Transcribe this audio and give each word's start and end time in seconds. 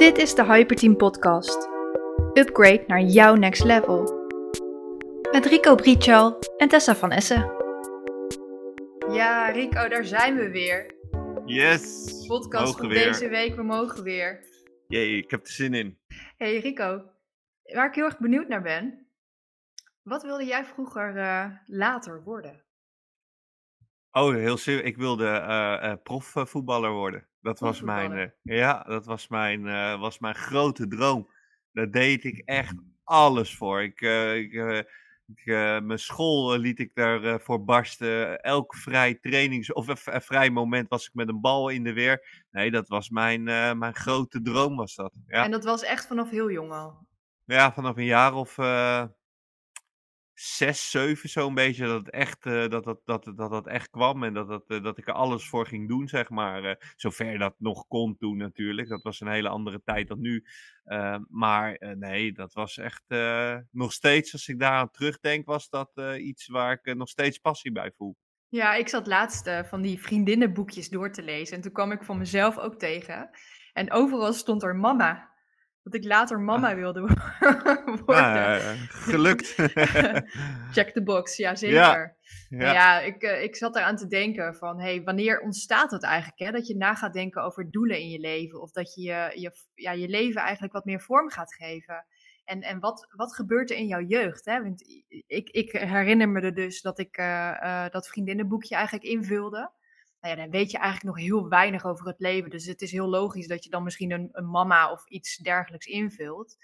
Dit 0.00 0.18
is 0.18 0.34
de 0.34 0.44
Hyperteam 0.44 0.96
Podcast. 0.96 1.68
Upgrade 2.32 2.84
naar 2.86 3.00
jouw 3.00 3.34
next 3.34 3.64
level. 3.64 4.28
Met 5.32 5.46
Rico 5.46 5.74
Brichal 5.74 6.38
en 6.56 6.68
Tessa 6.68 6.96
van 6.96 7.10
Essen. 7.10 7.52
Ja, 9.10 9.48
Rico, 9.48 9.88
daar 9.88 10.04
zijn 10.04 10.36
we 10.36 10.50
weer. 10.50 10.94
Yes! 11.44 12.04
Podcast 12.26 12.64
mogen 12.64 12.80
van 12.80 12.88
weer. 12.88 13.04
deze 13.04 13.28
week, 13.28 13.54
we 13.54 13.62
mogen 13.62 14.02
weer. 14.02 14.44
Jee, 14.88 15.16
ik 15.16 15.30
heb 15.30 15.40
er 15.40 15.52
zin 15.52 15.74
in. 15.74 15.98
Hey 16.36 16.58
Rico, 16.58 17.04
waar 17.62 17.88
ik 17.88 17.94
heel 17.94 18.04
erg 18.04 18.18
benieuwd 18.18 18.48
naar 18.48 18.62
ben. 18.62 19.06
Wat 20.02 20.22
wilde 20.22 20.44
jij 20.44 20.64
vroeger 20.64 21.16
eh, 21.16 21.46
later 21.66 22.22
worden? 22.22 22.64
Oh, 24.10 24.34
heel 24.34 24.56
serieus. 24.56 24.84
Ik 24.84 24.96
wilde 24.96 25.26
eh, 25.26 25.90
eh, 25.90 26.02
profvoetballer 26.02 26.92
worden. 26.92 27.29
Dat 27.42 27.58
was 27.58 27.80
mijn, 27.80 28.12
eh, 28.12 28.28
ja, 28.42 28.82
dat 28.82 29.06
was 29.06 29.28
mijn, 29.28 29.66
eh, 29.66 30.00
was 30.00 30.18
mijn 30.18 30.34
grote 30.34 30.88
droom. 30.88 31.30
Daar 31.72 31.90
deed 31.90 32.24
ik 32.24 32.42
echt 32.44 32.74
alles 33.04 33.56
voor. 33.56 33.82
Ik, 33.82 34.00
eh, 34.00 34.36
ik, 34.36 34.52
ik, 35.26 35.44
mijn 35.82 35.98
school 35.98 36.56
liet 36.56 36.78
ik 36.78 36.94
daarvoor 36.94 37.40
voor 37.40 37.64
barsten. 37.64 38.40
Elk 38.40 38.74
vrij 38.74 39.14
trainings 39.14 39.72
of 39.72 39.86
vrij 40.04 40.50
moment 40.50 40.88
was 40.88 41.06
ik 41.06 41.14
met 41.14 41.28
een 41.28 41.40
bal 41.40 41.68
in 41.68 41.84
de 41.84 41.92
weer. 41.92 42.44
Nee, 42.50 42.70
dat 42.70 42.88
was 42.88 43.08
mijn, 43.08 43.42
mijn 43.78 43.94
grote 43.94 44.42
droom 44.42 44.76
was 44.76 44.94
dat. 44.94 45.12
Ja. 45.26 45.44
En 45.44 45.50
dat 45.50 45.64
was 45.64 45.82
echt 45.82 46.06
vanaf 46.06 46.30
heel 46.30 46.50
jong 46.50 46.72
al. 46.72 47.06
Ja, 47.44 47.72
vanaf 47.72 47.96
een 47.96 48.04
jaar 48.04 48.34
of 48.34 48.56
zes, 50.40 50.90
zeven 50.90 51.28
zo'n 51.28 51.54
beetje, 51.54 51.86
dat 51.86 51.98
het 51.98 52.10
echt, 52.10 52.46
eh, 52.46 52.68
dat, 52.68 52.84
dat, 52.84 53.00
dat, 53.04 53.32
dat, 53.36 53.50
dat 53.50 53.66
echt 53.66 53.90
kwam 53.90 54.24
en 54.24 54.34
dat, 54.34 54.48
dat, 54.48 54.64
eh, 54.66 54.82
dat 54.82 54.98
ik 54.98 55.08
er 55.08 55.14
alles 55.14 55.48
voor 55.48 55.66
ging 55.66 55.88
doen, 55.88 56.08
zeg 56.08 56.28
maar. 56.28 56.64
eh, 56.64 56.74
zover 56.96 57.38
dat 57.38 57.54
nog 57.58 57.86
kon 57.86 58.16
toen 58.16 58.36
natuurlijk. 58.36 58.88
Dat 58.88 59.02
was 59.02 59.20
een 59.20 59.28
hele 59.28 59.48
andere 59.48 59.82
tijd 59.84 60.08
dan 60.08 60.20
nu. 60.20 60.44
Maar 61.28 61.96
nee, 61.98 62.32
dat 62.32 62.52
was 62.52 62.78
echt 62.78 63.04
nog 63.70 63.92
steeds, 63.92 64.32
als 64.32 64.48
ik 64.48 64.58
daaraan 64.58 64.90
terugdenk, 64.90 65.46
was 65.46 65.68
dat 65.68 65.90
iets 66.18 66.46
waar 66.46 66.80
ik 66.82 66.94
nog 66.94 67.08
steeds 67.08 67.38
passie 67.38 67.72
bij 67.72 67.92
voel. 67.96 68.16
Ja, 68.48 68.74
ik 68.74 68.88
zat 68.88 69.06
laatst 69.06 69.50
van 69.68 69.82
die 69.82 70.00
vriendinnenboekjes 70.00 70.88
door 70.88 71.12
te 71.12 71.22
lezen. 71.22 71.56
En 71.56 71.62
toen 71.62 71.72
kwam 71.72 71.92
ik 71.92 72.02
van 72.02 72.18
mezelf 72.18 72.58
ook 72.58 72.78
tegen. 72.78 73.30
En 73.72 73.92
overal 73.92 74.32
stond 74.32 74.62
er 74.62 74.76
mama. 74.76 75.29
Dat 75.82 75.94
ik 75.94 76.04
later 76.04 76.40
mama 76.40 76.74
wilde 76.74 77.00
worden. 78.06 78.32
Nou, 78.32 78.60
eh, 78.60 78.72
gelukt. 78.88 79.54
Check 80.74 80.90
the 80.92 81.02
box, 81.04 81.36
ja 81.36 81.54
zeker. 81.54 81.76
Ja, 81.76 82.14
ja. 82.48 82.72
ja, 82.72 83.00
ik, 83.00 83.22
eh, 83.22 83.42
ik 83.42 83.56
zat 83.56 83.76
eraan 83.76 83.96
te 83.96 84.06
denken 84.06 84.54
van, 84.54 84.80
hey, 84.80 85.02
wanneer 85.02 85.40
ontstaat 85.40 85.90
het 85.90 86.02
eigenlijk? 86.02 86.38
Hè? 86.38 86.50
Dat 86.50 86.66
je 86.66 86.76
na 86.76 86.94
gaat 86.94 87.12
denken 87.12 87.42
over 87.42 87.70
doelen 87.70 87.98
in 87.98 88.08
je 88.08 88.18
leven. 88.18 88.60
Of 88.60 88.70
dat 88.70 88.94
je 88.94 89.02
je, 89.02 89.32
je, 89.34 89.52
ja, 89.74 89.92
je 89.92 90.08
leven 90.08 90.40
eigenlijk 90.40 90.72
wat 90.72 90.84
meer 90.84 91.00
vorm 91.00 91.30
gaat 91.30 91.54
geven. 91.54 92.06
En, 92.44 92.62
en 92.62 92.80
wat, 92.80 93.06
wat 93.16 93.34
gebeurt 93.34 93.70
er 93.70 93.76
in 93.76 93.86
jouw 93.86 94.02
jeugd? 94.02 94.44
Hè? 94.44 94.62
Want 94.62 95.04
ik, 95.26 95.48
ik 95.48 95.72
herinner 95.72 96.28
me 96.28 96.40
er 96.40 96.54
dus 96.54 96.80
dat 96.80 96.98
ik 96.98 97.16
eh, 97.16 97.88
dat 97.88 98.08
vriendinnenboekje 98.08 98.74
eigenlijk 98.74 99.04
invulde. 99.04 99.70
Nou 100.20 100.36
ja, 100.36 100.42
dan 100.42 100.50
weet 100.50 100.70
je 100.70 100.78
eigenlijk 100.78 101.16
nog 101.16 101.24
heel 101.26 101.48
weinig 101.48 101.84
over 101.84 102.06
het 102.06 102.20
leven. 102.20 102.50
Dus 102.50 102.66
het 102.66 102.82
is 102.82 102.92
heel 102.92 103.08
logisch 103.08 103.46
dat 103.46 103.64
je 103.64 103.70
dan 103.70 103.82
misschien 103.82 104.10
een, 104.10 104.28
een 104.32 104.50
mama 104.50 104.92
of 104.92 105.06
iets 105.06 105.36
dergelijks 105.36 105.86
invult. 105.86 106.56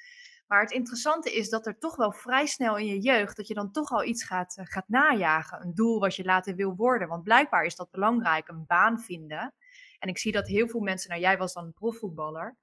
Maar 0.47 0.61
het 0.61 0.71
interessante 0.71 1.37
is 1.37 1.49
dat 1.49 1.67
er 1.67 1.79
toch 1.79 1.97
wel 1.97 2.13
vrij 2.13 2.47
snel 2.47 2.77
in 2.77 2.87
je 2.87 3.01
jeugd, 3.01 3.37
dat 3.37 3.47
je 3.49 3.55
dan 3.55 3.73
toch 3.73 3.91
al 3.91 4.05
iets 4.05 4.25
gaat, 4.25 4.57
eh, 4.57 4.65
gaat 4.67 4.89
najagen. 4.89 5.61
Een 5.63 5.75
doel 5.75 6.01
wat 6.01 6.17
je 6.17 6.25
later 6.25 6.55
wil 6.55 6.75
worden. 6.77 7.09
Want 7.09 7.23
blijkbaar 7.23 7.65
is 7.65 7.77
dat 7.77 7.91
belangrijk, 7.91 8.49
een 8.49 8.65
baan 8.67 9.01
vinden. 9.01 9.55
En 9.99 10.09
ik 10.09 10.19
zie 10.19 10.33
dat 10.33 10.47
heel 10.47 10.69
veel 10.69 10.81
mensen, 10.81 11.11
nou 11.11 11.21
jij 11.23 11.39
was 11.39 11.53
dan 11.53 11.65
een 11.65 11.73
profvoetballer. 11.73 12.57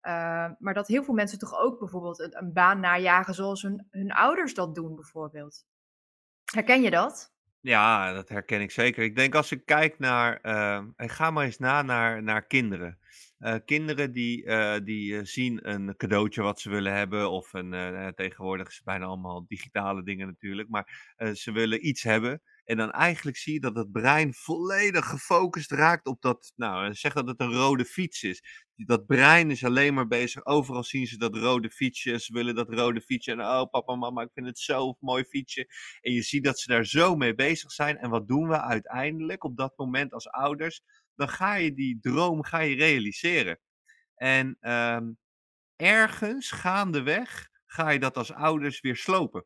eh, 0.00 0.50
maar 0.58 0.74
dat 0.74 0.88
heel 0.88 1.04
veel 1.04 1.14
mensen 1.14 1.38
toch 1.38 1.58
ook 1.58 1.78
bijvoorbeeld 1.78 2.18
een, 2.18 2.38
een 2.38 2.52
baan 2.52 2.80
najagen 2.80 3.34
zoals 3.34 3.62
hun, 3.62 3.86
hun 3.90 4.12
ouders 4.12 4.54
dat 4.54 4.74
doen 4.74 4.94
bijvoorbeeld. 4.94 5.64
Herken 6.44 6.82
je 6.82 6.90
dat? 6.90 7.33
Ja, 7.64 8.12
dat 8.12 8.28
herken 8.28 8.60
ik 8.60 8.70
zeker. 8.70 9.04
Ik 9.04 9.16
denk 9.16 9.34
als 9.34 9.52
ik 9.52 9.64
kijk 9.64 9.98
naar, 9.98 10.40
eh, 10.40 10.76
en 10.96 11.08
ga 11.08 11.30
maar 11.30 11.44
eens 11.44 11.58
na 11.58 11.82
naar, 11.82 12.22
naar 12.22 12.46
kinderen. 12.46 12.98
Eh, 13.38 13.54
kinderen 13.64 14.12
die, 14.12 14.44
eh, 14.44 14.84
die 14.84 15.16
eh, 15.18 15.24
zien 15.24 15.70
een 15.70 15.96
cadeautje 15.96 16.42
wat 16.42 16.60
ze 16.60 16.70
willen 16.70 16.92
hebben, 16.94 17.30
of 17.30 17.52
een, 17.52 18.12
tegenwoordig 18.14 18.68
is 18.68 18.74
het 18.74 18.84
bijna 18.84 19.04
allemaal 19.04 19.44
digitale 19.48 20.02
dingen 20.02 20.26
natuurlijk, 20.26 20.68
maar 20.68 21.12
ze 21.34 21.52
willen 21.52 21.86
iets 21.86 22.02
hebben. 22.02 22.42
En 22.64 22.76
dan 22.76 22.90
eigenlijk 22.90 23.36
zie 23.36 23.52
je 23.52 23.60
dat 23.60 23.76
het 23.76 23.92
brein 23.92 24.34
volledig 24.34 25.06
gefocust 25.08 25.70
raakt 25.70 26.06
op 26.06 26.22
dat, 26.22 26.52
nou, 26.56 26.94
zeg 26.94 27.12
dat 27.12 27.28
het 27.28 27.40
een 27.40 27.52
rode 27.52 27.84
fiets 27.84 28.22
is. 28.22 28.64
Dat 28.76 29.06
brein 29.06 29.50
is 29.50 29.64
alleen 29.64 29.94
maar 29.94 30.06
bezig. 30.06 30.46
Overal 30.46 30.84
zien 30.84 31.06
ze 31.06 31.18
dat 31.18 31.36
rode 31.36 31.70
fietsje. 31.70 32.18
Ze 32.18 32.32
willen 32.32 32.54
dat 32.54 32.68
rode 32.68 33.00
fietsje. 33.00 33.30
En 33.30 33.40
oh, 33.40 33.70
papa, 33.70 33.94
mama, 33.94 34.22
ik 34.22 34.30
vind 34.32 34.46
het 34.46 34.58
zo'n 34.58 34.96
mooi 35.00 35.24
fietsje. 35.24 35.68
En 36.00 36.12
je 36.12 36.22
ziet 36.22 36.44
dat 36.44 36.58
ze 36.58 36.68
daar 36.68 36.86
zo 36.86 37.16
mee 37.16 37.34
bezig 37.34 37.72
zijn. 37.72 37.98
En 37.98 38.10
wat 38.10 38.28
doen 38.28 38.48
we 38.48 38.60
uiteindelijk 38.60 39.44
op 39.44 39.56
dat 39.56 39.72
moment 39.76 40.12
als 40.12 40.28
ouders? 40.28 40.82
Dan 41.14 41.28
ga 41.28 41.54
je 41.54 41.74
die 41.74 41.98
droom 42.00 42.44
ga 42.44 42.58
je 42.58 42.76
realiseren. 42.76 43.60
En 44.14 44.56
ehm, 44.60 45.12
ergens 45.76 46.50
gaandeweg 46.50 47.48
ga 47.66 47.90
je 47.90 47.98
dat 47.98 48.16
als 48.16 48.32
ouders 48.32 48.80
weer 48.80 48.96
slopen. 48.96 49.44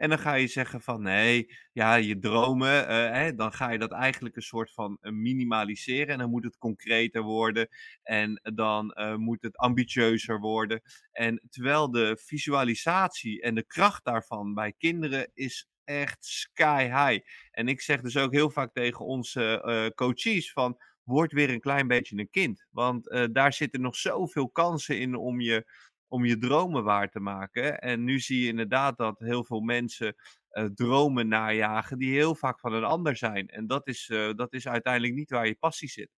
En 0.00 0.08
dan 0.08 0.18
ga 0.18 0.34
je 0.34 0.46
zeggen 0.46 0.80
van 0.80 1.02
nee, 1.02 1.56
ja, 1.72 1.94
je 1.94 2.18
dromen, 2.18 2.88
eh, 2.88 3.12
hè, 3.12 3.34
dan 3.34 3.52
ga 3.52 3.70
je 3.70 3.78
dat 3.78 3.92
eigenlijk 3.92 4.36
een 4.36 4.42
soort 4.42 4.72
van 4.72 4.98
eh, 5.00 5.12
minimaliseren. 5.12 6.08
En 6.08 6.18
dan 6.18 6.30
moet 6.30 6.44
het 6.44 6.58
concreter 6.58 7.22
worden. 7.22 7.68
En 8.02 8.40
dan 8.54 8.90
eh, 8.92 9.14
moet 9.14 9.42
het 9.42 9.56
ambitieuzer 9.56 10.40
worden. 10.40 10.82
En 11.12 11.42
terwijl 11.50 11.90
de 11.90 12.20
visualisatie 12.24 13.42
en 13.42 13.54
de 13.54 13.66
kracht 13.66 14.04
daarvan 14.04 14.54
bij 14.54 14.74
kinderen 14.78 15.30
is 15.34 15.68
echt 15.84 16.24
sky 16.24 16.82
high. 16.84 17.26
En 17.50 17.68
ik 17.68 17.80
zeg 17.80 18.00
dus 18.00 18.16
ook 18.16 18.32
heel 18.32 18.50
vaak 18.50 18.72
tegen 18.72 19.04
onze 19.04 19.92
coaches 19.94 20.52
van 20.52 20.78
word 21.02 21.32
weer 21.32 21.50
een 21.50 21.60
klein 21.60 21.88
beetje 21.88 22.18
een 22.18 22.30
kind. 22.30 22.66
Want 22.70 23.28
daar 23.32 23.52
zitten 23.52 23.80
nog 23.80 23.96
zoveel 23.96 24.50
kansen 24.50 24.98
in 24.98 25.16
om 25.16 25.40
je, 25.40 25.64
om 26.10 26.24
je 26.24 26.38
dromen 26.38 26.84
waar 26.84 27.10
te 27.10 27.20
maken. 27.20 27.80
En 27.80 28.04
nu 28.04 28.20
zie 28.20 28.40
je 28.42 28.48
inderdaad 28.48 28.96
dat 28.98 29.18
heel 29.18 29.44
veel 29.44 29.60
mensen 29.60 30.14
eh, 30.48 30.64
dromen 30.64 31.28
najagen 31.28 31.98
die 31.98 32.12
heel 32.14 32.34
vaak 32.34 32.60
van 32.60 32.72
een 32.72 32.84
ander 32.84 33.16
zijn. 33.16 33.48
En 33.48 33.66
dat 33.66 33.86
is, 33.88 34.08
eh, 34.08 34.30
dat 34.34 34.52
is 34.52 34.68
uiteindelijk 34.68 35.14
niet 35.14 35.30
waar 35.30 35.46
je 35.46 35.56
passie 35.56 35.88
zit. 35.88 36.10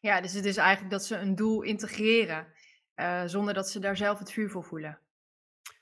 Ja, 0.00 0.20
dus 0.20 0.32
het 0.32 0.44
is 0.44 0.56
eigenlijk 0.56 0.90
dat 0.90 1.04
ze 1.04 1.16
een 1.16 1.34
doel 1.34 1.62
integreren. 1.62 2.46
eh, 2.94 3.22
zonder 3.26 3.54
dat 3.54 3.70
ze 3.70 3.80
daar 3.80 3.96
zelf 3.96 4.18
het 4.18 4.32
vuur 4.32 4.50
voor 4.50 4.64
voelen. 4.64 5.00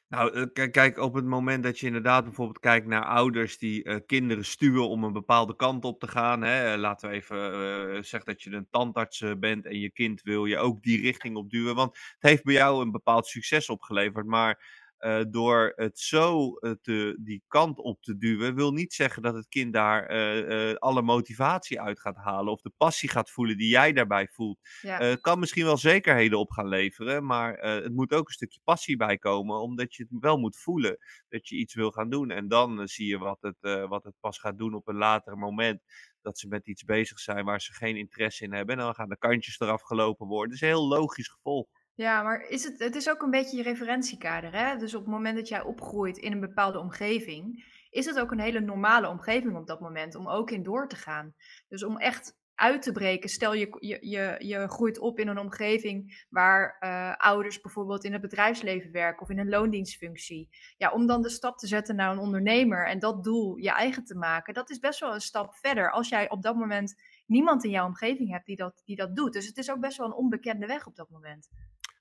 Nou, 0.08 0.50
eh, 0.52 0.70
kijk, 0.70 0.98
op 0.98 1.14
het 1.14 1.24
moment 1.24 1.62
dat 1.62 1.78
je 1.78 1.86
inderdaad 1.86 2.24
bijvoorbeeld 2.24 2.58
kijkt 2.58 2.86
naar 2.86 3.04
ouders 3.04 3.58
die 3.58 3.82
eh, 3.84 3.96
kinderen 4.06 4.44
stuwen 4.44 4.88
om 4.88 5.04
een 5.04 5.12
bepaalde 5.12 5.56
kant 5.56 5.84
op 5.84 6.00
te 6.00 6.08
gaan. 6.08 6.42
Hè, 6.42 6.72
eh, 6.72 6.78
laten 6.78 7.08
we 7.08 7.14
even 7.14 8.04
zeggen 8.04 8.32
dat 8.32 8.42
je 8.42 8.50
een 8.50 8.68
tandarts 8.70 9.24
bent 9.38 9.66
en 9.66 9.78
je 9.78 9.90
kind 9.90 10.22
wil 10.22 10.44
je 10.44 10.58
ook 10.58 10.82
die 10.82 11.00
richting 11.00 11.36
op 11.36 11.50
duwen. 11.50 11.74
Want 11.74 11.96
het 11.96 12.30
heeft 12.30 12.44
bij 12.44 12.54
jou 12.54 12.82
een 12.82 12.90
bepaald 12.90 13.26
succes 13.26 13.68
opgeleverd. 13.68 14.26
Maar 14.26 14.85
eh, 14.96 15.20
door 15.28 15.72
het 15.74 15.98
zo 15.98 16.54
eh, 16.54 16.70
te, 16.82 17.16
die 17.20 17.42
kant 17.48 17.78
op 17.78 18.02
te 18.02 18.16
duwen, 18.16 18.54
wil 18.54 18.72
niet 18.72 18.92
zeggen 18.92 19.22
dat 19.22 19.34
het 19.34 19.48
kind 19.48 19.72
daar 19.72 20.06
eh, 20.06 20.74
alle 20.74 21.02
motivatie 21.02 21.80
uit 21.80 22.00
gaat 22.00 22.16
halen. 22.16 22.52
Of 22.52 22.60
de 22.60 22.72
passie 22.76 23.08
gaat 23.08 23.30
voelen 23.30 23.58
die 23.58 23.68
jij 23.68 23.92
daarbij 23.92 24.28
voelt. 24.28 24.58
Ja. 24.80 24.98
Het 24.98 25.20
kan 25.20 25.38
misschien 25.38 25.64
wel 25.64 25.76
zekerheden 25.76 26.38
op 26.38 26.50
gaan 26.50 26.68
leveren, 26.68 27.26
maar 27.26 27.58
het 27.58 27.92
moet 27.92 28.12
ook 28.12 28.28
een 28.28 28.34
stukje 28.34 28.60
passie 28.64 28.96
bij 28.96 29.18
komen, 29.18 29.60
omdat 29.60 29.94
je 29.94 30.06
het 30.08 30.20
wel 30.20 30.38
moet 30.38 30.56
voelen 30.56 30.98
dat 31.28 31.48
je 31.48 31.56
iets 31.56 31.74
wil 31.74 31.90
gaan 31.90 32.10
doen. 32.10 32.30
En 32.30 32.48
dan 32.48 32.88
zie 32.88 33.06
je 33.06 33.18
wat 33.18 33.38
het, 33.40 33.88
wat 33.88 34.04
het 34.04 34.14
pas 34.20 34.38
gaat 34.38 34.58
doen 34.58 34.74
op 34.74 34.88
een 34.88 34.96
later 34.96 35.38
moment. 35.38 35.82
Dat 36.22 36.38
ze 36.38 36.48
met 36.48 36.66
iets 36.66 36.84
bezig 36.84 37.18
zijn 37.18 37.44
waar 37.44 37.60
ze 37.60 37.72
geen 37.72 37.96
interesse 37.96 38.44
in 38.44 38.52
hebben. 38.52 38.76
En 38.76 38.84
dan 38.84 38.94
gaan 38.94 39.08
de 39.08 39.18
kantjes 39.18 39.60
eraf 39.60 39.82
gelopen 39.82 40.26
worden. 40.26 40.48
Dat 40.48 40.56
is 40.56 40.60
een 40.60 40.74
heel 40.74 40.88
logisch 40.88 41.28
gevolg. 41.28 41.68
Ja, 41.96 42.22
maar 42.22 42.40
is 42.40 42.64
het, 42.64 42.78
het 42.78 42.94
is 42.94 43.10
ook 43.10 43.22
een 43.22 43.30
beetje 43.30 43.56
je 43.56 43.62
referentiekader. 43.62 44.52
Hè? 44.52 44.76
Dus 44.76 44.94
op 44.94 45.00
het 45.00 45.10
moment 45.10 45.36
dat 45.36 45.48
jij 45.48 45.62
opgroeit 45.62 46.18
in 46.18 46.32
een 46.32 46.40
bepaalde 46.40 46.78
omgeving, 46.78 47.64
is 47.90 48.06
het 48.06 48.20
ook 48.20 48.30
een 48.30 48.40
hele 48.40 48.60
normale 48.60 49.08
omgeving 49.08 49.56
op 49.56 49.66
dat 49.66 49.80
moment 49.80 50.14
om 50.14 50.28
ook 50.28 50.50
in 50.50 50.62
door 50.62 50.88
te 50.88 50.96
gaan. 50.96 51.34
Dus 51.68 51.84
om 51.84 51.98
echt 51.98 52.36
uit 52.54 52.82
te 52.82 52.92
breken, 52.92 53.28
stel 53.28 53.54
je, 53.54 53.76
je, 53.80 53.98
je, 54.00 54.36
je 54.38 54.68
groeit 54.68 54.98
op 54.98 55.18
in 55.18 55.28
een 55.28 55.38
omgeving 55.38 56.26
waar 56.30 56.76
eh, 56.78 57.16
ouders 57.16 57.60
bijvoorbeeld 57.60 58.04
in 58.04 58.12
het 58.12 58.20
bedrijfsleven 58.20 58.92
werken 58.92 59.22
of 59.22 59.30
in 59.30 59.38
een 59.38 59.48
loondienstfunctie. 59.48 60.48
Ja, 60.76 60.92
om 60.92 61.06
dan 61.06 61.22
de 61.22 61.28
stap 61.28 61.58
te 61.58 61.66
zetten 61.66 61.96
naar 61.96 62.12
een 62.12 62.18
ondernemer 62.18 62.86
en 62.86 62.98
dat 62.98 63.24
doel 63.24 63.56
je 63.56 63.70
eigen 63.70 64.04
te 64.04 64.14
maken, 64.14 64.54
dat 64.54 64.70
is 64.70 64.78
best 64.78 65.00
wel 65.00 65.14
een 65.14 65.20
stap 65.20 65.54
verder 65.54 65.90
als 65.90 66.08
jij 66.08 66.30
op 66.30 66.42
dat 66.42 66.56
moment 66.56 66.94
niemand 67.26 67.64
in 67.64 67.70
jouw 67.70 67.86
omgeving 67.86 68.30
hebt 68.30 68.46
die 68.46 68.56
dat, 68.56 68.82
die 68.84 68.96
dat 68.96 69.16
doet. 69.16 69.32
Dus 69.32 69.46
het 69.46 69.56
is 69.56 69.70
ook 69.70 69.80
best 69.80 69.98
wel 69.98 70.06
een 70.06 70.12
onbekende 70.12 70.66
weg 70.66 70.86
op 70.86 70.96
dat 70.96 71.10
moment. 71.10 71.48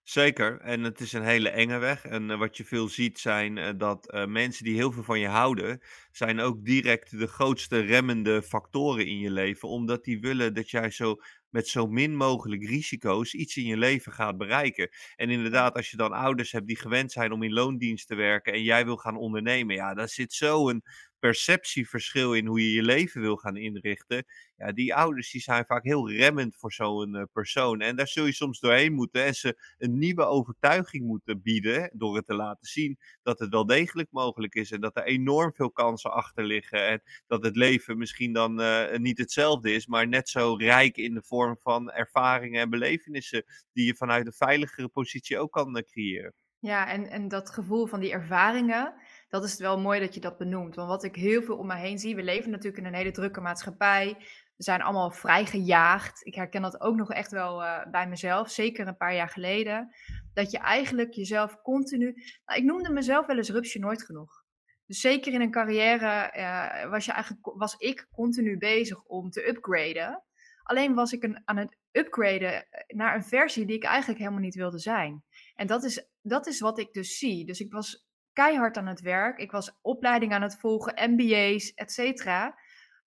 Zeker, 0.07 0.59
en 0.59 0.83
het 0.83 0.99
is 0.99 1.13
een 1.13 1.23
hele 1.23 1.49
enge 1.49 1.77
weg. 1.77 2.05
En 2.05 2.31
eh, 2.31 2.37
wat 2.37 2.57
je 2.57 2.65
veel 2.65 2.87
ziet 2.87 3.19
zijn 3.19 3.57
eh, 3.57 3.69
dat 3.77 4.11
eh, 4.11 4.25
mensen 4.25 4.63
die 4.63 4.75
heel 4.75 4.91
veel 4.91 5.03
van 5.03 5.19
je 5.19 5.27
houden, 5.27 5.81
zijn 6.11 6.39
ook 6.39 6.65
direct 6.65 7.19
de 7.19 7.27
grootste 7.27 7.79
remmende 7.79 8.43
factoren 8.43 9.07
in 9.07 9.19
je 9.19 9.31
leven. 9.31 9.69
Omdat 9.69 10.03
die 10.03 10.19
willen 10.19 10.53
dat 10.53 10.69
jij 10.69 10.89
zo 10.91 11.15
met 11.49 11.67
zo 11.67 11.87
min 11.87 12.15
mogelijk 12.15 12.63
risico's 12.63 13.33
iets 13.33 13.57
in 13.57 13.65
je 13.65 13.77
leven 13.77 14.11
gaat 14.11 14.37
bereiken. 14.37 14.89
En 15.15 15.29
inderdaad, 15.29 15.75
als 15.75 15.91
je 15.91 15.97
dan 15.97 16.11
ouders 16.11 16.51
hebt 16.51 16.67
die 16.67 16.79
gewend 16.79 17.11
zijn 17.11 17.31
om 17.31 17.43
in 17.43 17.53
loondienst 17.53 18.07
te 18.07 18.15
werken 18.15 18.53
en 18.53 18.63
jij 18.63 18.85
wil 18.85 18.97
gaan 18.97 19.17
ondernemen, 19.17 19.75
ja, 19.75 19.93
daar 19.93 20.09
zit 20.09 20.33
zo 20.33 20.69
een 20.69 20.83
perceptieverschil 21.25 22.33
in 22.33 22.45
hoe 22.45 22.62
je 22.62 22.74
je 22.74 22.81
leven 22.83 23.22
wil 23.22 23.36
gaan 23.36 23.57
inrichten. 23.57 24.25
Ja, 24.56 24.72
die 24.72 24.95
ouders 24.95 25.31
die 25.31 25.42
zijn 25.42 25.66
vaak 25.66 25.83
heel 25.83 26.12
remmend 26.12 26.56
voor 26.56 26.74
zo'n 26.74 27.16
uh, 27.16 27.24
persoon. 27.33 27.81
En 27.81 27.95
daar 27.95 28.07
zul 28.07 28.25
je 28.25 28.31
soms 28.31 28.60
doorheen 28.60 28.94
moeten 28.94 29.25
en 29.25 29.33
ze 29.33 29.75
een 29.77 29.98
nieuwe 29.98 30.25
overtuiging 30.25 31.06
moeten 31.06 31.42
bieden 31.42 31.92
door 31.94 32.16
het 32.16 32.25
te 32.25 32.33
laten 32.33 32.68
zien 32.68 32.98
dat 33.24 33.39
het 33.39 33.50
wel 33.50 33.66
degelijk 33.66 34.12
mogelijk 34.12 34.56
is 34.56 34.72
en 34.72 34.81
dat 34.81 34.95
er 34.98 35.04
enorm 35.04 35.54
veel 35.54 35.72
kansen 35.72 36.12
achter 36.12 36.44
liggen 36.44 36.88
en 36.88 37.01
dat 37.27 37.44
het 37.44 37.56
leven 37.56 37.98
misschien 37.98 38.33
dan 38.33 38.62
uh, 38.62 38.95
niet 38.98 39.18
hetzelfde 39.18 39.74
is, 39.74 39.88
maar 39.88 40.07
net 40.07 40.30
zo 40.30 40.56
rijk 40.56 40.98
in 40.98 41.13
de 41.13 41.24
vorm 41.24 41.57
van 41.60 41.92
ervaringen 41.92 42.62
en 42.62 42.69
belevenissen 42.69 43.44
die 43.74 43.86
je 43.86 43.95
vanuit 43.95 44.25
een 44.25 44.33
veiligere 44.33 44.88
positie 44.88 45.39
ook 45.39 45.51
kan 45.51 45.77
uh, 45.77 45.83
creëren. 45.83 46.33
Ja, 46.66 46.88
en, 46.88 47.10
en 47.10 47.27
dat 47.27 47.50
gevoel 47.50 47.86
van 47.86 48.00
die 48.00 48.12
ervaringen, 48.12 48.94
dat 49.30 49.44
is 49.44 49.57
wel 49.57 49.80
mooi 49.80 50.00
dat 50.00 50.13
je 50.13 50.19
dat 50.19 50.38
benoemt. 50.38 50.75
Want 50.75 50.89
wat 50.89 51.04
ik 51.04 51.16
heel 51.16 51.42
veel 51.42 51.57
om 51.57 51.68
me 51.68 51.75
heen 51.75 52.00
zie, 52.00 52.16
we 52.16 52.24
leven 52.24 52.51
natuurlijk 52.51 52.77
in 52.77 52.86
een 52.86 52.94
hele 52.94 53.12
drukke 53.12 53.42
maatschappij. 53.42 54.16
We 54.56 54.63
zijn 54.63 54.81
allemaal 54.81 55.12
vrij 55.12 55.45
gejaagd. 55.45 56.25
Ik 56.25 56.36
herken 56.36 56.62
dat 56.62 56.81
ook 56.81 56.95
nog 56.95 57.12
echt 57.12 57.31
wel 57.31 57.62
uh, 57.62 57.86
bij 57.92 58.07
mezelf, 58.07 58.50
zeker 58.50 58.88
een 58.88 58.98
paar 58.98 59.16
jaar 59.16 59.30
geleden. 59.30 59.95
Dat 60.33 60.51
je 60.51 60.57
eigenlijk 60.57 61.13
jezelf 61.13 61.62
continu. 61.62 62.13
Nou, 62.45 62.60
ik 62.60 62.66
noemde 62.66 62.89
mezelf 62.89 63.25
wel 63.25 63.38
eens 63.38 63.50
rupsje 63.50 63.80
nooit 63.80 64.04
genoeg. 64.04 64.44
Dus 64.86 65.00
zeker 65.00 65.33
in 65.33 65.42
een 65.42 65.51
carrière 65.51 66.33
uh, 66.38 66.89
was, 66.89 67.06
je 67.06 67.12
eigenlijk, 67.12 67.57
was 67.57 67.75
ik 67.75 68.07
continu 68.12 68.57
bezig 68.57 69.04
om 69.04 69.30
te 69.30 69.48
upgraden. 69.48 70.24
Alleen 70.63 70.94
was 70.94 71.13
ik 71.13 71.24
een, 71.24 71.42
aan 71.45 71.57
het 71.57 71.77
upgraden 71.92 72.68
naar 72.88 73.16
een 73.16 73.24
versie 73.24 73.66
die 73.66 73.75
ik 73.75 73.83
eigenlijk 73.83 74.19
helemaal 74.19 74.42
niet 74.42 74.56
wilde 74.56 74.80
zijn. 74.80 75.24
En 75.56 75.68
dat 75.68 75.83
is, 75.83 76.07
dat 76.22 76.48
is 76.48 76.60
wat 76.60 76.80
ik 76.80 76.94
dus 76.94 77.18
zie. 77.18 77.45
Dus 77.45 77.60
ik 77.60 77.72
was 77.72 78.04
keihard 78.35 78.77
aan 78.77 78.87
het 78.87 79.01
werk. 79.01 79.37
Ik 79.37 79.51
was 79.51 79.79
opleiding 79.81 80.33
aan 80.33 80.41
het 80.41 80.57
volgen, 80.59 81.11
MBA's, 81.11 81.73
et 81.73 81.91
cetera. 81.91 82.57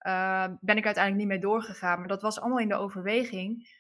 Uh, 0.07 0.47
ben 0.61 0.77
ik 0.77 0.85
uiteindelijk 0.85 1.17
niet 1.17 1.27
mee 1.27 1.51
doorgegaan, 1.51 1.99
maar 1.99 2.09
dat 2.09 2.23
was 2.23 2.41
allemaal 2.41 2.59
in 2.59 2.69
de 2.69 2.75
overweging. 2.75 3.77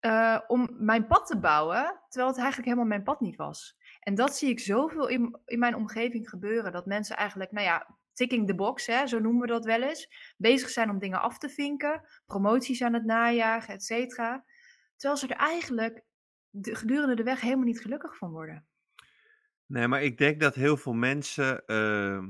Uh, 0.00 0.40
om 0.46 0.68
mijn 0.72 1.06
pad 1.06 1.26
te 1.26 1.38
bouwen, 1.38 2.00
terwijl 2.08 2.32
het 2.32 2.42
eigenlijk 2.42 2.68
helemaal 2.68 2.88
mijn 2.88 3.02
pad 3.02 3.20
niet 3.20 3.36
was. 3.36 3.76
En 4.00 4.14
dat 4.14 4.36
zie 4.36 4.48
ik 4.48 4.60
zoveel 4.60 5.06
in, 5.08 5.38
in 5.44 5.58
mijn 5.58 5.74
omgeving 5.74 6.28
gebeuren. 6.28 6.72
Dat 6.72 6.86
mensen 6.86 7.16
eigenlijk, 7.16 7.52
nou 7.52 7.66
ja, 7.66 7.96
ticking 8.12 8.46
the 8.46 8.54
box, 8.54 8.86
hè, 8.86 9.06
zo 9.06 9.18
noemen 9.18 9.40
we 9.40 9.46
dat 9.46 9.64
wel 9.64 9.82
eens. 9.82 10.34
Bezig 10.36 10.68
zijn 10.68 10.90
om 10.90 10.98
dingen 10.98 11.20
af 11.20 11.38
te 11.38 11.48
vinken, 11.48 12.02
promoties 12.26 12.82
aan 12.82 12.94
het 12.94 13.04
najagen, 13.04 13.74
et 13.74 13.84
cetera. 13.84 14.44
Terwijl 14.96 15.20
ze 15.20 15.28
er 15.28 15.36
eigenlijk 15.36 16.04
de, 16.50 16.74
gedurende 16.74 17.14
de 17.14 17.22
weg 17.22 17.40
helemaal 17.40 17.64
niet 17.64 17.80
gelukkig 17.80 18.16
van 18.16 18.30
worden. 18.30 18.66
Nee, 19.74 19.88
maar 19.88 20.02
ik 20.02 20.18
denk 20.18 20.40
dat 20.40 20.54
heel 20.54 20.76
veel 20.76 20.92
mensen 20.92 21.62
uh, 21.66 22.22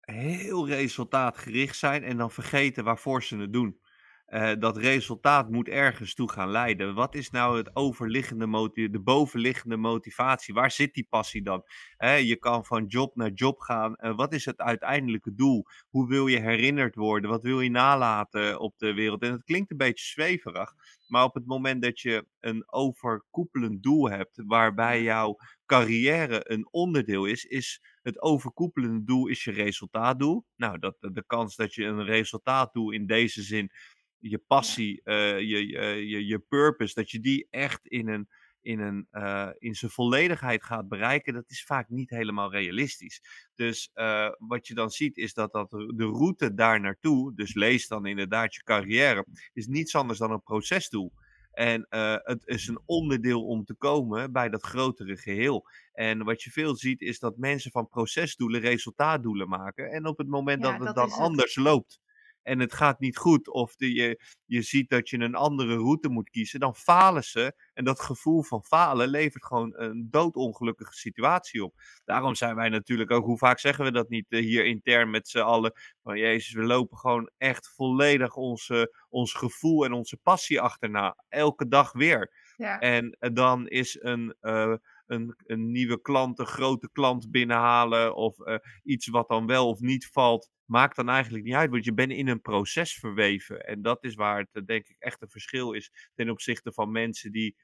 heel 0.00 0.68
resultaatgericht 0.68 1.76
zijn 1.76 2.02
en 2.02 2.16
dan 2.16 2.30
vergeten 2.30 2.84
waarvoor 2.84 3.22
ze 3.22 3.36
het 3.36 3.52
doen. 3.52 3.80
Uh, 4.28 4.52
dat 4.58 4.76
resultaat 4.76 5.50
moet 5.50 5.68
ergens 5.68 6.14
toe 6.14 6.30
gaan 6.30 6.50
leiden. 6.50 6.94
Wat 6.94 7.14
is 7.14 7.30
nou 7.30 7.56
het 7.56 7.76
overliggende 7.76 8.46
motivatie, 8.46 8.90
de 8.90 9.00
bovenliggende 9.00 9.76
motivatie? 9.76 10.54
Waar 10.54 10.70
zit 10.70 10.94
die 10.94 11.06
passie 11.10 11.42
dan? 11.42 11.62
je 11.98 12.36
kan 12.36 12.64
van 12.64 12.84
job 12.86 13.16
naar 13.16 13.30
job 13.30 13.60
gaan. 13.60 13.96
Uh, 14.00 14.16
wat 14.16 14.32
is 14.32 14.44
het 14.44 14.58
uiteindelijke 14.58 15.34
doel? 15.34 15.64
Hoe 15.88 16.08
wil 16.08 16.26
je 16.26 16.40
herinnerd 16.40 16.94
worden? 16.94 17.30
Wat 17.30 17.42
wil 17.42 17.60
je 17.60 17.70
nalaten 17.70 18.60
op 18.60 18.74
de 18.78 18.94
wereld? 18.94 19.22
En 19.22 19.32
het 19.32 19.44
klinkt 19.44 19.70
een 19.70 19.76
beetje 19.76 20.04
zweverig, 20.04 20.74
maar 21.06 21.24
op 21.24 21.34
het 21.34 21.46
moment 21.46 21.82
dat 21.82 22.00
je 22.00 22.26
een 22.40 22.72
overkoepelend 22.72 23.82
doel 23.82 24.10
hebt, 24.10 24.42
waarbij 24.46 25.02
jouw 25.02 25.36
carrière 25.68 26.50
een 26.50 26.68
onderdeel 26.70 27.24
is, 27.24 27.44
is 27.44 27.82
het 28.02 28.22
overkoepelende 28.22 29.04
doel 29.04 29.26
is 29.26 29.44
je 29.44 29.52
resultaatdoel. 29.52 30.44
Nou, 30.56 30.78
dat, 30.78 30.96
de 31.00 31.24
kans 31.26 31.56
dat 31.56 31.74
je 31.74 31.84
een 31.84 32.04
resultaatdoel 32.04 32.90
in 32.90 33.06
deze 33.06 33.42
zin 33.42 33.70
je 34.18 34.38
passie, 34.38 35.00
uh, 35.04 35.38
je, 35.38 35.66
je, 36.08 36.26
je 36.26 36.38
purpose, 36.38 36.94
dat 36.94 37.10
je 37.10 37.20
die 37.20 37.46
echt 37.50 37.86
in, 37.86 38.08
een, 38.08 38.28
in, 38.60 38.80
een, 38.80 39.06
uh, 39.12 39.48
in 39.58 39.74
zijn 39.74 39.90
volledigheid 39.90 40.64
gaat 40.64 40.88
bereiken, 40.88 41.34
dat 41.34 41.50
is 41.50 41.64
vaak 41.64 41.88
niet 41.88 42.10
helemaal 42.10 42.50
realistisch. 42.50 43.20
Dus 43.54 43.90
uh, 43.94 44.28
wat 44.38 44.66
je 44.66 44.74
dan 44.74 44.90
ziet 44.90 45.16
is 45.16 45.34
dat, 45.34 45.52
dat 45.52 45.70
de 45.70 46.04
route 46.04 46.54
daar 46.54 46.80
naartoe, 46.80 47.34
dus 47.34 47.54
lees 47.54 47.88
dan 47.88 48.06
inderdaad 48.06 48.54
je 48.54 48.62
carrière, 48.62 49.26
is 49.52 49.66
niets 49.66 49.94
anders 49.94 50.18
dan 50.18 50.30
een 50.30 50.42
procesdoel. 50.42 51.12
En 51.58 51.86
uh, 51.90 52.14
het 52.16 52.46
is 52.46 52.68
een 52.68 52.80
onderdeel 52.86 53.44
om 53.44 53.64
te 53.64 53.74
komen 53.74 54.32
bij 54.32 54.48
dat 54.48 54.62
grotere 54.62 55.16
geheel. 55.16 55.66
En 55.92 56.24
wat 56.24 56.42
je 56.42 56.50
veel 56.50 56.76
ziet 56.76 57.00
is 57.00 57.18
dat 57.18 57.36
mensen 57.36 57.70
van 57.70 57.88
procesdoelen 57.88 58.60
resultaatdoelen 58.60 59.48
maken. 59.48 59.90
En 59.90 60.06
op 60.06 60.18
het 60.18 60.28
moment 60.28 60.64
ja, 60.64 60.70
dat 60.70 60.86
het 60.86 60.96
dan 60.96 61.10
anders 61.10 61.56
loopt, 61.56 62.00
en 62.48 62.58
het 62.58 62.74
gaat 62.74 63.00
niet 63.00 63.16
goed, 63.16 63.48
of 63.48 63.76
de, 63.76 63.92
je, 63.92 64.20
je 64.44 64.62
ziet 64.62 64.90
dat 64.90 65.08
je 65.08 65.18
een 65.18 65.34
andere 65.34 65.76
route 65.76 66.08
moet 66.08 66.30
kiezen, 66.30 66.60
dan 66.60 66.74
falen 66.74 67.24
ze. 67.24 67.52
En 67.74 67.84
dat 67.84 68.00
gevoel 68.00 68.42
van 68.42 68.64
falen 68.64 69.08
levert 69.08 69.44
gewoon 69.44 69.72
een 69.76 70.08
doodongelukkige 70.10 70.92
situatie 70.94 71.64
op. 71.64 71.74
Daarom 72.04 72.34
zijn 72.34 72.54
wij 72.54 72.68
natuurlijk 72.68 73.10
ook, 73.10 73.24
hoe 73.24 73.38
vaak 73.38 73.58
zeggen 73.58 73.84
we 73.84 73.92
dat 73.92 74.08
niet 74.08 74.26
uh, 74.28 74.40
hier 74.40 74.64
intern 74.64 75.10
met 75.10 75.28
z'n 75.28 75.38
allen, 75.38 75.72
van 76.02 76.18
Jezus, 76.18 76.52
we 76.54 76.62
lopen 76.62 76.98
gewoon 76.98 77.30
echt 77.36 77.72
volledig 77.74 78.34
onze, 78.34 79.04
ons 79.08 79.32
gevoel 79.32 79.84
en 79.84 79.92
onze 79.92 80.16
passie 80.16 80.60
achterna, 80.60 81.16
elke 81.28 81.68
dag 81.68 81.92
weer. 81.92 82.32
Ja. 82.56 82.78
En 82.78 83.16
uh, 83.20 83.30
dan 83.32 83.68
is 83.68 83.96
een. 84.00 84.36
Uh, 84.40 84.74
een, 85.08 85.34
een, 85.46 85.70
nieuwe 85.70 86.00
klant, 86.00 86.38
een 86.38 86.46
grote 86.46 86.90
klant 86.92 87.30
binnenhalen 87.30 88.14
of 88.14 88.38
uh, 88.38 88.54
iets 88.82 89.08
wat 89.08 89.28
dan 89.28 89.46
wel 89.46 89.68
of 89.68 89.80
niet 89.80 90.06
valt, 90.06 90.50
maakt 90.64 90.96
dan 90.96 91.08
eigenlijk 91.08 91.44
niet 91.44 91.54
uit, 91.54 91.70
want 91.70 91.84
je 91.84 91.94
bent 91.94 92.12
in 92.12 92.28
een 92.28 92.40
proces 92.40 92.94
verweven. 92.94 93.60
En 93.60 93.82
dat 93.82 94.04
is 94.04 94.14
waar 94.14 94.46
het 94.50 94.66
denk 94.66 94.88
ik 94.88 94.96
echt 94.98 95.22
een 95.22 95.30
verschil 95.30 95.72
is 95.72 96.10
ten 96.14 96.30
opzichte 96.30 96.72
van 96.72 96.90
mensen 96.90 97.32
die 97.32 97.56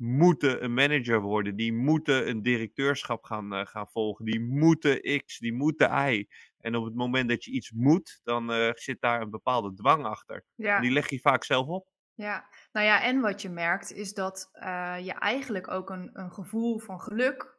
moeten 0.00 0.64
een 0.64 0.74
manager 0.74 1.20
worden, 1.20 1.56
die 1.56 1.72
moeten 1.72 2.28
een 2.28 2.42
directeurschap 2.42 3.24
gaan, 3.24 3.54
uh, 3.54 3.66
gaan 3.66 3.88
volgen, 3.88 4.24
die 4.24 4.40
moeten 4.40 5.22
X, 5.24 5.38
die 5.38 5.52
moeten 5.52 6.10
Y. 6.12 6.26
En 6.58 6.74
op 6.74 6.84
het 6.84 6.94
moment 6.94 7.28
dat 7.28 7.44
je 7.44 7.50
iets 7.50 7.70
moet, 7.70 8.20
dan 8.22 8.52
uh, 8.52 8.70
zit 8.72 9.00
daar 9.00 9.20
een 9.20 9.30
bepaalde 9.30 9.74
dwang 9.74 10.04
achter. 10.04 10.44
Ja. 10.54 10.76
En 10.76 10.82
die 10.82 10.90
leg 10.90 11.10
je 11.10 11.20
vaak 11.20 11.44
zelf 11.44 11.66
op. 11.66 11.88
Ja, 12.20 12.48
nou 12.72 12.86
ja, 12.86 13.02
en 13.02 13.20
wat 13.20 13.42
je 13.42 13.48
merkt 13.48 13.92
is 13.92 14.14
dat 14.14 14.50
uh, 14.54 14.96
je 15.00 15.12
eigenlijk 15.12 15.70
ook 15.70 15.90
een, 15.90 16.10
een 16.12 16.32
gevoel 16.32 16.78
van 16.78 17.00
geluk 17.00 17.58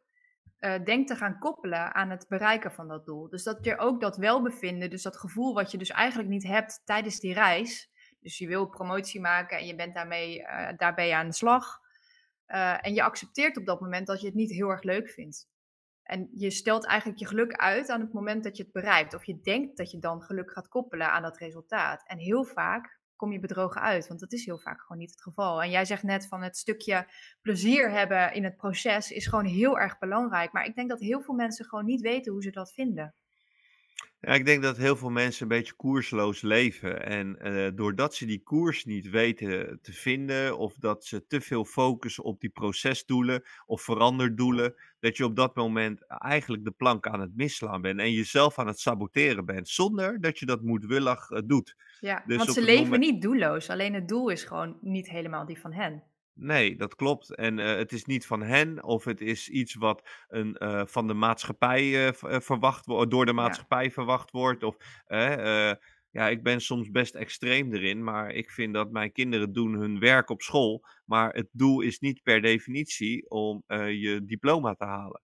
uh, 0.60 0.84
denkt 0.84 1.08
te 1.08 1.16
gaan 1.16 1.38
koppelen 1.38 1.94
aan 1.94 2.10
het 2.10 2.26
bereiken 2.28 2.72
van 2.72 2.88
dat 2.88 3.06
doel. 3.06 3.28
Dus 3.28 3.42
dat 3.42 3.64
je 3.64 3.78
ook 3.78 4.00
dat 4.00 4.16
welbevinden, 4.16 4.90
dus 4.90 5.02
dat 5.02 5.16
gevoel 5.16 5.54
wat 5.54 5.70
je 5.70 5.78
dus 5.78 5.90
eigenlijk 5.90 6.28
niet 6.28 6.46
hebt 6.46 6.82
tijdens 6.84 7.20
die 7.20 7.34
reis. 7.34 7.90
Dus 8.20 8.38
je 8.38 8.46
wil 8.46 8.66
promotie 8.66 9.20
maken 9.20 9.58
en 9.58 9.66
je 9.66 9.74
bent 9.74 9.94
daarmee, 9.94 10.40
uh, 10.40 10.68
daarbij 10.76 11.12
aan 11.12 11.28
de 11.28 11.34
slag. 11.34 11.80
En 12.80 12.94
je 12.94 13.02
accepteert 13.02 13.56
op 13.56 13.66
dat 13.66 13.80
moment 13.80 14.06
dat 14.06 14.20
je 14.20 14.26
het 14.26 14.34
niet 14.34 14.50
heel 14.50 14.68
erg 14.68 14.82
leuk 14.82 15.10
vindt. 15.10 15.48
En 16.02 16.28
je 16.34 16.50
stelt 16.50 16.86
eigenlijk 16.86 17.18
je 17.18 17.26
geluk 17.26 17.52
uit 17.52 17.88
aan 17.88 18.00
het 18.00 18.12
moment 18.12 18.44
dat 18.44 18.56
je 18.56 18.62
het 18.62 18.72
bereikt. 18.72 19.14
Of 19.14 19.24
je 19.24 19.40
denkt 19.40 19.76
dat 19.76 19.90
je 19.90 19.98
dan 19.98 20.22
geluk 20.22 20.52
gaat 20.52 20.68
koppelen 20.68 21.12
aan 21.12 21.22
dat 21.22 21.38
resultaat. 21.38 22.02
En 22.06 22.18
heel 22.18 22.44
vaak 22.44 23.00
kom 23.22 23.32
je 23.32 23.40
bedrogen 23.40 23.80
uit. 23.80 24.08
Want 24.08 24.20
dat 24.20 24.32
is 24.32 24.44
heel 24.44 24.58
vaak 24.58 24.80
gewoon 24.80 24.98
niet 24.98 25.10
het 25.10 25.22
geval. 25.22 25.62
En 25.62 25.70
jij 25.70 25.84
zegt 25.84 26.02
net 26.02 26.26
van 26.26 26.42
het 26.42 26.56
stukje 26.56 27.06
plezier 27.42 27.90
hebben 27.90 28.34
in 28.34 28.44
het 28.44 28.56
proces 28.56 29.10
is 29.10 29.26
gewoon 29.26 29.44
heel 29.44 29.78
erg 29.78 29.98
belangrijk. 29.98 30.52
Maar 30.52 30.66
ik 30.66 30.74
denk 30.74 30.88
dat 30.88 31.00
heel 31.00 31.22
veel 31.22 31.34
mensen 31.34 31.64
gewoon 31.64 31.84
niet 31.84 32.00
weten 32.00 32.32
hoe 32.32 32.42
ze 32.42 32.50
dat 32.50 32.72
vinden. 32.72 33.14
Ja, 34.24 34.34
ik 34.34 34.44
denk 34.44 34.62
dat 34.62 34.76
heel 34.76 34.96
veel 34.96 35.10
mensen 35.10 35.42
een 35.42 35.48
beetje 35.48 35.74
koersloos 35.74 36.40
leven. 36.40 37.06
En 37.06 37.38
uh, 37.42 37.68
doordat 37.74 38.14
ze 38.14 38.26
die 38.26 38.42
koers 38.42 38.84
niet 38.84 39.10
weten 39.10 39.78
te 39.82 39.92
vinden, 39.92 40.58
of 40.58 40.74
dat 40.74 41.04
ze 41.04 41.26
te 41.26 41.40
veel 41.40 41.64
focussen 41.64 42.24
op 42.24 42.40
die 42.40 42.50
procesdoelen 42.50 43.42
of 43.66 43.82
veranderdoelen, 43.82 44.74
dat 45.00 45.16
je 45.16 45.24
op 45.24 45.36
dat 45.36 45.54
moment 45.54 46.06
eigenlijk 46.06 46.64
de 46.64 46.70
plank 46.70 47.06
aan 47.06 47.20
het 47.20 47.36
misslaan 47.36 47.80
bent 47.80 48.00
en 48.00 48.12
jezelf 48.12 48.58
aan 48.58 48.66
het 48.66 48.80
saboteren 48.80 49.44
bent, 49.44 49.68
zonder 49.68 50.20
dat 50.20 50.38
je 50.38 50.46
dat 50.46 50.62
moedwillig 50.62 51.30
uh, 51.30 51.38
doet. 51.44 51.76
Ja, 52.00 52.22
dus 52.26 52.36
want 52.36 52.52
ze 52.52 52.62
leven 52.62 52.82
moment... 52.82 53.02
niet 53.02 53.22
doelloos, 53.22 53.70
alleen 53.70 53.94
het 53.94 54.08
doel 54.08 54.28
is 54.28 54.44
gewoon 54.44 54.78
niet 54.80 55.08
helemaal 55.08 55.46
die 55.46 55.60
van 55.60 55.72
hen. 55.72 56.02
Nee, 56.34 56.76
dat 56.76 56.94
klopt. 56.94 57.34
En 57.34 57.58
uh, 57.58 57.66
het 57.66 57.92
is 57.92 58.04
niet 58.04 58.26
van 58.26 58.42
hen, 58.42 58.82
of 58.84 59.04
het 59.04 59.20
is 59.20 59.48
iets 59.48 59.74
wat 59.74 60.08
een, 60.28 60.56
uh, 60.58 60.82
van 60.86 61.06
de 61.06 61.14
maatschappij 61.14 62.06
uh, 62.06 62.40
verwacht 62.40 62.86
wordt, 62.86 63.10
door 63.10 63.26
de 63.26 63.32
maatschappij 63.32 63.84
ja. 63.84 63.90
verwacht 63.90 64.30
wordt. 64.30 64.62
Of, 64.62 64.76
ja, 66.10 66.28
ik 66.28 66.42
ben 66.42 66.60
soms 66.60 66.90
best 66.90 67.14
extreem 67.14 67.74
erin, 67.74 68.04
maar 68.04 68.30
ik 68.30 68.50
vind 68.50 68.74
dat 68.74 68.90
mijn 68.90 69.12
kinderen 69.12 69.52
doen 69.52 69.74
hun 69.74 69.98
werk 69.98 70.30
op 70.30 70.42
school. 70.42 70.84
Maar 71.04 71.34
het 71.34 71.48
doel 71.52 71.80
is 71.80 71.98
niet 71.98 72.22
per 72.22 72.42
definitie 72.42 73.30
om 73.30 73.62
je 73.68 74.20
diploma 74.24 74.74
te 74.74 74.84
halen. 74.84 75.22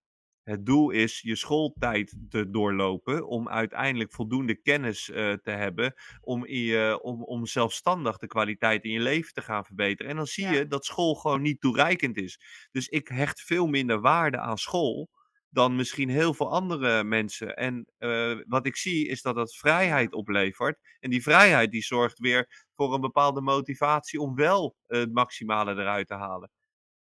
Het 0.49 0.67
doel 0.67 0.90
is 0.90 1.21
je 1.21 1.37
schooltijd 1.37 2.17
te 2.28 2.50
doorlopen 2.50 3.26
om 3.26 3.49
uiteindelijk 3.49 4.12
voldoende 4.12 4.55
kennis 4.55 5.11
eh, 5.11 5.33
te 5.33 5.50
hebben 5.50 5.95
om, 6.21 6.45
in 6.45 6.61
je, 6.61 6.99
om, 7.02 7.23
om 7.23 7.47
zelfstandig 7.47 8.19
de 8.19 8.26
kwaliteit 8.26 8.85
in 8.85 8.90
je 8.90 9.00
leven 9.00 9.33
te 9.33 9.43
gaan 9.43 9.64
verbeteren. 9.64 10.11
En 10.11 10.17
dan 10.17 10.26
zie 10.26 10.49
je 10.49 10.67
dat 10.67 10.85
school 10.85 11.14
gewoon 11.14 11.43
niet 11.43 11.61
toereikend 11.61 12.17
is. 12.17 12.40
Dus 12.71 12.88
ik 12.88 13.09
hecht 13.09 13.43
veel 13.43 13.67
minder 13.67 14.00
waarde 14.00 14.38
aan 14.38 14.59
school 14.59 15.09
dan 15.49 15.76
misschien 15.76 16.09
heel 16.09 16.35
veel 16.35 16.50
andere 16.50 17.05
mensen. 17.05 17.57
En 17.57 17.87
eh, 17.99 18.35
wat 18.47 18.67
ik 18.67 18.76
zie 18.76 19.09
is 19.09 19.23
dat 19.23 19.35
dat 19.35 19.57
vrijheid 19.57 20.14
oplevert. 20.14 20.78
En 21.00 21.11
die 21.11 21.23
vrijheid 21.23 21.71
die 21.71 21.83
zorgt 21.83 22.19
weer 22.19 22.67
voor 22.75 22.95
een 22.95 23.00
bepaalde 23.00 23.40
motivatie 23.40 24.21
om 24.21 24.35
wel 24.35 24.76
het 24.87 25.12
maximale 25.12 25.73
eruit 25.73 26.07
te 26.07 26.14
halen. 26.14 26.50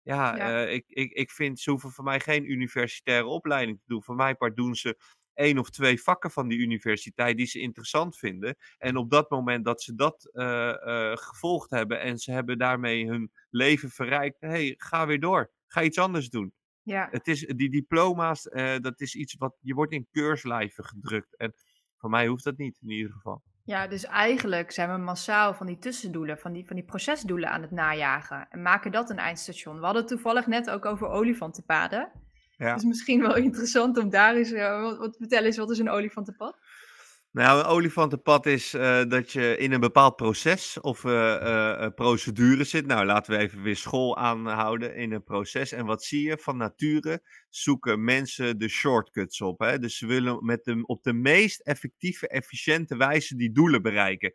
Ja, 0.03 0.35
ja, 0.35 0.65
eh, 0.65 0.73
ik 0.73 0.83
ik 0.87 1.11
ik 1.11 1.31
vind 1.31 1.59
ze 1.59 1.69
hoeven 1.69 1.91
voor 1.91 2.03
mij 2.03 2.19
geen 2.19 2.51
universitaire 2.51 3.25
opleiding 3.25 3.79
te 3.79 3.87
doen. 3.87 4.03
Voor 4.03 4.15
mij 4.15 4.35
part 4.35 4.55
doen 4.55 4.75
ze 4.75 4.97
één 5.33 5.57
of 5.57 5.69
2 5.69 6.01
vakken 6.01 6.31
van 6.31 6.47
die 6.47 6.59
universiteit 6.59 7.37
die 7.37 7.45
ze 7.45 7.59
interessant 7.59 8.17
vinden. 8.17 8.55
En 8.77 8.97
op 8.97 9.09
dat 9.09 9.29
moment 9.29 9.65
dat 9.65 9.81
ze 9.81 9.95
dat, 9.95 10.29
eh, 10.33 11.11
eh, 11.11 11.17
gevolgd 11.17 11.69
hebben 11.69 12.01
en 12.01 12.17
ze 12.17 12.31
hebben 12.31 12.57
daarmee 12.57 13.07
hun 13.07 13.31
leven 13.49 13.89
verrijkt, 13.89 14.37
hey, 14.39 14.73
ga 14.77 15.07
weer 15.07 15.19
door. 15.19 15.51
Ga 15.67 15.83
iets 15.83 15.97
anders 15.97 16.29
doen. 16.29 16.53
ja. 16.83 17.07
Het 17.11 17.27
is 17.27 17.39
die 17.39 17.69
diploma's, 17.69 18.43
dat 18.81 19.01
is 19.01 19.15
iets 19.15 19.35
wat 19.37 19.57
je 19.59 19.73
wordt 19.73 19.93
in 19.93 20.07
keurslijven 20.11 20.85
gedrukt 20.85 21.37
en 21.37 21.53
voor 21.97 22.09
mij 22.09 22.27
hoeft 22.27 22.43
dat 22.43 22.57
niet 22.57 22.77
in 22.81 22.89
ieder 22.89 23.11
geval. 23.11 23.43
Ja, 23.63 23.87
dus 23.87 24.05
eigenlijk 24.05 24.71
zijn 24.71 24.91
we 24.91 24.97
massaal 24.97 25.53
van 25.53 25.67
die 25.67 25.77
tussendoelen, 25.77 26.37
van 26.37 26.51
die, 26.53 26.65
van 26.67 26.75
die 26.75 26.85
procesdoelen 26.85 27.49
aan 27.49 27.61
het 27.61 27.71
najagen. 27.71 28.47
En 28.49 28.61
maken 28.61 28.91
dat 28.91 29.09
een 29.09 29.19
eindstation. 29.19 29.77
We 29.79 29.83
hadden 29.83 30.01
het 30.01 30.11
toevallig 30.11 30.47
net 30.47 30.69
ook 30.69 30.85
over 30.85 31.07
olifantenpaden. 31.07 32.09
Dus 32.57 32.81
Ja. 32.81 32.87
misschien 32.87 33.21
wel 33.21 33.35
interessant 33.47 33.97
om 33.97 34.09
daar 34.09 34.35
eens 34.35 34.51
eh, 34.51 34.81
wat, 34.81 34.97
wat 34.97 35.11
te 35.11 35.17
vertellen 35.17 35.47
is, 35.47 35.57
wat 35.57 35.71
is 35.71 35.79
een 35.79 35.89
olifantenpad? 35.89 36.57
Nou, 37.33 37.59
een 37.59 37.65
olifantenpad 37.65 38.45
is 38.45 38.73
eh, 38.73 39.03
dat 39.07 39.31
je 39.31 39.57
in 39.57 39.71
een 39.71 39.79
bepaald 39.79 40.15
proces 40.15 40.79
of 40.79 41.05
eh, 41.05 41.83
eh, 41.83 41.93
procedure 41.93 42.63
zit. 42.63 42.85
Nou, 42.85 43.05
laten 43.05 43.33
we 43.33 43.39
even 43.39 43.61
weer 43.61 43.75
school 43.75 44.17
aanhouden 44.17 44.95
in 44.95 45.11
een 45.11 45.23
proces. 45.23 45.71
En 45.71 45.85
wat 45.85 46.03
zie 46.03 46.27
je? 46.27 46.37
Van 46.37 46.57
nature 46.57 47.21
zoeken 47.49 48.03
mensen 48.03 48.59
de 48.59 48.67
shortcuts 48.67 49.41
op. 49.41 49.59
Hè? 49.59 49.79
Dus 49.79 49.97
ze 49.97 50.05
willen 50.05 50.45
met 50.45 50.63
de, 50.63 50.83
op 50.85 51.03
de 51.03 51.13
meest 51.13 51.59
effectieve, 51.61 52.27
efficiënte 52.27 52.97
wijze 52.97 53.35
die 53.35 53.51
doelen 53.51 53.81
bereiken. 53.81 54.33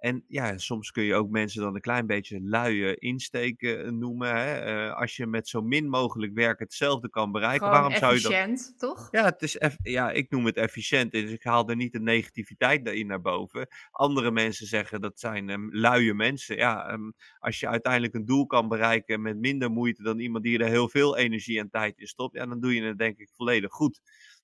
En 0.00 0.24
ja, 0.28 0.58
soms 0.58 0.90
kun 0.90 1.02
je 1.02 1.14
ook 1.14 1.30
mensen 1.30 1.62
dan 1.62 1.74
een 1.74 1.80
klein 1.80 2.06
beetje 2.06 2.40
luie 2.42 2.94
insteken 2.94 3.98
noemen. 3.98 4.36
Hè? 4.36 4.54
Eh, 4.54 4.96
als 4.96 5.16
je 5.16 5.26
met 5.26 5.48
zo 5.48 5.62
min 5.62 5.88
mogelijk 5.88 6.34
werk 6.34 6.58
hetzelfde 6.58 7.10
kan 7.10 7.32
bereiken, 7.32 7.66
Gewoon 7.66 7.80
waarom 7.80 7.98
zou 7.98 8.14
je 8.14 8.20
dat 8.20 8.32
efficiënt, 8.32 8.78
toch? 8.78 9.08
ja, 9.10 9.24
het 9.24 9.42
is 9.42 9.56
eff 9.56 9.76
ja, 9.82 10.10
ik 10.10 10.30
noem 10.30 10.46
het 10.46 10.56
efficiënt, 10.56 11.12
dus 11.12 11.30
ik 11.30 11.42
haal 11.42 11.68
er 11.68 11.76
niet 11.76 11.92
de 11.92 12.00
negativiteit 12.00 12.84
daarin 12.84 13.06
naar 13.06 13.20
boven. 13.20 13.68
Andere 13.90 14.30
mensen 14.30 14.66
zeggen 14.66 15.00
dat 15.00 15.20
zijn 15.20 15.48
ehm, 15.48 15.68
luie 15.70 16.14
mensen. 16.14 16.56
Ja, 16.56 16.88
ehm, 16.88 17.10
als 17.38 17.60
je 17.60 17.68
uiteindelijk 17.68 18.14
een 18.14 18.26
doel 18.26 18.46
kan 18.46 18.68
bereiken 18.68 19.22
met 19.22 19.38
minder 19.38 19.70
moeite 19.70 20.02
dan 20.02 20.18
iemand 20.18 20.44
die 20.44 20.58
er 20.58 20.68
heel 20.68 20.88
veel 20.88 21.16
energie 21.16 21.58
en 21.58 21.70
tijd 21.70 21.98
in 21.98 22.06
stopt, 22.06 22.36
ja, 22.36 22.46
dan 22.46 22.60
doe 22.60 22.74
je 22.74 22.82
het 22.82 22.98
denk 22.98 23.18
ik 23.18 23.30
volledig 23.34 23.72
goed. 23.72 24.00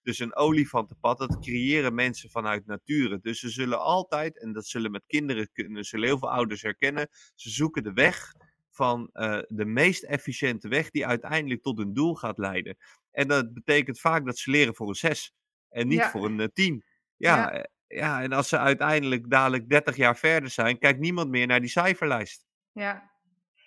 Dus 0.07 0.19
een 0.19 0.37
olifantenpad, 0.37 1.19
dat 1.19 1.39
creëren 1.39 1.95
mensen 1.95 2.31
vanuit 2.31 2.67
nature. 2.67 3.19
Dus 3.21 3.41
ze 3.41 3.49
zullen 3.49 3.81
altijd, 3.81 4.41
en 4.41 4.53
dat 4.53 4.67
zullen 4.67 4.91
met 4.91 5.05
kinderen 5.07 5.49
kunnen, 5.53 5.85
zullen 5.85 6.07
heel 6.07 6.19
veel 6.19 6.31
ouders 6.31 6.63
herkennen, 6.63 7.09
ze 7.35 7.51
zoeken 7.51 7.83
de 7.83 7.93
weg 7.93 8.33
van 8.71 9.11
eh, 9.13 9.39
de 9.49 9.65
meest 9.65 10.03
efficiënte 10.03 10.69
weg 10.69 10.91
die 10.91 11.07
uiteindelijk 11.07 11.63
tot 11.63 11.79
een 11.79 11.95
doel 11.95 12.15
gaat 12.15 12.39
leiden. 12.39 12.77
En 13.11 13.29
dat 13.29 13.53
betekent 13.53 14.01
vaak 14.01 14.25
dat 14.25 14.39
ze 14.39 14.51
leren 14.51 14.75
voor 14.75 14.89
een 14.89 14.95
6 14.95 15.35
en 15.69 15.89
niet 15.89 15.99
Ja, 15.99 16.11
voor 16.11 16.25
een 16.25 16.41
eh, 16.41 16.49
10. 16.53 16.85
Ja, 17.17 17.37
ja, 17.37 17.51
eh, 17.51 17.65
ja, 17.87 18.23
en 18.23 18.33
als 18.33 18.49
ze 18.49 18.59
uiteindelijk 18.59 19.31
dadelijk 19.31 19.69
30 19.69 19.97
jaar 19.97 20.17
verder 20.17 20.51
zijn, 20.51 20.79
kijkt 20.79 21.01
niemand 21.01 21.31
meer 21.31 21.47
naar 21.47 21.61
die 21.61 21.71
cijferlijst. 21.71 22.47
ja. 22.73 23.15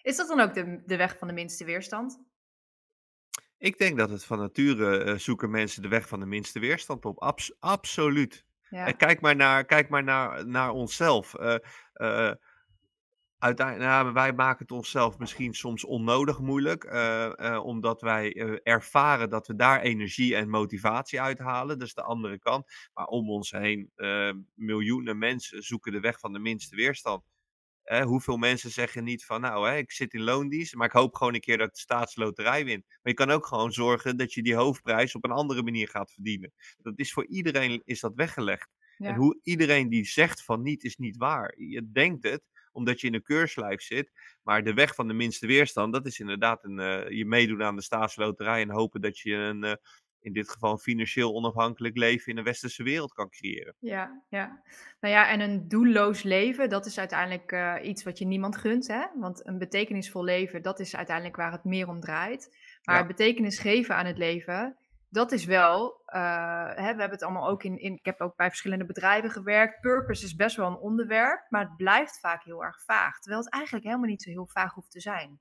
Is 0.02 0.16
dat 0.18 0.28
dan 0.28 0.40
ook 0.40 0.54
de, 0.54 0.82
de 0.86 0.98
weg 0.98 1.18
van 1.18 1.28
de 1.28 1.34
minste 1.34 1.66
weerstand? 1.66 2.29
Ik 3.60 3.78
denk 3.78 3.98
dat 3.98 4.10
het 4.10 4.26
van 4.26 4.38
nature 4.38 5.04
eh, 5.04 5.18
zoeken 5.18 5.50
mensen 5.50 5.82
de 5.82 5.88
weg 5.88 6.08
van 6.08 6.20
de 6.20 6.26
minste 6.26 6.60
weerstand 6.60 7.06
op. 7.06 7.22
Abs- 7.22 7.56
absoluut. 7.60 8.46
En 8.70 8.78
Ja, 8.78 8.92
kijk 8.92 9.22
maar 9.22 9.36
naar, 9.36 9.66
kijk 9.66 9.90
maar 9.90 10.04
naar, 10.04 10.48
naar 10.48 10.72
onszelf. 10.72 11.34
Eh, 11.34 11.56
eh, 11.94 12.36
Uiteindelijk, 13.38 13.90
nou, 13.90 14.14
wij 14.14 14.34
maken 14.34 14.60
het 14.60 14.72
onszelf 14.72 15.18
misschien 15.18 15.54
soms 15.54 15.86
onnodig 15.86 16.40
moeilijk, 16.40 16.84
omdat 17.64 18.02
wij 18.02 18.34
ervaren 18.64 19.30
dat 19.30 19.48
we 19.48 19.56
daar 19.56 19.82
energie 19.82 20.36
en 20.36 20.50
motivatie 20.50 21.22
uithalen. 21.22 21.80
Dat 21.80 21.88
is 21.88 21.94
de 21.94 22.04
andere 22.04 22.40
kant. 22.40 22.72
Maar 22.94 23.06
om 23.06 23.30
ons 23.30 23.52
heen, 23.52 23.92
miljoenen 24.56 25.18
mensen 25.18 25.64
zoeken 25.64 25.92
de 25.92 26.00
weg 26.00 26.20
van 26.20 26.34
de 26.34 26.40
minste 26.40 26.76
weerstand. 26.76 27.24
Hoeveel 27.98 28.38
mensen 28.38 28.72
zeggen 28.72 29.04
niet 29.04 29.26
van, 29.26 29.42
nou, 29.42 29.70
hè, 29.70 29.76
ik 29.78 29.92
zit 29.92 30.14
in 30.14 30.22
loondienst, 30.22 30.76
maar 30.76 30.88
ik 30.88 30.94
hoop 30.94 31.16
gewoon 31.16 31.34
een 31.34 31.40
keer 31.40 31.58
dat 31.58 31.68
ik 31.68 31.74
de 31.74 31.80
staatsloterij 31.80 32.66
win. 32.66 32.84
Maar 32.88 32.98
je 33.02 33.14
kan 33.14 33.30
ook 33.32 33.46
gewoon 33.46 33.72
zorgen 33.72 34.18
dat 34.18 34.34
je 34.34 34.44
die 34.44 34.56
hoofdprijs 34.56 35.16
op 35.16 35.24
een 35.24 35.32
andere 35.32 35.64
manier 35.64 35.88
gaat 35.88 36.12
verdienen. 36.12 36.54
Dat 36.78 37.00
is 37.00 37.14
voor 37.14 37.26
iedereen 37.28 37.82
is 37.86 38.00
dat 38.00 38.16
weggelegd. 38.16 38.70
En 39.02 39.16
hoe 39.16 39.40
iedereen 39.44 39.90
die 39.90 40.06
zegt 40.06 40.44
van 40.44 40.62
niet, 40.62 40.84
is 40.84 40.96
niet 40.96 41.18
waar. 41.18 41.54
Je 41.62 41.92
denkt 41.92 42.24
het, 42.24 42.44
omdat 42.72 43.02
je 43.02 43.08
in 43.08 43.14
een 43.14 43.24
keurslijf 43.24 43.82
zit. 43.82 44.12
Maar 44.44 44.64
de 44.64 44.74
weg 44.74 44.96
van 44.96 45.08
de 45.08 45.14
minste 45.14 45.48
weerstand, 45.48 45.94
dat 45.94 46.06
is 46.06 46.20
inderdaad 46.20 46.64
een, 46.64 46.80
eh, 46.80 47.10
je 47.10 47.26
meedoen 47.26 47.64
aan 47.64 47.76
de 47.76 47.82
staatsloterij 47.82 48.62
en 48.62 48.70
hopen 48.70 49.02
dat 49.02 49.20
je 49.20 49.36
een, 49.36 49.64
eh, 49.64 49.74
in 50.22 50.34
dit 50.34 50.50
geval 50.50 50.72
een 50.72 50.78
financieel 50.80 51.34
onafhankelijk 51.34 51.98
leven 51.98 52.32
in 52.32 52.38
een 52.38 52.44
westerse 52.44 52.84
wereld 52.84 53.14
kan 53.14 53.30
creëren. 53.30 53.76
ja, 53.80 54.24
ja. 54.30 54.62
Nou 55.00 55.14
ja, 55.14 55.30
en 55.30 55.40
een 55.40 55.68
doelloos 55.68 56.24
leven, 56.24 56.70
dat 56.70 56.86
is 56.86 57.00
uiteindelijk 57.00 57.52
eh, 57.52 57.76
iets 57.84 58.04
wat 58.04 58.18
je 58.18 58.26
niemand 58.26 58.58
gunt, 58.58 58.88
hè? 58.88 59.06
Want 59.16 59.48
een 59.48 59.58
betekenisvol 59.58 60.24
leven, 60.24 60.62
dat 60.62 60.80
is 60.80 60.96
uiteindelijk 60.96 61.36
waar 61.36 61.52
het 61.52 61.64
meer 61.64 61.88
om 61.88 62.00
draait. 62.00 62.58
Maar 62.84 62.98
Ja. 63.00 63.06
betekenis 63.06 63.60
geven 63.60 63.96
aan 63.96 64.06
het 64.06 64.18
leven, 64.18 64.78
dat 65.10 65.32
is 65.32 65.46
wel, 65.46 66.02
eh, 66.06 66.66
hè, 66.66 66.76
we 66.76 67.00
hebben 67.00 67.10
het 67.10 67.24
allemaal 67.24 67.50
ook 67.50 67.64
in, 67.64 67.78
in, 67.80 67.94
ik 67.94 68.06
heb 68.06 68.22
ook 68.22 68.36
bij 68.36 68.48
verschillende 68.48 68.86
bedrijven 68.86 69.30
gewerkt. 69.30 69.80
Purpose 69.82 70.26
is 70.26 70.36
best 70.36 70.56
wel 70.56 70.68
een 70.68 70.78
onderwerp, 70.78 71.46
maar 71.50 71.62
het 71.62 71.78
blijft 71.78 72.20
vaak 72.20 72.44
heel 72.44 72.64
erg 72.64 72.84
vaag. 72.84 73.20
Terwijl 73.20 73.44
het 73.44 73.54
eigenlijk 73.54 73.86
helemaal 73.86 74.08
niet 74.10 74.22
zo 74.24 74.30
heel 74.30 74.48
vaag 74.48 74.74
hoeft 74.74 74.92
te 74.92 75.00
zijn. 75.00 75.40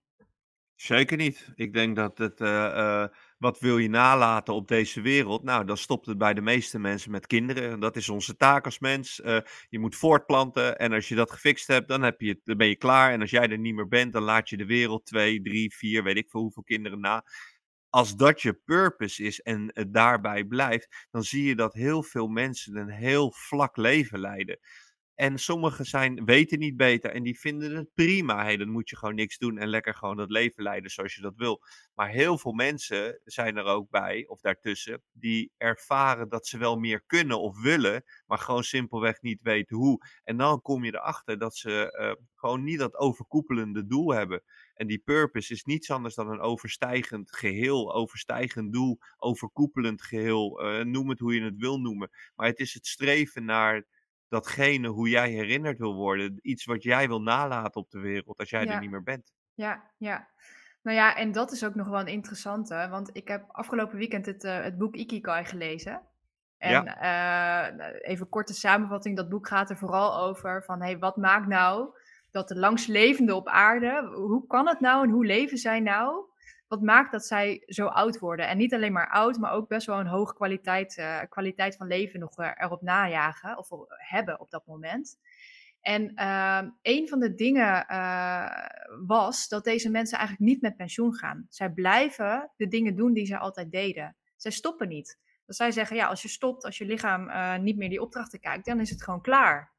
Zeker 0.75 1.17
niet. 1.17 1.53
Ik 1.55 1.73
denk 1.73 1.97
dat 1.97 2.19
het, 2.19 2.41
eh, 2.41 3.07
wat 3.39 3.59
wil 3.59 3.79
je 3.79 3.89
nalaten 3.89 4.55
op 4.55 4.69
deze 4.69 5.01
wereld? 5.01 5.43
Nou, 5.43 5.65
dan 5.65 5.77
stopt 5.77 6.07
het 6.07 6.19
bij 6.19 6.35
de 6.35 6.41
meeste 6.41 6.79
mensen 6.79 7.11
met 7.11 7.27
kinderen. 7.27 7.81
Dat 7.81 7.97
is 7.97 8.09
onze 8.09 8.37
taak 8.37 8.65
als 8.65 8.79
mens. 8.79 9.21
Eh, 9.21 9.39
je 9.69 9.79
moet 9.79 9.97
voortplanten 9.97 10.79
en 10.79 10.93
als 10.93 11.09
je 11.09 11.15
dat 11.15 11.31
gefixt 11.31 11.67
hebt, 11.67 11.89
dan, 11.89 12.03
heb 12.03 12.21
je 12.21 12.29
het, 12.29 12.41
dan 12.45 12.57
ben 12.57 12.69
je 12.69 12.77
klaar. 12.77 13.13
En 13.13 13.21
als 13.21 13.31
jij 13.31 13.49
er 13.49 13.59
niet 13.59 13.75
meer 13.75 13.89
bent, 13.89 14.13
dan 14.13 14.23
laat 14.23 14.49
je 14.49 14.57
de 14.57 14.67
wereld 14.67 15.07
twee, 15.07 15.43
drie, 15.43 15.75
vier, 15.75 16.03
weet 16.03 16.17
ik 16.17 16.31
veel 16.31 16.41
hoeveel 16.41 16.63
kinderen 16.63 17.01
na. 17.01 17.25
Als 17.91 18.17
dat 18.17 18.43
je 18.43 18.53
purpose 18.65 19.23
is 19.23 19.41
en 19.41 19.71
het 19.73 19.95
daarbij 19.95 20.45
blijft, 20.45 21.07
dan 21.11 21.23
zie 21.23 21.45
je 21.45 21.55
dat 21.55 21.75
heel 21.75 22.03
veel 22.03 22.27
mensen 22.27 22.77
een 22.77 22.91
heel 22.91 23.33
vlak 23.33 23.77
leven 23.77 24.21
leiden. 24.21 24.59
En 25.19 25.39
sommigen 25.39 25.85
zijn, 25.85 26.25
weten 26.25 26.59
niet 26.59 26.77
beter 26.77 27.11
en 27.11 27.23
die 27.23 27.39
vinden 27.39 27.77
het 27.77 27.95
prima. 27.95 28.43
Hey, 28.43 28.57
dan 28.57 28.69
moet 28.69 28.89
je 28.91 28.97
gewoon 28.97 29.15
niks 29.15 29.39
doen 29.39 29.59
en 29.59 29.69
lekker 29.69 29.95
gewoon 29.95 30.17
dat 30.17 30.31
leven 30.31 30.63
leiden 30.63 30.91
zoals 30.91 31.15
je 31.15 31.21
dat 31.21 31.37
wil. 31.37 31.63
Maar 31.95 32.09
heel 32.09 32.39
veel 32.39 32.53
mensen 32.53 33.21
zijn 33.25 33.57
er 33.57 33.65
ook 33.65 33.91
bij, 33.91 34.27
of 34.27 34.41
daartussen, 34.41 35.03
die 35.13 35.53
ervaren 35.57 36.29
dat 36.29 36.47
ze 36.47 36.59
wel 36.59 36.77
meer 36.77 37.03
kunnen 37.07 37.41
of 37.41 37.61
willen, 37.61 38.05
maar 38.27 38.39
gewoon 38.39 38.65
simpelweg 38.65 39.21
niet 39.21 39.43
weten 39.43 39.77
hoe. 39.77 40.07
En 40.25 40.37
dan 40.37 40.63
kom 40.63 40.85
je 40.85 40.95
erachter 40.95 41.39
dat 41.39 41.57
ze 41.57 41.93
eh, 41.93 42.13
gewoon 42.35 42.65
niet 42.65 42.79
dat 42.79 42.97
overkoepelende 42.97 43.87
doel 43.87 44.15
hebben. 44.15 44.43
En 44.75 44.87
die 44.87 45.03
purpose 45.05 45.53
is 45.53 45.65
niets 45.65 45.91
anders 45.91 46.15
dan 46.15 46.31
een 46.31 46.41
overstijgend 46.41 47.37
geheel, 47.37 47.95
overstijgend 47.95 48.73
doel, 48.73 48.99
overkoepelend 49.17 50.03
geheel. 50.03 50.61
eh, 50.61 50.85
noem 50.85 51.09
het 51.09 51.19
hoe 51.19 51.35
je 51.35 51.43
het 51.43 51.57
wil 51.57 51.79
noemen. 51.81 52.11
Maar 52.35 52.47
het 52.47 52.59
is 52.59 52.75
het 52.75 52.87
streven 52.87 53.45
naar 53.45 53.87
datgene 54.29 54.89
hoe 54.89 55.09
jij 55.09 55.31
herinnerd 55.31 55.79
wil 55.79 55.95
worden. 55.95 56.39
Iets 56.43 56.65
wat 56.65 56.83
jij 56.83 57.09
wil 57.09 57.23
nalaten 57.23 57.81
op 57.81 57.91
de 57.91 57.99
wereld 57.99 58.39
als 58.39 58.51
jij 58.51 58.67
er 58.67 58.81
niet 58.81 58.91
meer 58.91 59.03
bent. 59.03 59.33
ja, 59.55 59.91
ja. 59.97 60.29
Nou 60.83 60.97
ja, 60.97 61.17
en 61.17 61.33
dat 61.33 61.53
is 61.53 61.65
ook 61.65 61.75
nog 61.75 61.89
wel 61.89 62.01
een 62.01 62.07
interessante, 62.07 62.87
want 62.91 63.11
ik 63.13 63.29
heb 63.29 63.45
afgelopen 63.49 63.99
weekend 63.99 64.27
het, 64.27 64.45
eh, 64.45 64.63
het 64.63 64.79
boek 64.79 64.95
Ikigai 64.95 65.45
gelezen. 65.45 66.03
En 66.59 66.71
Ja, 66.71 66.85
eh, 66.85 67.77
nou, 67.77 67.93
even 67.93 68.29
korte 68.29 68.55
samenvatting, 68.55 69.17
dat 69.17 69.29
boek 69.29 69.49
gaat 69.49 69.71
er 69.71 69.77
vooral 69.77 70.19
over 70.19 70.65
van, 70.65 70.83
hey, 70.83 70.99
wat 70.99 71.17
maakt 71.17 71.47
nou 71.47 71.89
dat 72.31 72.49
de 72.49 72.57
langstlevenden 72.57 73.37
op 73.37 73.49
aarde, 73.49 74.11
hoe 74.15 74.47
kan 74.47 74.69
het 74.69 74.81
nou 74.81 75.05
en 75.05 75.11
hoe 75.11 75.27
leven 75.27 75.59
zij 75.59 75.81
nou? 75.81 76.25
Wat 76.69 76.83
maakt 76.83 77.13
dat 77.13 77.27
zij 77.27 77.63
zo 77.67 77.87
oud 77.87 78.19
worden? 78.19 78.49
En 78.49 78.57
niet 78.57 78.75
alleen 78.75 78.93
maar 78.93 79.11
oud, 79.11 79.39
maar 79.39 79.53
ook 79.53 79.69
best 79.69 79.87
wel 79.87 79.99
een 80.01 80.07
hoge 80.07 80.35
kwaliteit, 80.35 80.97
eh, 80.97 81.21
kwaliteit 81.29 81.77
van 81.77 81.87
leven 81.87 82.21
nog 82.21 82.39
eh, 82.39 82.51
erop 82.55 82.83
najagen 82.83 83.59
of 83.59 83.69
hebben 83.89 84.41
op 84.41 84.51
dat 84.51 84.67
moment. 84.67 85.19
En 85.81 86.15
ehm, 86.15 86.71
een 86.83 87.09
van 87.09 87.21
de 87.21 87.35
dingen 87.35 87.87
eh, 87.87 88.67
was 89.07 89.49
dat 89.49 89.65
deze 89.65 89.91
mensen 89.91 90.19
eigenlijk 90.19 90.51
niet 90.51 90.63
met 90.63 90.77
pensioen 90.77 91.15
gaan. 91.15 91.47
Zij 91.49 91.71
blijven 91.71 92.51
de 92.57 92.69
dingen 92.69 92.97
doen 92.97 93.13
die 93.13 93.27
zij 93.27 93.39
altijd 93.39 93.71
deden. 93.71 94.17
Zij 94.37 94.51
stoppen 94.51 94.89
niet. 94.89 95.19
Dus 95.47 95.57
zij 95.57 95.71
zeggen, 95.71 95.97
ja, 95.97 96.07
als 96.07 96.23
je 96.23 96.29
stopt, 96.29 96.65
als 96.65 96.79
je 96.79 96.85
lichaam 96.85 97.31
niet 97.63 97.77
meer 97.77 97.89
die 97.89 98.03
opdrachten 98.03 98.41
kijkt, 98.41 98.67
dan 98.67 98.81
is 98.81 98.91
het 98.91 99.03
gewoon 99.03 99.21
klaar. 99.21 99.73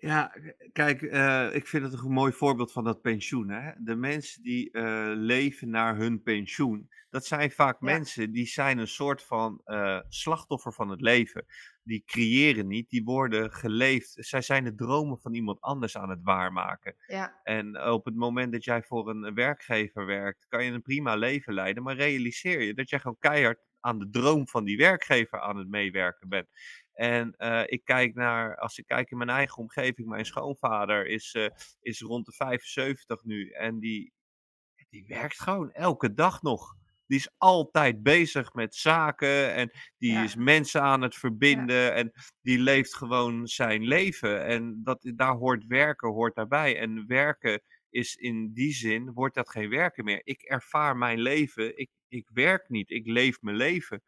Ja, 0.00 0.34
kijk, 0.72 1.02
uh, 1.02 1.54
ik 1.54 1.66
vind 1.66 1.84
het 1.84 1.92
een 1.92 2.12
mooi 2.12 2.32
voorbeeld 2.32 2.72
van 2.72 2.84
dat 2.84 3.00
pensioen. 3.00 3.50
Hè? 3.50 3.72
De 3.78 3.94
mensen 3.94 4.42
die 4.42 4.68
uh, 4.72 5.10
leven 5.14 5.70
naar 5.70 5.96
hun 5.96 6.22
pensioen, 6.22 6.90
dat 7.10 7.26
zijn 7.26 7.50
vaak 7.50 7.76
ja. 7.80 7.86
mensen 7.86 8.32
die 8.32 8.46
zijn 8.46 8.78
een 8.78 8.88
soort 8.88 9.22
van 9.22 9.60
uh, 9.64 10.00
slachtoffer 10.08 10.72
van 10.72 10.88
het 10.88 11.00
leven. 11.00 11.46
Die 11.82 12.02
creëren 12.06 12.66
niet, 12.66 12.90
die 12.90 13.04
worden 13.04 13.52
geleefd. 13.52 14.14
Zij 14.18 14.42
zijn 14.42 14.64
de 14.64 14.74
dromen 14.74 15.18
van 15.18 15.34
iemand 15.34 15.60
anders 15.60 15.96
aan 15.96 16.10
het 16.10 16.22
waarmaken. 16.22 16.94
Ja. 17.06 17.40
En 17.42 17.82
op 17.82 18.04
het 18.04 18.14
moment 18.14 18.52
dat 18.52 18.64
jij 18.64 18.82
voor 18.82 19.08
een 19.08 19.34
werkgever 19.34 20.06
werkt, 20.06 20.46
kan 20.48 20.64
je 20.64 20.72
een 20.72 20.82
prima 20.82 21.14
leven 21.14 21.54
leiden. 21.54 21.82
Maar 21.82 21.96
realiseer 21.96 22.62
je 22.62 22.74
dat 22.74 22.90
jij 22.90 22.98
gewoon 22.98 23.18
keihard 23.18 23.58
aan 23.80 23.98
de 23.98 24.10
droom 24.10 24.48
van 24.48 24.64
die 24.64 24.76
werkgever 24.76 25.40
aan 25.40 25.56
het 25.56 25.68
meewerken 25.68 26.28
bent. 26.28 26.48
En 27.00 27.34
uh, 27.38 27.62
ik 27.66 27.84
kijk 27.84 28.14
naar, 28.14 28.56
als 28.56 28.78
ik 28.78 28.86
kijk 28.86 29.10
in 29.10 29.16
mijn 29.16 29.30
eigen 29.30 29.56
omgeving, 29.56 30.08
mijn 30.08 30.24
schoonvader 30.24 31.06
is, 31.06 31.34
uh, 31.34 31.48
is 31.80 32.00
rond 32.00 32.26
de 32.26 32.32
75 32.32 33.24
nu. 33.24 33.50
En 33.50 33.78
die, 33.78 34.12
die 34.88 35.04
werkt 35.06 35.40
gewoon 35.40 35.72
elke 35.72 36.14
dag 36.14 36.42
nog. 36.42 36.74
Die 37.06 37.18
is 37.18 37.30
altijd 37.36 38.02
bezig 38.02 38.52
met 38.52 38.74
zaken 38.74 39.54
en 39.54 39.70
die 39.98 40.12
ja. 40.12 40.22
is 40.22 40.34
mensen 40.34 40.82
aan 40.82 41.02
het 41.02 41.14
verbinden 41.14 41.76
ja. 41.76 41.90
en 41.90 42.12
die 42.40 42.58
leeft 42.58 42.94
gewoon 42.94 43.46
zijn 43.46 43.82
leven. 43.82 44.44
En 44.44 44.80
dat, 44.84 45.12
daar 45.14 45.34
hoort 45.34 45.66
werken, 45.66 46.08
hoort 46.08 46.34
daarbij. 46.34 46.78
En 46.78 47.06
werken 47.06 47.62
is 47.90 48.16
in 48.16 48.52
die 48.52 48.72
zin, 48.72 49.12
wordt 49.12 49.34
dat 49.34 49.50
geen 49.50 49.70
werken 49.70 50.04
meer. 50.04 50.20
Ik 50.24 50.42
ervaar 50.42 50.96
mijn 50.96 51.20
leven, 51.20 51.78
ik, 51.78 51.90
ik 52.08 52.28
werk 52.32 52.68
niet, 52.68 52.90
ik 52.90 53.06
leef 53.06 53.40
mijn 53.40 53.56
leven. 53.56 54.02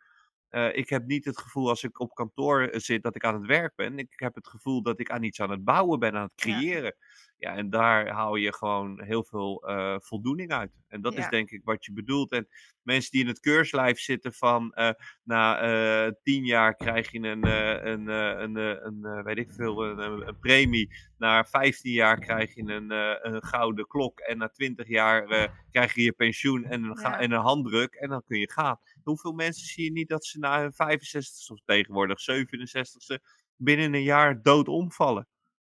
Uh, 0.53 0.77
ik 0.77 0.89
heb 0.89 1.07
niet 1.07 1.25
het 1.25 1.39
gevoel 1.39 1.69
als 1.69 1.83
ik 1.83 2.01
op 2.01 2.15
kantoor 2.15 2.69
zit 2.73 3.03
dat 3.03 3.17
ik 3.17 3.25
aan 3.25 3.35
het 3.35 3.47
werk 3.47 3.75
ben. 3.75 3.99
Ik 3.99 4.13
heb 4.17 4.35
het 4.35 4.49
gevoel 4.49 4.83
dat 4.83 5.01
ik 5.01 5.11
aan 5.11 5.23
iets 5.23 5.41
aan 5.41 5.51
het 5.51 5.65
bouwen 5.65 5.99
ben, 5.99 6.15
aan 6.15 6.23
het 6.23 6.35
creëren. 6.35 6.97
Ja, 7.37 7.51
ja 7.51 7.57
en 7.57 7.71
daar 7.71 8.09
haal 8.09 8.35
je 8.35 8.55
gewoon 8.55 9.03
heel 9.03 9.25
veel 9.25 9.71
uh, 9.71 9.97
voldoening 9.99 10.51
uit. 10.51 10.71
En 10.89 11.01
dat 11.01 11.13
ja. 11.13 11.19
is 11.19 11.29
denk 11.29 11.51
ik 11.51 11.61
wat 11.65 11.85
je 11.85 11.93
bedoelt. 11.93 12.33
En 12.33 12.49
mensen 12.83 13.11
die 13.11 13.21
in 13.21 13.27
het 13.27 13.41
keurslijf 13.41 13.99
zitten 13.99 14.33
van 14.33 14.73
uh, 14.75 14.91
na 15.23 16.15
tien 16.23 16.45
jaar 16.45 16.75
krijg 16.77 17.11
je 17.11 17.19
een, 17.19 17.47
een, 17.89 18.09
een, 18.09 19.23
weet 19.23 19.39
ik 19.39 19.53
veel, 19.53 19.85
een, 19.85 20.29
een, 20.29 20.39
premie. 20.39 20.95
Na 21.19 21.45
15 21.45 21.93
jaar 21.93 22.19
krijg 22.19 22.55
je 22.55 22.63
een, 22.63 22.91
een 23.33 23.45
gouden 23.45 23.87
klok. 23.87 24.21
En 24.21 24.39
na 24.39 24.49
20 24.49 24.89
jaar 24.89 25.51
krijg 25.71 25.95
je 25.95 26.03
je 26.03 26.13
pensioen 26.13 26.65
en 26.65 26.83
een, 26.83 26.99
ja. 27.01 27.21
en 27.21 27.33
een 27.33 27.41
handdruk. 27.41 27.95
En 27.95 28.09
dan 28.09 28.23
kun 28.27 28.39
je 28.39 28.51
gaan. 28.51 28.79
Hoeveel 29.05 29.33
mensen 29.33 29.67
zie 29.67 29.85
je 29.85 29.93
niet 29.93 30.09
dat 30.09 30.25
ze 30.25 30.39
na 30.39 30.61
hun 30.61 30.73
65 30.73 31.51
of 31.51 31.61
tegenwoordig 31.65 32.19
67ste 32.31 33.17
binnen 33.57 33.95
een 33.95 34.03
jaar 34.03 34.43
dood 34.43 34.69
omvallen? 34.69 35.29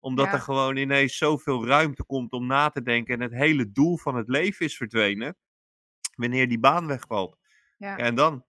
Omdat 0.00 0.26
ja. 0.26 0.32
er 0.32 0.40
gewoon 0.40 0.76
ineens 0.76 1.16
zoveel 1.16 1.66
ruimte 1.66 2.04
komt 2.04 2.32
om 2.32 2.46
na 2.46 2.68
te 2.68 2.82
denken 2.82 3.14
en 3.14 3.20
het 3.20 3.32
hele 3.32 3.72
doel 3.72 3.98
van 3.98 4.16
het 4.16 4.28
leven 4.28 4.66
is 4.66 4.76
verdwenen 4.76 5.36
wanneer 6.14 6.48
die 6.48 6.60
baan 6.60 6.86
wegvalt. 6.86 7.38
Ja. 7.78 7.96
en 7.96 8.14
dan? 8.14 8.44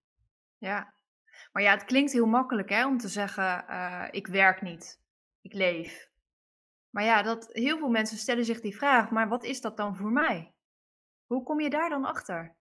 Ja, 0.57 0.93
maar 1.51 1.63
ja, 1.63 1.71
het 1.71 1.83
klinkt 1.83 2.11
heel 2.11 2.25
makkelijk 2.25 2.69
hè, 2.69 2.85
om 2.85 2.97
te 2.97 3.07
zeggen: 3.07 3.65
uh, 3.69 4.07
ik 4.11 4.27
werk 4.27 4.61
niet, 4.61 5.01
ik 5.41 5.53
leef. 5.53 6.09
Maar 6.89 7.03
ja, 7.03 7.21
dat, 7.21 7.49
heel 7.51 7.77
veel 7.77 7.89
mensen 7.89 8.17
stellen 8.17 8.45
zich 8.45 8.61
die 8.61 8.75
vraag: 8.75 9.09
maar 9.09 9.27
wat 9.27 9.43
is 9.43 9.61
dat 9.61 9.77
dan 9.77 9.95
voor 9.95 10.11
mij? 10.11 10.53
Hoe 11.25 11.43
kom 11.43 11.61
je 11.61 11.69
daar 11.69 11.89
dan 11.89 12.05
achter? 12.05 12.55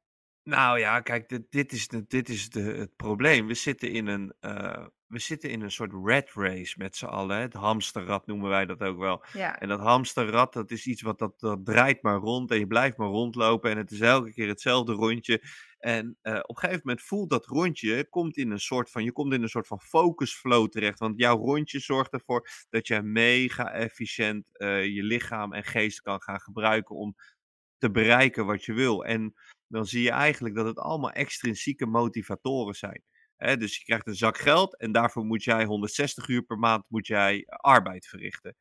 Nou 0.45 0.79
ja, 0.79 1.01
kijk, 1.01 1.29
dit, 1.29 1.43
dit 1.51 1.73
is, 1.73 1.89
de, 1.89 2.05
dit 2.07 2.29
is 2.29 2.51
de, 2.51 2.61
het 2.61 2.97
probleem. 2.97 3.47
We 3.47 3.55
zitten 3.55 3.91
in 3.91 4.07
een, 4.07 4.35
uh, 4.41 4.87
we 5.07 5.19
zitten 5.19 5.51
in 5.51 5.61
een 5.61 5.71
soort 5.71 5.93
rat 5.93 6.31
race 6.35 6.75
met 6.79 6.97
z'n 6.97 7.05
allen. 7.05 7.37
Hè? 7.37 7.43
Het 7.43 7.53
hamsterrad 7.53 8.27
noemen 8.27 8.49
wij 8.49 8.67
dat 8.67 8.81
ook 8.81 8.99
wel. 8.99 9.25
Ja. 9.33 9.59
En 9.59 9.69
dat 9.69 9.81
hamsterrad, 9.81 10.53
dat 10.53 10.71
is 10.71 10.87
iets 10.87 11.03
wat 11.03 11.19
dat, 11.19 11.41
dat 11.41 11.65
draait 11.65 12.03
maar 12.03 12.17
rond 12.17 12.51
en 12.51 12.59
je 12.59 12.67
blijft 12.67 12.97
maar 12.97 13.09
rondlopen. 13.09 13.71
En 13.71 13.77
het 13.77 13.91
is 13.91 14.01
elke 14.01 14.33
keer 14.33 14.49
hetzelfde 14.49 14.93
rondje. 14.93 15.43
En 15.79 16.19
uh, 16.23 16.35
op 16.35 16.49
een 16.49 16.59
gegeven 16.59 16.83
moment 16.85 17.05
voelt 17.05 17.31
dat 17.31 17.47
rondje, 17.47 18.09
komt 18.09 18.37
in 18.37 18.51
een 18.51 18.61
soort 18.61 18.91
van, 18.91 19.05
je 19.05 19.13
komt 19.13 19.33
in 19.33 19.43
een 19.43 19.49
soort 19.49 19.67
van 19.67 19.81
focus 19.81 20.35
flow 20.35 20.69
terecht. 20.69 20.99
Want 20.99 21.19
jouw 21.19 21.37
rondje 21.37 21.79
zorgt 21.81 22.13
ervoor 22.13 22.49
dat 22.71 22.87
jij 22.87 23.03
mega 23.03 23.73
efficiënt 23.73 24.47
uh, 24.53 24.85
je 24.85 25.03
lichaam 25.03 25.53
en 25.53 25.65
geest 25.65 26.01
kan 26.01 26.23
gaan 26.23 26.41
gebruiken 26.41 26.97
om 26.97 27.15
te 27.79 27.91
bereiken 27.91 28.47
wat 28.47 28.65
je 28.65 28.73
wil. 28.73 29.05
En 29.05 29.35
dan 29.75 29.87
zie 29.87 30.03
je 30.03 30.11
eigenlijk 30.11 30.55
dat 30.55 30.67
het 30.67 30.79
allemaal 30.79 31.11
extrinsieke 31.11 31.87
motivatoren 31.87 32.75
zijn. 32.75 33.03
He, 33.37 33.57
dus 33.57 33.77
je 33.77 33.85
krijgt 33.85 34.07
een 34.07 34.15
zak 34.15 34.39
geld 34.39 34.79
en 34.79 34.93
daarvoor 34.93 35.25
moet 35.25 35.45
jij 35.45 35.65
160 35.65 36.29
uur 36.29 36.43
per 36.43 36.59
maand 36.59 36.85
moet 36.89 37.07
jij 37.07 37.45
arbeid 37.47 38.07
verrichten. 38.07 38.57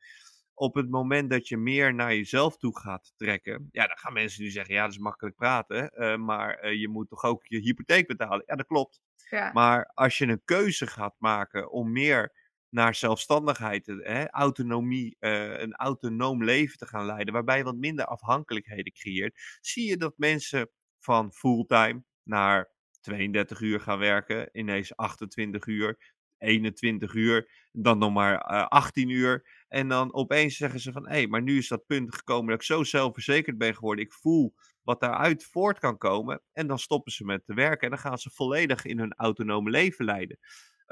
Op 0.54 0.74
het 0.74 0.90
moment 0.90 1.30
dat 1.30 1.48
je 1.48 1.56
meer 1.56 1.94
naar 1.94 2.14
jezelf 2.14 2.56
toe 2.56 2.78
gaat 2.78 3.12
trekken, 3.16 3.68
ja, 3.70 3.86
dan 3.86 3.98
gaan 3.98 4.12
mensen 4.12 4.42
nu 4.42 4.50
zeggen, 4.50 4.74
ja, 4.74 4.82
dat 4.82 4.90
is 4.90 4.98
makkelijk 4.98 5.36
praten, 5.36 5.90
uh, 5.94 6.16
maar 6.16 6.64
uh, 6.64 6.80
je 6.80 6.88
moet 6.88 7.08
toch 7.08 7.24
ook 7.24 7.46
je 7.46 7.58
hypotheek 7.58 8.06
betalen. 8.06 8.42
Ja, 8.46 8.54
dat 8.54 8.66
klopt. 8.66 9.00
Ja. 9.30 9.52
Maar 9.52 9.90
als 9.94 10.18
je 10.18 10.26
een 10.26 10.42
keuze 10.44 10.86
gaat 10.86 11.14
maken 11.18 11.70
om 11.70 11.92
meer 11.92 12.32
naar 12.68 12.94
zelfstandigheid, 12.94 13.86
hè, 13.86 14.28
autonomie, 14.30 15.16
uh, 15.20 15.58
een 15.58 15.74
autonoom 15.74 16.44
leven 16.44 16.78
te 16.78 16.86
gaan 16.86 17.06
leiden, 17.06 17.34
waarbij 17.34 17.58
je 17.58 17.64
wat 17.64 17.76
minder 17.76 18.04
afhankelijkheden 18.04 18.92
creëert, 18.92 19.58
zie 19.60 19.88
je 19.88 19.96
dat 19.96 20.14
mensen 20.16 20.70
van 21.04 21.32
fulltime 21.32 22.02
naar 22.22 22.72
32 23.00 23.60
uur 23.60 23.80
gaan 23.80 23.98
werken, 23.98 24.48
ineens 24.52 24.96
28 24.96 25.66
uur, 25.66 26.14
21 26.38 27.14
uur, 27.14 27.68
dan 27.72 27.98
nog 27.98 28.12
maar 28.12 28.50
uh, 28.52 28.66
18 28.66 29.08
uur. 29.08 29.64
En 29.68 29.88
dan 29.88 30.14
opeens 30.14 30.56
zeggen 30.56 30.80
ze 30.80 30.92
van, 30.92 31.06
hé, 31.06 31.12
hey, 31.12 31.26
maar 31.26 31.42
nu 31.42 31.58
is 31.58 31.68
dat 31.68 31.86
punt 31.86 32.14
gekomen 32.14 32.50
dat 32.50 32.60
ik 32.60 32.66
zo 32.66 32.84
zelfverzekerd 32.84 33.58
ben 33.58 33.74
geworden. 33.74 34.04
Ik 34.04 34.12
voel 34.12 34.54
wat 34.82 35.00
daaruit 35.00 35.44
voort 35.44 35.78
kan 35.78 35.98
komen. 35.98 36.42
En 36.52 36.66
dan 36.66 36.78
stoppen 36.78 37.12
ze 37.12 37.24
met 37.24 37.44
te 37.46 37.54
werken 37.54 37.80
en 37.80 37.90
dan 37.90 37.98
gaan 37.98 38.18
ze 38.18 38.30
volledig 38.30 38.84
in 38.84 38.98
hun 38.98 39.14
autonome 39.14 39.70
leven 39.70 40.04
leiden. 40.04 40.38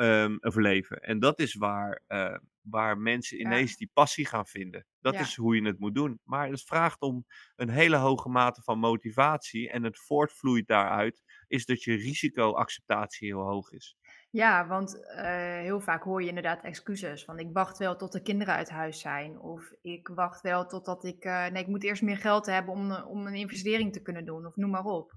Um, 0.02 0.38
overleven. 0.40 1.00
En 1.00 1.18
dat 1.18 1.38
is 1.38 1.54
waar, 1.54 2.02
uh, 2.08 2.38
waar 2.60 2.98
mensen 2.98 3.40
ineens 3.40 3.70
ja. 3.70 3.76
die 3.76 3.90
passie 3.92 4.26
gaan 4.26 4.46
vinden. 4.46 4.86
Dat 5.00 5.14
Ja. 5.14 5.20
is 5.20 5.36
hoe 5.36 5.56
je 5.56 5.66
het 5.66 5.78
moet 5.78 5.94
doen. 5.94 6.20
Maar 6.24 6.48
het 6.48 6.62
vraagt 6.62 7.00
om 7.00 7.26
een 7.56 7.68
hele 7.68 7.96
hoge 7.96 8.28
mate 8.28 8.62
van 8.62 8.78
motivatie. 8.78 9.70
En 9.70 9.82
het 9.82 9.98
voortvloeit 9.98 10.66
daaruit 10.66 11.22
is 11.48 11.66
dat 11.66 11.82
je 11.82 11.94
risicoacceptatie 11.94 13.28
heel 13.28 13.40
hoog 13.46 13.70
is. 13.70 13.96
Ja, 14.30 14.66
want 14.66 14.96
uh, 14.96 15.24
heel 15.58 15.80
vaak 15.80 16.02
hoor 16.02 16.22
je 16.22 16.28
inderdaad 16.28 16.64
excuses 16.64 17.24
van 17.24 17.38
ik 17.38 17.52
wacht 17.52 17.78
wel 17.78 17.96
tot 17.96 18.12
de 18.12 18.22
kinderen 18.22 18.54
uit 18.54 18.70
huis 18.70 19.00
zijn. 19.00 19.38
Of 19.38 19.72
ik 19.80 20.08
wacht 20.08 20.40
wel 20.40 20.66
totdat 20.66 21.04
ik, 21.04 21.24
uh, 21.24 21.46
nee, 21.46 21.62
ik 21.62 21.68
moet 21.68 21.84
eerst 21.84 22.02
meer 22.02 22.18
geld 22.18 22.46
hebben 22.46 22.74
om, 22.74 22.92
om 22.92 23.26
een 23.26 23.34
investering 23.34 23.92
te 23.92 24.02
kunnen 24.02 24.24
doen. 24.24 24.46
Of 24.46 24.56
noem 24.56 24.70
maar 24.70 24.84
op. 24.84 25.12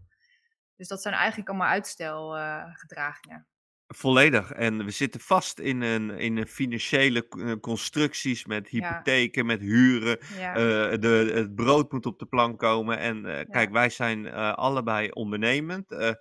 Dus 0.76 0.88
dat 0.88 1.02
zijn 1.02 1.14
eigenlijk 1.14 1.50
allemaal 1.50 1.68
uitstelgedragingen. 1.68 3.48
Volledig. 3.88 4.52
En 4.52 4.86
we 4.86 4.92
zitten 4.92 5.22
vast 5.22 5.60
in 5.60 5.82
een, 5.82 6.10
in 6.10 6.38
een 6.38 6.48
financiële 6.48 7.28
uh, 7.38 7.52
constructies 7.62 8.46
met 8.46 8.68
hypotheken, 8.68 9.42
ja. 9.42 9.48
met 9.48 9.62
huren. 9.62 10.18
Ja. 10.38 10.50
Uh, 10.50 11.00
de, 11.00 11.32
het 11.34 11.56
brood 11.56 11.92
moet 11.92 12.06
op 12.06 12.20
de 12.20 12.26
plank 12.26 12.60
komen. 12.60 13.00
En 13.00 13.26
uh, 13.26 13.40
kijk, 13.50 13.72
wij 13.72 13.90
zijn 13.90 14.32
allebei 14.34 15.10
ondernemend. 15.10 16.18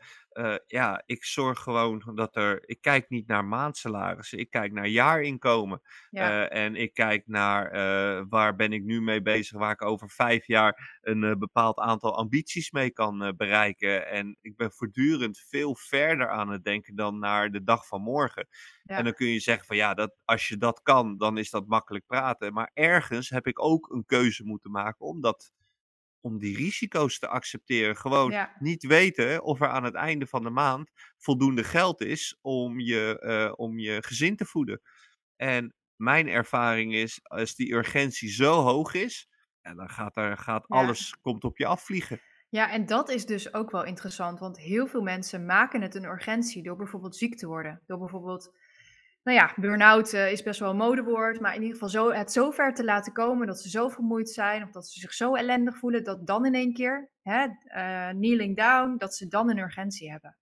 Ja, 0.67 1.03
ik 1.07 1.25
zorg 1.25 1.59
gewoon 1.59 2.13
dat 2.15 2.37
er. 2.37 2.63
Ik 2.69 2.81
kijk 2.81 3.09
niet 3.09 3.27
naar 3.27 3.45
maandsalarissen, 3.45 4.39
ik 4.39 4.51
kijk 4.51 4.73
naar 4.73 4.89
jaarinkomen. 4.89 5.81
Ja. 6.11 6.49
en 6.49 6.77
ik 6.77 6.95
kijk 6.95 7.27
naar 7.27 7.71
waar 8.29 8.57
ben 8.57 8.73
ik 8.73 8.83
nu 8.83 9.03
mee 9.03 9.23
bezig, 9.23 9.59
waar 9.59 9.73
ik 9.73 9.85
over 9.85 10.11
vijf 10.11 10.47
jaar 10.47 10.99
een 11.03 11.39
bepaald 11.39 11.79
aantal 11.79 12.17
ambities 12.17 12.71
mee 12.71 12.91
kan 12.91 13.35
bereiken. 13.37 14.09
En 14.09 14.37
ik 14.41 14.57
ben 14.57 14.73
voortdurend 14.73 15.39
veel 15.49 15.77
verder 15.77 16.29
aan 16.29 16.49
het 16.49 16.65
denken 16.65 16.97
dan 16.97 17.19
naar 17.19 17.51
de 17.51 17.65
dag 17.65 17.87
van 17.87 18.03
morgen. 18.03 18.49
Ja. 18.83 18.97
En 18.97 19.05
dan 19.05 19.13
kun 19.13 19.27
je 19.27 19.41
zeggen 19.41 19.67
van 19.67 19.77
ja, 19.77 19.95
dat, 19.95 20.15
als 20.25 20.49
je 20.49 20.57
dat 20.57 20.83
kan, 20.83 21.17
dan 21.17 21.39
is 21.39 21.51
dat 21.51 21.67
makkelijk 21.67 22.07
praten. 22.07 22.53
Maar 22.53 22.71
ergens 22.75 23.29
heb 23.29 23.47
ik 23.47 23.65
ook 23.65 23.91
een 23.91 24.07
keuze 24.07 24.45
moeten 24.45 24.71
maken 24.71 25.07
om, 25.07 25.21
dat, 25.21 25.53
om 26.25 26.39
die 26.39 26.57
risico's 26.57 27.19
te 27.19 27.29
accepteren. 27.29 27.97
Gewoon 27.97 28.31
Ja. 28.31 28.55
niet 28.59 28.83
weten 28.87 29.43
of 29.43 29.61
er 29.61 29.69
aan 29.69 29.85
het 29.85 29.95
einde 29.95 30.27
van 30.27 30.43
de 30.43 30.51
maand 30.51 30.91
voldoende 31.19 31.65
geld 31.65 32.01
is 32.01 32.39
om 32.41 32.81
je, 32.81 33.19
eh, 33.19 33.53
om 33.57 33.79
je 33.79 34.03
gezin 34.03 34.37
te 34.37 34.45
voeden. 34.45 34.81
En 35.37 35.75
mijn 35.97 36.29
ervaring 36.29 36.95
is, 36.95 37.21
als 37.23 37.55
die 37.55 37.73
urgentie 37.75 38.31
zo 38.31 38.53
hoog 38.63 38.95
is, 38.95 39.29
ja, 39.61 39.75
dan 39.75 39.89
gaat, 39.91 40.17
er, 40.17 40.39
gaat 40.39 40.69
Ja. 40.69 40.71
alles 40.71 41.17
komt 41.21 41.45
op 41.45 41.59
je 41.59 41.67
afvliegen. 41.67 42.23
Ja, 42.49 42.71
en 42.71 42.87
dat 42.87 43.09
is 43.09 43.27
dus 43.27 43.55
ook 43.55 43.71
wel 43.71 43.85
interessant, 43.85 44.39
want 44.39 44.59
heel 44.59 44.87
veel 44.87 45.03
mensen 45.03 45.47
maken 45.47 45.83
het 45.83 45.95
een 45.95 46.05
urgentie 46.05 46.63
door 46.63 46.77
bijvoorbeeld 46.77 47.17
ziek 47.17 47.37
te 47.37 47.47
worden. 47.47 47.83
Door 47.87 47.99
bijvoorbeeld, 47.99 48.57
nou 49.25 49.39
ja, 49.39 49.53
burn-out 49.57 50.13
eh, 50.13 50.33
is 50.33 50.43
best 50.43 50.61
wel 50.61 50.71
een 50.71 50.77
modewoord, 50.77 51.41
maar 51.41 51.55
in 51.55 51.61
ieder 51.61 51.73
geval 51.73 51.89
zo, 51.89 52.13
het 52.13 52.33
zo 52.33 52.51
ver 52.51 52.75
te 52.75 52.85
laten 52.85 53.13
komen 53.13 53.47
dat 53.47 53.61
ze 53.61 53.71
zo 53.71 53.89
vermoeid 53.89 54.31
zijn 54.31 54.63
of 54.63 54.71
dat 54.71 54.89
ze 54.89 55.01
zich 55.01 55.13
zo 55.15 55.35
ellendig 55.35 55.79
voelen, 55.79 56.05
dat 56.05 56.27
dan 56.27 56.47
in 56.47 56.55
één 56.55 56.73
keer, 56.73 57.11
hè, 57.23 57.47
eh, 57.65 58.09
kneeling 58.09 58.57
down, 58.57 58.97
dat 58.97 59.15
ze 59.15 59.29
dan 59.29 59.51
een 59.51 59.59
urgentie 59.59 60.11
hebben. 60.11 60.37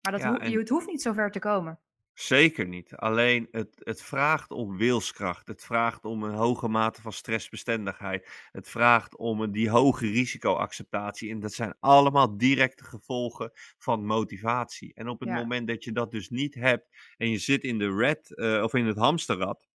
Maar 0.00 0.12
dat 0.12 0.22
Ja, 0.22 0.38
en 0.38 0.58
het 0.58 0.68
hoeft 0.68 0.86
niet 0.86 1.02
zo 1.02 1.12
ver 1.12 1.30
te 1.30 1.38
komen. 1.38 1.80
Zeker 2.14 2.68
niet. 2.68 2.96
Alleen 2.96 3.48
het, 3.50 3.76
het 3.78 4.02
vraagt 4.02 4.50
om 4.50 4.76
wilskracht. 4.76 5.46
Het 5.46 5.64
vraagt 5.64 6.04
om 6.04 6.22
een 6.22 6.34
hoge 6.34 6.68
mate 6.68 7.00
van 7.00 7.12
stressbestendigheid. 7.12 8.48
Het 8.52 8.68
vraagt 8.68 9.16
om 9.16 9.40
een, 9.40 9.52
die 9.52 9.70
hoge 9.70 10.06
risicoacceptatie. 10.06 11.30
En 11.30 11.40
dat 11.40 11.52
zijn 11.52 11.74
allemaal 11.80 12.36
directe 12.36 12.84
gevolgen 12.84 13.50
van 13.78 14.06
motivatie. 14.06 14.94
En 14.94 15.08
op 15.08 15.20
het 15.20 15.28
Ja, 15.28 15.34
moment 15.34 15.68
dat 15.68 15.84
je 15.84 15.92
dat 15.92 16.10
dus 16.10 16.28
niet 16.28 16.54
hebt 16.54 17.14
en 17.16 17.30
je 17.30 17.38
zit 17.38 17.62
in 17.62 17.78
de 17.78 17.96
red 17.96 18.34
eh, 18.34 18.62
of 18.62 18.74
in 18.74 18.86
het 18.86 18.98
hamsterrad. 18.98 19.68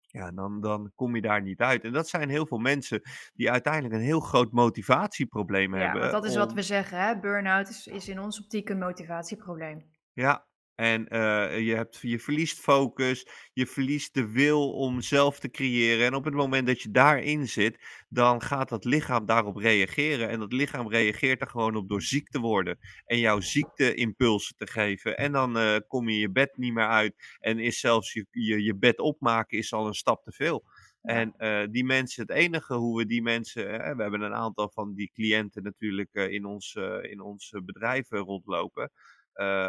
Ja, 0.00 0.30
dan, 0.30 0.60
dan 0.60 0.92
kom 0.94 1.14
je 1.14 1.20
daar 1.20 1.42
niet 1.42 1.60
uit. 1.60 1.84
En 1.84 1.92
dat 1.92 2.08
zijn 2.08 2.28
heel 2.28 2.46
veel 2.46 2.58
mensen 2.58 3.02
die 3.34 3.50
uiteindelijk 3.50 3.94
een 3.94 4.00
heel 4.00 4.20
groot 4.20 4.52
motivatieprobleem 4.52 5.74
ja, 5.74 5.80
hebben 5.80 6.10
dat 6.10 6.24
is 6.24 6.36
wat 6.36 6.52
we 6.52 6.62
zeggen, 6.62 7.00
hè, 7.00 7.18
burn-out 7.18 7.68
is 7.68 7.86
is 7.86 8.08
in 8.08 8.20
onze 8.20 8.42
optiek 8.42 8.68
een 8.68 8.78
motivatieprobleem. 8.78 9.84
Ja, 10.12 10.46
en 10.76 11.08
eh, 11.08 11.60
je 11.66 11.74
hebt, 11.74 11.98
je 12.00 12.18
verliest 12.18 12.60
focus, 12.60 13.26
je 13.52 13.66
verliest 13.66 14.14
de 14.14 14.30
wil 14.30 14.72
om 14.72 15.00
zelf 15.00 15.38
te 15.38 15.50
creëren. 15.50 16.06
En 16.06 16.14
op 16.14 16.24
het 16.24 16.34
moment 16.34 16.66
dat 16.66 16.80
je 16.80 16.90
daarin 16.90 17.48
zit, 17.48 18.04
dan 18.08 18.42
gaat 18.42 18.68
dat 18.68 18.84
lichaam 18.84 19.26
daarop 19.26 19.56
reageren. 19.56 20.28
En 20.28 20.38
dat 20.38 20.52
lichaam 20.52 20.88
reageert 20.88 21.40
er 21.40 21.46
gewoon 21.48 21.76
op 21.76 21.88
door 21.88 22.02
ziek 22.02 22.28
te 22.28 22.38
worden 22.38 22.78
en 23.04 23.18
jouw 23.18 23.40
ziekteimpulsen 23.40 24.56
te 24.56 24.66
geven. 24.66 25.16
En 25.16 25.32
dan 25.32 25.58
eh, 25.58 25.76
kom 25.88 26.08
je 26.08 26.18
je 26.18 26.30
bed 26.30 26.56
niet 26.56 26.72
meer 26.72 26.88
uit 26.88 27.36
en 27.40 27.58
is 27.58 27.80
zelfs 27.80 28.12
je, 28.12 28.26
je, 28.30 28.62
je 28.62 28.76
bed 28.76 28.98
opmaken 28.98 29.58
is 29.58 29.72
al 29.72 29.86
een 29.86 29.94
stap 29.94 30.24
te 30.24 30.32
veel. 30.32 30.64
En 31.02 31.34
eh, 31.36 31.66
die 31.70 31.84
mensen, 31.84 32.22
het 32.22 32.30
enige 32.30 32.74
hoe 32.74 32.98
we 32.98 33.06
die 33.06 33.22
mensen, 33.22 33.80
eh, 33.82 33.96
we 33.96 34.02
hebben 34.02 34.20
een 34.20 34.34
aantal 34.34 34.70
van 34.70 34.94
die 34.94 35.10
cliënten 35.14 35.62
natuurlijk 35.62 36.14
in 36.14 36.44
ons, 36.44 36.74
in 37.02 37.20
ons 37.20 37.54
bedrijf 37.64 38.10
rondlopen 38.10 38.90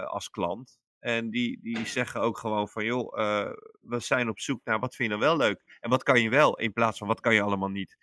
als 0.05 0.29
klant. 0.29 0.79
En 1.07 1.29
die, 1.29 1.59
die 1.61 1.85
zeggen 1.85 2.21
ook 2.21 2.37
gewoon 2.37 2.69
van, 2.69 2.85
joh, 2.85 3.19
eh, 3.19 3.51
we 3.81 3.99
zijn 3.99 4.29
op 4.29 4.39
zoek 4.39 4.61
naar 4.63 4.79
wat 4.79 4.95
vind 4.95 5.11
je 5.11 5.17
nou 5.17 5.27
wel 5.27 5.37
leuk? 5.37 5.77
En 5.79 5.89
wat 5.89 6.03
kan 6.03 6.21
je 6.21 6.29
wel, 6.29 6.57
in 6.57 6.73
plaats 6.73 6.97
van 6.97 7.07
wat 7.07 7.19
kan 7.19 7.33
je 7.33 7.41
allemaal 7.41 7.69
niet? 7.69 7.97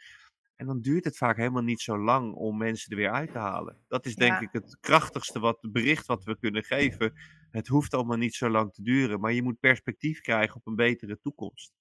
En 0.56 0.66
dan 0.66 0.80
duurt 0.80 1.04
het 1.04 1.16
vaak 1.16 1.36
helemaal 1.36 1.62
niet 1.62 1.80
zo 1.80 1.98
lang 1.98 2.34
om 2.34 2.56
mensen 2.56 2.90
er 2.90 2.96
weer 2.96 3.10
uit 3.10 3.32
te 3.32 3.38
halen. 3.38 3.84
Dat 3.88 4.06
is 4.06 4.14
denk 4.14 4.40
ik 4.40 4.48
het 4.52 4.76
krachtigste 4.80 5.40
wat, 5.40 5.58
bericht 5.72 6.06
wat 6.06 6.24
we 6.24 6.38
kunnen 6.38 6.64
geven. 6.64 7.12
Het 7.50 7.68
hoeft 7.68 7.94
allemaal 7.94 8.16
niet 8.16 8.34
zo 8.34 8.48
lang 8.48 8.72
te 8.72 8.82
duren, 8.82 9.20
maar 9.20 9.32
je 9.32 9.42
moet 9.42 9.60
perspectief 9.60 10.20
krijgen 10.20 10.56
op 10.56 10.66
een 10.66 10.76
betere 10.76 11.18
toekomst. 11.20 11.72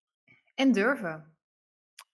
En 0.56 0.72
durven. 0.72 1.36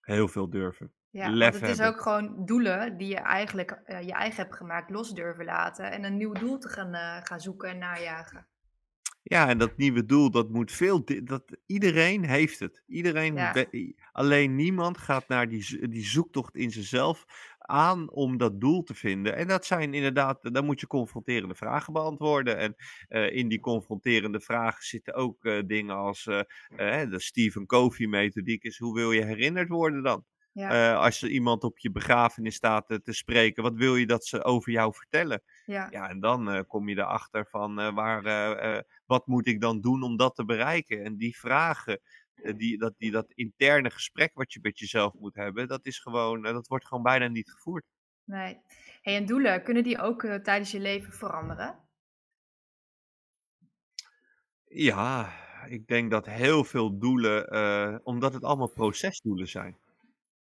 Heel 0.01 0.27
veel 0.27 0.49
durven. 0.49 0.93
Ja, 1.09 1.23
want 1.23 1.35
Lef 1.35 1.59
het 1.59 1.69
is 1.69 1.81
ook 1.81 2.01
gewoon 2.01 2.45
doelen 2.45 2.97
die 2.97 3.07
je 3.07 3.19
eigenlijk, 3.19 3.71
eh, 3.71 4.01
je 4.01 4.13
eigen 4.13 4.43
hebt 4.43 4.55
gemaakt, 4.55 4.89
los 4.89 5.13
durven 5.13 5.45
laten 5.45 5.91
en 5.91 6.03
een 6.03 6.17
nieuw 6.17 6.33
doel 6.33 6.57
te 6.57 6.69
gaan, 6.69 6.93
eh, 6.93 7.17
gaan 7.23 7.39
zoeken 7.39 7.69
en 7.69 7.77
najagen. 7.77 8.47
Ja, 9.23 9.47
en 9.49 9.57
dat 9.57 9.77
nieuwe 9.77 10.05
doel, 10.05 10.31
dat 10.31 10.49
moet 10.49 10.71
veel 10.71 11.03
dat 11.23 11.57
iedereen 11.65 12.25
heeft 12.25 12.59
het. 12.59 12.83
Iedereen 12.87 13.35
Ja, 13.35 13.65
alleen 14.11 14.55
niemand 14.55 14.97
gaat 14.97 15.27
naar 15.27 15.49
die 15.49 15.89
die 15.89 16.05
zoektocht 16.05 16.55
in 16.55 16.71
zichzelf 16.71 17.25
aan 17.57 18.09
om 18.11 18.37
dat 18.37 18.61
doel 18.61 18.83
te 18.83 18.93
vinden. 18.95 19.35
En 19.35 19.47
dat 19.47 19.65
zijn 19.65 19.93
inderdaad 19.93 20.53
dan 20.53 20.65
moet 20.65 20.79
je 20.79 20.87
confronterende 20.87 21.55
vragen 21.55 21.93
beantwoorden. 21.93 22.57
En, 22.57 22.75
eh, 23.07 23.35
in 23.35 23.47
die 23.47 23.59
confronterende 23.59 24.39
vragen 24.39 24.83
zitten 24.83 25.13
ook, 25.13 25.45
eh, 25.45 25.59
dingen 25.65 25.95
als, 25.95 26.27
eh, 26.27 26.39
eh, 27.01 27.09
de 27.09 27.19
Stephen 27.19 27.65
Covey 27.65 28.07
methodiek 28.07 28.63
is: 28.63 28.77
hoe 28.77 28.93
wil 28.93 29.11
je 29.11 29.25
herinnerd 29.25 29.69
worden 29.69 30.03
dan? 30.03 30.25
Ja, 30.51 30.69
Eh, 30.93 30.99
als 30.99 31.21
er 31.21 31.29
iemand 31.29 31.63
op 31.63 31.79
je 31.79 31.91
begrafenis 31.91 32.55
staat, 32.55 32.89
eh, 32.89 32.97
te 32.97 33.13
spreken, 33.13 33.63
wat 33.63 33.75
wil 33.75 33.95
je 33.95 34.05
dat 34.05 34.25
ze 34.25 34.43
over 34.43 34.71
jou 34.71 34.93
vertellen? 34.93 35.41
ja, 35.65 35.87
Ja, 35.91 36.09
en 36.09 36.19
dan 36.19 36.49
eh, 36.49 36.61
kom 36.67 36.89
je 36.89 36.97
erachter 36.97 37.45
van 37.49 37.93
waar, 37.93 38.83
wat 39.05 39.27
moet 39.27 39.47
ik 39.47 39.61
dan 39.61 39.81
doen 39.81 40.03
om 40.03 40.17
dat 40.17 40.35
te 40.35 40.45
bereiken? 40.45 41.03
En 41.03 41.17
die 41.17 41.37
vragen, 41.37 41.99
die, 42.55 42.77
dat, 42.77 42.93
die, 42.97 43.11
dat 43.11 43.31
interne 43.33 43.89
gesprek 43.89 44.31
wat 44.33 44.53
je 44.53 44.59
met 44.61 44.79
jezelf 44.79 45.13
moet 45.13 45.35
hebben, 45.35 45.67
dat 45.67 45.85
is 45.85 45.99
gewoon, 45.99 46.41
dat 46.41 46.67
wordt 46.67 46.87
gewoon 46.87 47.03
bijna 47.03 47.27
niet 47.27 47.51
gevoerd. 47.51 47.85
nee. 48.23 48.61
Hey, 49.01 49.15
en 49.15 49.25
doelen, 49.25 49.63
kunnen 49.63 49.83
die 49.83 49.99
ook 49.99 50.21
tijdens 50.21 50.71
je 50.71 50.79
leven 50.79 51.13
veranderen? 51.13 51.87
Ja, 54.71 55.33
ik 55.67 55.87
denk 55.87 56.11
dat 56.11 56.25
heel 56.25 56.63
veel 56.63 56.97
doelen, 56.99 58.05
omdat 58.05 58.33
het 58.33 58.43
allemaal 58.43 58.69
procesdoelen 58.69 59.47
zijn. 59.47 59.77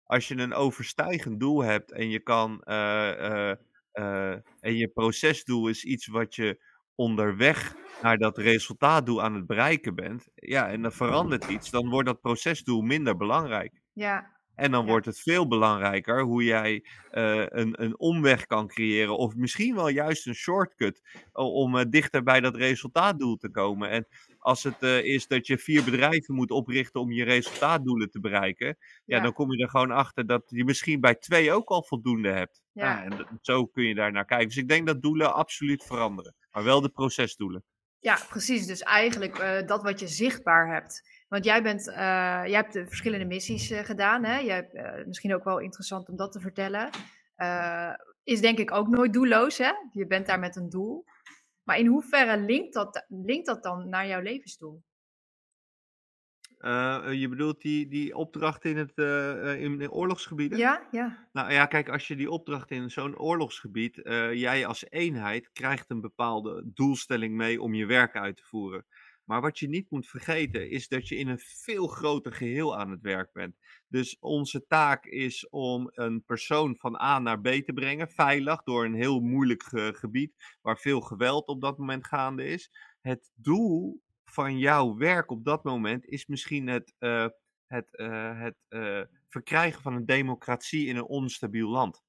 Als 0.08 0.28
je 0.28 0.36
een 0.38 0.54
overstijgend 0.54 1.40
doel 1.40 1.62
hebt 1.62 1.92
en 1.92 2.10
je 2.10 2.20
kan, 2.20 2.62
eh, 2.62 3.50
eh, 3.50 3.56
eh, 3.92 4.38
en 4.60 4.76
je 4.76 4.88
procesdoel 4.88 5.68
is 5.68 5.84
iets 5.84 6.06
wat 6.06 6.34
je 6.34 6.60
onderweg 6.94 7.74
naar 8.02 8.18
dat 8.18 8.38
resultaatdoel 8.38 9.22
aan 9.22 9.34
het 9.34 9.46
bereiken 9.46 9.94
bent, 9.94 10.28
ja, 10.34 10.68
en 10.68 10.82
dan 10.82 10.92
verandert 10.92 11.48
iets, 11.48 11.70
dan 11.70 11.88
wordt 11.88 12.06
dat 12.08 12.20
procesdoel 12.20 12.80
minder 12.80 13.16
belangrijk. 13.16 13.80
Ja, 13.92 14.36
En 14.54 14.70
dan 14.70 14.84
ja, 14.84 14.90
wordt 14.90 15.06
het 15.06 15.20
veel 15.20 15.48
belangrijker 15.48 16.22
hoe 16.22 16.44
jij 16.44 16.84
een, 17.10 17.82
een 17.82 17.98
omweg 17.98 18.46
kan 18.46 18.66
creëren, 18.66 19.16
of 19.16 19.34
misschien 19.34 19.74
wel 19.74 19.88
juist 19.88 20.26
een 20.26 20.34
shortcut, 20.34 21.02
om 21.32 21.90
dichter 21.90 22.22
bij 22.22 22.40
dat 22.40 22.56
resultaatdoel 22.56 23.36
te 23.36 23.50
komen. 23.50 23.90
En 23.90 24.06
als 24.38 24.62
het 24.62 24.82
eh, 24.82 25.04
is 25.04 25.26
dat 25.26 25.46
je 25.46 25.58
vier 25.58 25.84
bedrijven 25.84 26.34
moet 26.34 26.50
oprichten 26.50 27.00
om 27.00 27.12
je 27.12 27.24
resultaatdoelen 27.24 28.10
te 28.10 28.20
bereiken, 28.20 28.76
ja, 29.04 29.20
dan 29.20 29.32
kom 29.32 29.52
je 29.52 29.62
er 29.62 29.68
gewoon 29.70 29.90
achter 29.90 30.26
dat 30.26 30.42
je 30.46 30.64
misschien 30.64 31.00
bij 31.00 31.14
twee 31.14 31.52
ook 31.52 31.68
al 31.68 31.82
voldoende 31.82 32.30
hebt. 32.30 32.62
Ja, 32.72 32.84
ja. 32.84 33.02
en 33.02 33.10
dat- 33.10 33.28
zo 33.40 33.66
kun 33.66 33.84
je 33.84 33.94
daar 33.94 34.12
naar 34.12 34.24
kijken. 34.24 34.46
Dus 34.46 34.56
ik 34.56 34.68
denk 34.68 34.86
dat 34.86 35.02
doelen 35.02 35.34
absoluut 35.34 35.84
veranderen, 35.84 36.34
maar 36.50 36.64
wel 36.64 36.80
de 36.80 36.88
procesdoelen. 36.88 37.64
Ja, 37.98 38.18
precies. 38.28 38.66
Dus 38.66 38.82
eigenlijk 38.82 39.38
eh, 39.38 39.66
dat 39.66 39.82
wat 39.82 40.00
je 40.00 40.08
zichtbaar 40.08 40.72
hebt. 40.72 41.02
Want 41.28 41.44
jij 41.44 41.62
bent, 41.62 41.88
eh, 41.88 41.94
jij 42.44 42.50
hebt 42.54 42.72
de 42.72 42.86
verschillende 42.86 43.24
missies 43.24 43.72
gedaan. 43.82 44.24
Hè? 44.24 44.38
Je 44.38 44.50
hebt, 44.50 45.06
misschien 45.06 45.34
ook 45.34 45.44
wel 45.44 45.58
interessant 45.58 46.08
om 46.08 46.16
dat 46.16 46.32
te 46.32 46.40
vertellen. 46.40 46.90
Is 48.24 48.40
denk 48.40 48.58
ik 48.58 48.72
ook 48.72 48.88
nooit 48.88 49.12
doelloos. 49.12 49.58
Hè? 49.58 49.70
Je 49.92 50.06
bent 50.06 50.26
daar 50.26 50.38
met 50.38 50.56
een 50.56 50.68
doel. 50.68 51.04
Maar 51.68 51.78
in 51.78 51.86
hoeverre 51.86 52.38
linkt 52.38 52.74
dat, 52.74 53.04
linkt 53.08 53.46
dat 53.46 53.62
dan 53.62 53.88
naar 53.88 54.06
jouw 54.06 54.20
levensdoel? 54.20 54.82
Eh, 56.58 57.06
eh, 57.06 57.20
je 57.20 57.28
bedoelt 57.28 57.60
die, 57.60 57.88
die 57.88 58.14
opdracht 58.16 58.64
in, 58.64 58.76
het, 58.76 58.92
eh, 58.94 59.62
in 59.62 59.78
de 59.78 59.90
oorlogsgebieden? 59.90 60.58
Ja, 60.58 60.88
ja, 60.90 61.28
Nou 61.32 61.52
ja, 61.52 61.66
kijk, 61.66 61.88
als 61.88 62.08
je 62.08 62.16
die 62.16 62.30
opdracht 62.30 62.70
in 62.70 62.90
zo'n 62.90 63.18
oorlogsgebied, 63.18 64.02
eh, 64.02 64.32
jij 64.32 64.66
als 64.66 64.90
eenheid 64.90 65.52
krijgt 65.52 65.90
een 65.90 66.00
bepaalde 66.00 66.70
doelstelling 66.74 67.34
mee 67.34 67.62
om 67.62 67.74
je 67.74 67.86
werk 67.86 68.16
uit 68.16 68.36
te 68.36 68.44
voeren. 68.44 68.86
Maar 69.28 69.40
wat 69.40 69.58
je 69.58 69.68
niet 69.68 69.90
moet 69.90 70.08
vergeten 70.08 70.70
is 70.70 70.88
dat 70.88 71.08
je 71.08 71.16
in 71.16 71.28
een 71.28 71.38
veel 71.38 71.86
groter 71.86 72.32
geheel 72.32 72.78
aan 72.78 72.90
het 72.90 73.00
werk 73.00 73.32
bent. 73.32 73.56
Dus 73.88 74.18
onze 74.18 74.66
taak 74.66 75.04
is 75.04 75.48
om 75.48 75.90
een 75.92 76.24
persoon 76.24 76.76
van 76.76 77.00
A 77.00 77.18
naar 77.18 77.40
B 77.40 77.46
te 77.46 77.72
brengen, 77.74 78.08
veilig 78.08 78.62
door 78.62 78.84
een 78.84 78.94
heel 78.94 79.20
moeilijk 79.20 79.62
ge- 79.62 79.94
gebied 79.96 80.56
waar 80.62 80.78
veel 80.78 81.00
geweld 81.00 81.46
op 81.46 81.60
dat 81.60 81.78
moment 81.78 82.06
gaande 82.06 82.44
is. 82.44 82.70
Het 83.00 83.30
doel 83.34 84.02
van 84.24 84.58
jouw 84.58 84.96
werk 84.96 85.30
op 85.30 85.44
dat 85.44 85.64
moment 85.64 86.06
is 86.06 86.26
misschien 86.26 86.66
het, 86.66 86.94
eh, 86.98 87.26
het, 87.66 87.96
eh, 87.96 88.40
het 88.40 88.56
eh, 88.68 89.02
verkrijgen 89.28 89.82
van 89.82 89.94
een 89.94 90.06
democratie 90.06 90.86
in 90.86 90.96
een 90.96 91.04
onstabiel 91.04 91.68
land. 91.68 92.02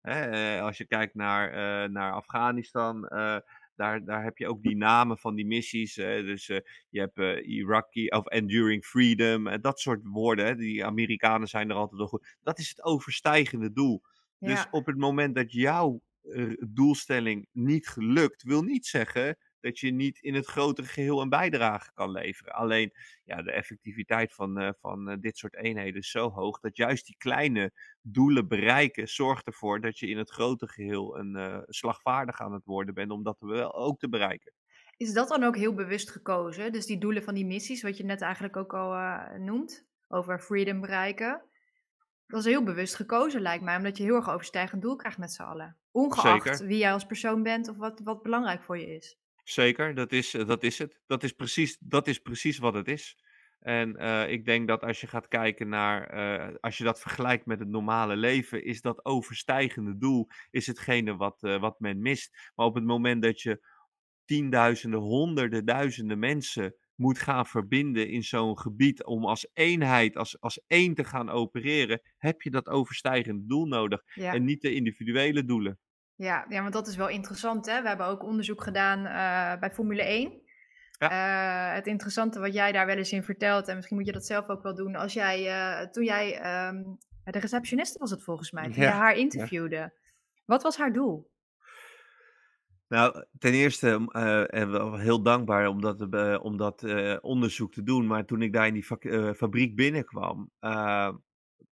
Hè, 0.00 0.60
als 0.60 0.78
je 0.78 0.86
kijkt 0.86 1.14
naar, 1.14 1.90
naar 1.90 2.12
Afghanistan, 2.12 3.08
daar, 3.76 4.04
daar 4.04 4.22
heb 4.22 4.38
je 4.38 4.48
ook 4.48 4.62
die 4.62 4.76
namen 4.76 5.18
van 5.18 5.34
die 5.34 5.46
missies. 5.46 5.94
dus 5.94 6.48
eh, 6.48 6.58
je 6.88 7.00
hebt 7.00 7.18
eh, 7.18 7.48
Iraqi 7.48 8.06
of 8.06 8.26
Enduring 8.26 8.84
Freedom, 8.84 9.46
en 9.46 9.60
dat 9.60 9.80
soort 9.80 10.00
woorden. 10.02 10.46
Hè, 10.46 10.56
die 10.56 10.84
Amerikanen 10.84 11.48
zijn 11.48 11.70
er 11.70 11.76
altijd 11.76 11.98
wel 11.98 12.08
goed. 12.08 12.36
Dat 12.42 12.58
is 12.58 12.68
het 12.68 12.84
overstijgende 12.84 13.72
doel. 13.72 14.02
Dus 14.38 14.66
op 14.70 14.86
het 14.86 14.96
moment 14.96 15.34
dat 15.34 15.52
jouw 15.52 16.02
eh, 16.22 16.52
doelstelling 16.68 17.48
niet 17.52 17.88
gelukt, 17.88 18.42
wil 18.42 18.62
niet 18.62 18.86
zeggen 18.86 19.38
dat 19.64 19.78
je 19.78 19.90
niet 19.90 20.18
in 20.18 20.34
het 20.34 20.46
grotere 20.46 20.86
geheel 20.86 21.20
een 21.20 21.28
bijdrage 21.28 21.92
kan 21.92 22.10
leveren. 22.10 22.52
Alleen 22.52 22.92
ja, 23.24 23.42
de 23.42 23.52
effectiviteit 23.52 24.34
van, 24.34 24.58
eh, 24.58 24.70
van 24.80 25.08
eh, 25.08 25.16
dit 25.20 25.38
soort 25.38 25.56
eenheden 25.56 26.00
is 26.00 26.10
zo 26.10 26.30
hoog 26.30 26.60
dat 26.60 26.76
juist 26.76 27.06
die 27.06 27.16
kleine 27.18 27.72
doelen 28.02 28.48
bereiken 28.48 29.08
zorgt 29.08 29.46
ervoor 29.46 29.80
dat 29.80 29.98
je 29.98 30.06
in 30.06 30.18
het 30.18 30.30
grote 30.30 30.68
geheel 30.68 31.18
een 31.18 31.36
eh, 31.36 31.58
slagvaardig 31.66 32.40
aan 32.40 32.52
het 32.52 32.64
worden 32.64 32.94
bent 32.94 33.10
om 33.10 33.22
dat 33.22 33.36
wel 33.38 33.74
ook 33.74 33.98
te 33.98 34.08
bereiken. 34.08 34.52
Is 34.96 35.12
dat 35.12 35.28
dan 35.28 35.42
ook 35.42 35.56
heel 35.56 35.74
bewust 35.74 36.10
gekozen? 36.10 36.72
Dus 36.72 36.86
die 36.86 36.98
doelen 36.98 37.22
van 37.22 37.34
die 37.34 37.46
missies, 37.46 37.82
wat 37.82 37.96
je 37.96 38.04
net 38.04 38.20
eigenlijk 38.20 38.56
ook 38.56 38.74
al 38.74 39.18
noemt, 39.38 39.86
over 40.08 40.38
freedom 40.38 40.80
bereiken. 40.80 41.42
Dat 42.26 42.40
is 42.40 42.46
heel 42.46 42.62
bewust 42.62 42.94
gekozen, 42.94 43.40
lijkt 43.40 43.64
mij, 43.64 43.76
omdat 43.76 43.96
je 43.96 44.04
heel 44.04 44.14
erg 44.14 44.30
overstijgend 44.30 44.82
doel 44.82 44.96
krijgt 44.96 45.18
met 45.18 45.32
z'n 45.32 45.42
allen. 45.42 45.76
Ongeacht 45.90 46.42
Zeker, 46.42 46.66
wie 46.66 46.78
jij 46.78 46.92
als 46.92 47.06
persoon 47.06 47.42
bent 47.42 47.68
of 47.68 47.76
wat, 47.76 48.00
wat 48.04 48.22
belangrijk 48.22 48.62
voor 48.62 48.78
je 48.78 48.94
is. 48.96 49.18
Zeker, 49.44 49.94
dat 49.94 50.12
is, 50.12 50.34
eh, 50.34 50.46
dat 50.46 50.62
is 50.62 50.78
het. 50.78 51.00
Dat 51.06 51.22
is 51.22 51.32
precies, 51.32 51.76
dat 51.80 52.06
is 52.06 52.18
precies 52.18 52.58
wat 52.58 52.74
het 52.74 52.88
is. 52.88 53.18
En 53.60 53.96
eh, 53.96 54.30
ik 54.30 54.44
denk 54.44 54.68
dat 54.68 54.82
als 54.82 55.00
je 55.00 55.06
gaat 55.06 55.28
kijken 55.28 55.68
naar, 55.68 56.06
eh, 56.06 56.54
als 56.60 56.78
je 56.78 56.84
dat 56.84 57.00
vergelijkt 57.00 57.46
met 57.46 57.58
het 57.58 57.68
normale 57.68 58.16
leven, 58.16 58.64
is 58.64 58.80
dat 58.80 59.04
overstijgende 59.04 59.96
doel 59.98 60.28
is 60.50 60.66
hetgene 60.66 61.16
wat, 61.16 61.40
wat 61.40 61.80
men 61.80 62.02
mist. 62.02 62.50
Maar 62.54 62.66
op 62.66 62.74
het 62.74 62.84
moment 62.84 63.22
dat 63.22 63.40
je 63.40 63.66
tienduizenden, 64.24 65.00
honderden, 65.00 65.64
duizenden 65.64 66.18
mensen 66.18 66.76
moet 66.94 67.18
gaan 67.18 67.46
verbinden 67.46 68.08
in 68.08 68.22
zo'n 68.22 68.58
gebied 68.58 69.04
om 69.04 69.24
als 69.24 69.48
eenheid, 69.52 70.16
als, 70.16 70.40
als 70.40 70.62
één 70.66 70.94
te 70.94 71.04
gaan 71.04 71.30
opereren, 71.30 72.00
heb 72.16 72.42
je 72.42 72.50
dat 72.50 72.68
overstijgende 72.68 73.46
doel 73.46 73.66
nodig 73.66 74.02
Ja. 74.14 74.32
en 74.32 74.44
niet 74.44 74.62
de 74.62 74.74
individuele 74.74 75.44
doelen. 75.44 75.78
Ja, 76.16 76.46
ja, 76.48 76.60
want 76.60 76.72
dat 76.72 76.86
is 76.86 76.96
wel 76.96 77.08
interessant, 77.08 77.66
hè? 77.66 77.82
We 77.82 77.88
hebben 77.88 78.06
ook 78.06 78.22
onderzoek 78.22 78.62
gedaan 78.62 79.06
eh, 79.06 79.60
bij 79.60 79.70
Formule 79.70 80.02
1. 80.02 80.42
Ja. 80.98 81.10
Eh, 81.10 81.74
het 81.74 81.86
interessante 81.86 82.40
wat 82.40 82.54
jij 82.54 82.72
daar 82.72 82.86
wel 82.86 82.96
eens 82.96 83.12
in 83.12 83.22
vertelt, 83.22 83.68
en 83.68 83.76
misschien 83.76 83.96
moet 83.96 84.06
je 84.06 84.12
dat 84.12 84.26
zelf 84.26 84.48
ook 84.48 84.62
wel 84.62 84.74
doen, 84.74 84.94
als 84.94 85.12
jij, 85.12 85.46
eh, 85.48 85.90
toen 85.90 86.04
jij, 86.04 86.40
ehm, 86.40 86.82
de 87.24 87.38
receptioniste 87.38 87.98
was 87.98 88.10
het 88.10 88.22
volgens 88.22 88.50
mij, 88.50 88.64
toen 88.64 88.82
Ja, 88.82 88.82
je 88.82 88.88
haar 88.88 89.14
ja. 89.14 89.20
interviewde. 89.20 89.92
Wat 90.44 90.62
was 90.62 90.76
haar 90.76 90.92
doel? 90.92 91.32
Nou, 92.88 93.24
ten 93.38 93.52
eerste 93.52 94.08
heel 94.98 95.22
dankbaar 95.22 95.66
om 95.66 95.80
dat, 95.80 96.00
om 96.40 96.56
dat 96.56 96.84
onderzoek 97.20 97.72
te 97.72 97.82
doen. 97.82 98.06
Maar 98.06 98.24
toen 98.24 98.42
ik 98.42 98.52
daar 98.52 98.66
in 98.66 98.74
die 98.74 98.86
fabriek 99.34 99.76
binnenkwam, 99.76 100.50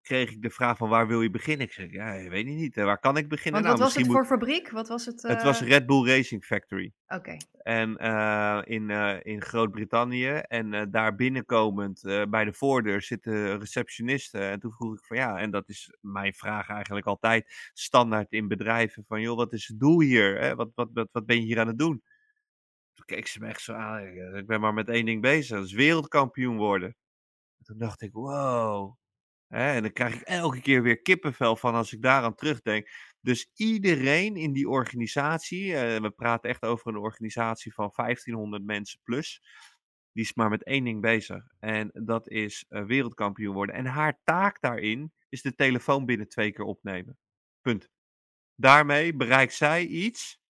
kreeg 0.03 0.31
ik 0.31 0.43
de 0.43 0.51
vraag 0.51 0.77
van 0.77 0.89
waar 0.89 1.07
wil 1.07 1.23
je 1.23 1.31
beginnen? 1.31 1.67
Ik 1.67 1.73
zeg, 1.73 1.91
ja, 1.91 2.13
ik 2.13 2.31
weet 2.31 2.47
niet, 2.47 2.75
waar 2.75 2.99
kan 2.99 3.17
ik 3.17 3.29
beginnen? 3.29 3.63
Want 3.63 3.79
wat 3.79 3.81
Nou, 3.81 3.93
was 3.93 4.03
het 4.03 4.13
voor 4.13 4.37
moet... 4.37 4.41
fabriek? 4.41 4.71
Wat 4.71 4.89
was 4.89 5.07
het? 5.07 5.23
Het 5.23 5.43
was 5.43 5.61
eh, 5.61 5.69
Red 5.69 5.87
Bull 5.87 6.07
Racing 6.07 6.45
Factory. 6.45 6.93
Oké, 7.07 7.37
En 7.63 7.97
eh, 7.97 8.61
in, 8.65 8.91
eh, 8.91 9.19
in 9.23 9.43
Groot-Brittannië. 9.43 10.29
En 10.29 10.91
daar 10.91 11.15
binnenkomend 11.15 12.01
bij 12.31 12.45
de 12.45 12.53
voordeur 12.53 13.03
zitten 13.03 13.59
receptionisten. 13.59 14.41
En 14.41 14.61
toen 14.61 14.73
vroeg 14.73 14.95
ik 14.95 15.05
van 15.05 15.17
ja, 15.17 15.39
en 15.39 15.51
dat 15.51 15.69
is 15.69 15.97
mijn 16.01 16.35
vraag 16.35 16.69
eigenlijk 16.69 17.07
altijd 17.07 17.71
standaard 17.73 18.33
in 18.33 18.49
bedrijven. 18.49 19.05
Van 19.07 19.21
joh, 19.21 19.37
wat 19.37 19.53
is 19.53 19.69
het 19.69 19.79
doel 19.79 20.01
hier? 20.01 20.41
Hè? 20.41 20.55
Wat, 20.55 20.71
wat, 20.75 20.89
wat, 20.93 21.09
wat 21.13 21.27
ben 21.27 21.37
je 21.37 21.43
hier 21.43 21.61
aan 21.61 21.67
het 21.67 21.79
doen? 21.79 22.03
Toen 22.95 23.05
keek 23.05 23.27
ze 23.27 23.41
me 23.41 23.47
echt 23.47 23.61
zo 23.61 23.73
aan. 23.73 24.07
Ik, 24.07 24.35
ik 24.35 24.47
ben 24.47 24.61
maar 24.61 24.75
met 24.75 24.89
één 24.89 25.05
ding 25.05 25.21
bezig. 25.21 25.57
Dat 25.57 25.67
is 25.67 25.73
wereldkampioen 25.73 26.57
worden. 26.57 26.97
En 27.59 27.65
toen 27.65 27.79
dacht 27.79 28.03
ik, 28.03 28.13
wow. 28.13 29.01
En 29.53 29.83
dan 29.83 29.93
krijg 29.93 30.15
ik 30.15 30.21
elke 30.21 30.61
keer 30.61 30.83
weer 30.83 31.03
kippenvel 31.03 31.57
van 31.57 31.75
als 31.75 31.93
ik 31.93 32.03
daaraan 32.03 32.35
terugdenk. 32.35 32.89
Dus 33.21 33.51
iedereen 33.55 34.37
in 34.37 34.53
die 34.53 34.69
organisatie, 34.69 35.77
eh, 35.77 36.01
we 36.01 36.11
praten 36.11 36.51
echt 36.51 36.63
over 36.63 36.89
een 36.89 36.97
organisatie 36.97 37.75
van 37.75 37.91
1500 37.91 38.65
mensen 38.65 39.01
plus, 39.03 39.43
die 40.13 40.25
is 40.25 40.35
maar 40.35 40.49
met 40.49 40.65
één 40.65 40.85
ding 40.85 41.01
bezig. 41.01 41.45
En 41.59 41.91
dat 41.93 42.29
is 42.29 42.65
eh, 42.69 42.85
wereldkampioen 42.85 43.55
worden. 43.55 43.75
En 43.75 43.87
haar 43.87 44.21
taak 44.25 44.61
daarin 44.61 45.13
is 45.29 45.43
de 45.43 45.55
telefoon 45.55 46.07
binnen 46.07 46.29
twee 46.29 46.53
keer 46.53 46.65
opnemen. 46.65 47.19
Punt. 47.61 47.89
Daarmee 48.55 49.17
bereikt 49.17 49.55
zij 49.55 49.87
iets. 49.87 50.42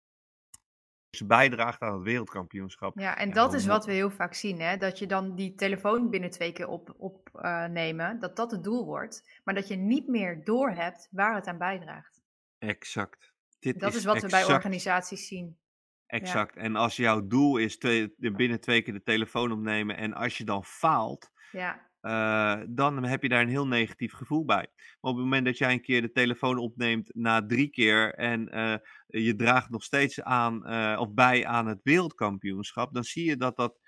Ze 1.12 1.26
bijdraagt 1.26 1.82
aan 1.82 1.94
het 1.94 2.04
wereldkampioenschap. 2.04 3.00
ja, 3.00 3.18
en 3.18 3.32
dat 3.32 3.54
is 3.54 3.66
wat 3.66 3.86
we 3.86 3.92
heel 3.92 4.10
vaak 4.12 4.34
zien, 4.34 4.60
hè? 4.62 4.78
Dat 4.78 5.00
je 5.00 5.08
dan 5.08 5.36
die 5.36 5.56
telefoon 5.56 6.10
binnen 6.10 6.30
twee 6.30 6.52
keer 6.52 6.68
opnemen, 6.68 7.02
op, 7.02 7.30
nemen, 7.72 8.20
dat 8.20 8.36
dat 8.36 8.52
het 8.52 8.64
doel 8.64 8.86
wordt, 8.86 9.40
maar 9.44 9.54
dat 9.56 9.68
je 9.68 9.76
niet 9.76 10.08
meer 10.08 10.44
doorhebt 10.44 11.08
waar 11.12 11.36
het 11.36 11.48
aan 11.48 11.58
bijdraagt. 11.58 12.22
Exact. 12.58 13.34
Dit 13.60 13.80
Dat 13.80 13.90
is 13.90 13.96
is 13.96 14.06
wat 14.06 14.22
we 14.22 14.28
bij 14.28 14.46
organisaties 14.46 15.28
zien. 15.28 15.60
Ja, 16.06 16.18
Exact. 16.18 16.56
En 16.56 16.76
als 16.76 16.96
jouw 16.96 17.28
doel 17.28 17.58
is 17.58 17.80
de- 17.80 18.14
binnen 18.18 18.60
twee 18.62 18.82
keer 18.82 18.94
de 18.94 19.04
telefoon 19.04 19.52
opnemen 19.52 19.98
en 19.98 20.14
als 20.14 20.38
je 20.38 20.44
dan 20.44 20.64
faalt, 20.64 21.32
ja, 21.52 21.90
eh, 22.02 22.62
dan 22.68 23.04
heb 23.04 23.22
je 23.22 23.30
daar 23.30 23.42
een 23.42 23.50
heel 23.50 23.68
negatief 23.68 24.14
gevoel 24.14 24.46
bij. 24.46 24.68
Maar 24.76 25.12
op 25.12 25.16
het 25.16 25.24
moment 25.24 25.46
dat 25.46 25.58
jij 25.58 25.72
een 25.72 25.82
keer 25.82 26.02
de 26.02 26.12
telefoon 26.12 26.58
opneemt 26.58 27.16
na 27.16 27.46
drie 27.46 27.70
keer 27.70 28.14
en 28.14 28.50
eh, 28.50 28.76
je 29.06 29.36
draagt 29.36 29.70
nog 29.70 29.84
steeds 29.84 30.22
aan 30.22 30.66
eh, 30.66 30.98
of 31.00 31.14
bij 31.14 31.46
aan 31.46 31.68
het 31.68 31.80
wereldkampioenschap, 31.84 32.94
dan 32.94 33.04
zie 33.04 33.26
je 33.26 33.38
dat, 33.38 33.56
dat, 33.56 33.80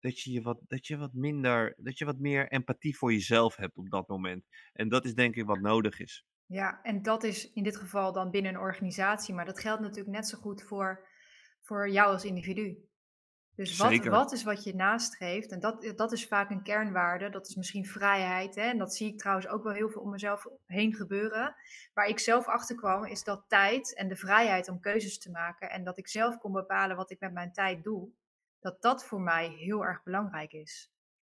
dat, 0.00 0.20
je 0.20 0.32
je 0.32 0.42
wat, 0.42 0.60
dat 0.66 0.86
je 0.86 0.96
wat 0.96 1.12
minder, 1.12 1.74
dat 1.76 1.98
je 1.98 2.04
wat 2.04 2.18
meer 2.18 2.48
empathie 2.48 2.96
voor 2.96 3.12
jezelf 3.12 3.56
hebt 3.56 3.76
op 3.76 3.90
dat 3.90 4.08
moment. 4.08 4.44
En 4.72 4.88
dat 4.88 5.04
is 5.04 5.14
denk 5.14 5.36
ik 5.36 5.46
wat 5.46 5.60
nodig 5.60 6.00
is. 6.00 6.24
ja, 6.46 6.82
en 6.82 7.02
dat 7.02 7.24
is 7.24 7.52
in 7.52 7.62
dit 7.62 7.76
geval 7.76 8.12
dan 8.12 8.30
binnen 8.30 8.54
een 8.54 8.60
organisatie, 8.60 9.34
maar 9.34 9.44
dat 9.44 9.60
geldt 9.60 9.82
natuurlijk 9.82 10.16
net 10.16 10.28
zo 10.28 10.38
goed 10.38 10.62
voor, 10.62 11.08
voor 11.62 11.90
jou 11.90 12.12
als 12.12 12.24
individu. 12.24 12.78
Dus 13.56 13.76
wat, 13.76 13.90
Zeker. 13.90 14.10
wat 14.10 14.32
is 14.32 14.42
wat 14.42 14.64
je 14.64 14.74
nastreeft? 14.74 15.50
En 15.50 15.60
dat, 15.60 15.92
dat 15.96 16.12
is 16.12 16.26
vaak 16.26 16.50
een 16.50 16.62
kernwaarde. 16.62 17.30
Dat 17.30 17.48
is 17.48 17.54
misschien 17.54 17.86
vrijheid. 17.86 18.54
Hè? 18.54 18.62
En 18.62 18.78
dat 18.78 18.94
zie 18.94 19.12
ik 19.12 19.18
trouwens 19.18 19.48
ook 19.48 19.62
wel 19.62 19.72
heel 19.72 19.90
veel 19.90 20.02
om 20.02 20.10
mezelf 20.10 20.46
heen 20.66 20.94
gebeuren. 20.94 21.54
Waar 21.94 22.06
ik 22.06 22.18
zelf 22.18 22.46
achter 22.46 22.76
kwam, 22.76 23.04
is 23.04 23.24
dat 23.24 23.44
tijd 23.48 23.94
en 23.94 24.08
de 24.08 24.16
vrijheid 24.16 24.68
om 24.68 24.80
keuzes 24.80 25.18
te 25.18 25.30
maken. 25.30 25.70
En 25.70 25.84
dat 25.84 25.98
ik 25.98 26.08
zelf 26.08 26.38
kon 26.38 26.52
bepalen 26.52 26.96
wat 26.96 27.10
ik 27.10 27.20
met 27.20 27.32
mijn 27.32 27.52
tijd 27.52 27.84
doe. 27.84 28.08
Dat 28.60 28.82
dat 28.82 29.04
voor 29.04 29.20
mij 29.20 29.48
heel 29.48 29.84
erg 29.84 30.02
belangrijk 30.02 30.52
is. 30.52 30.90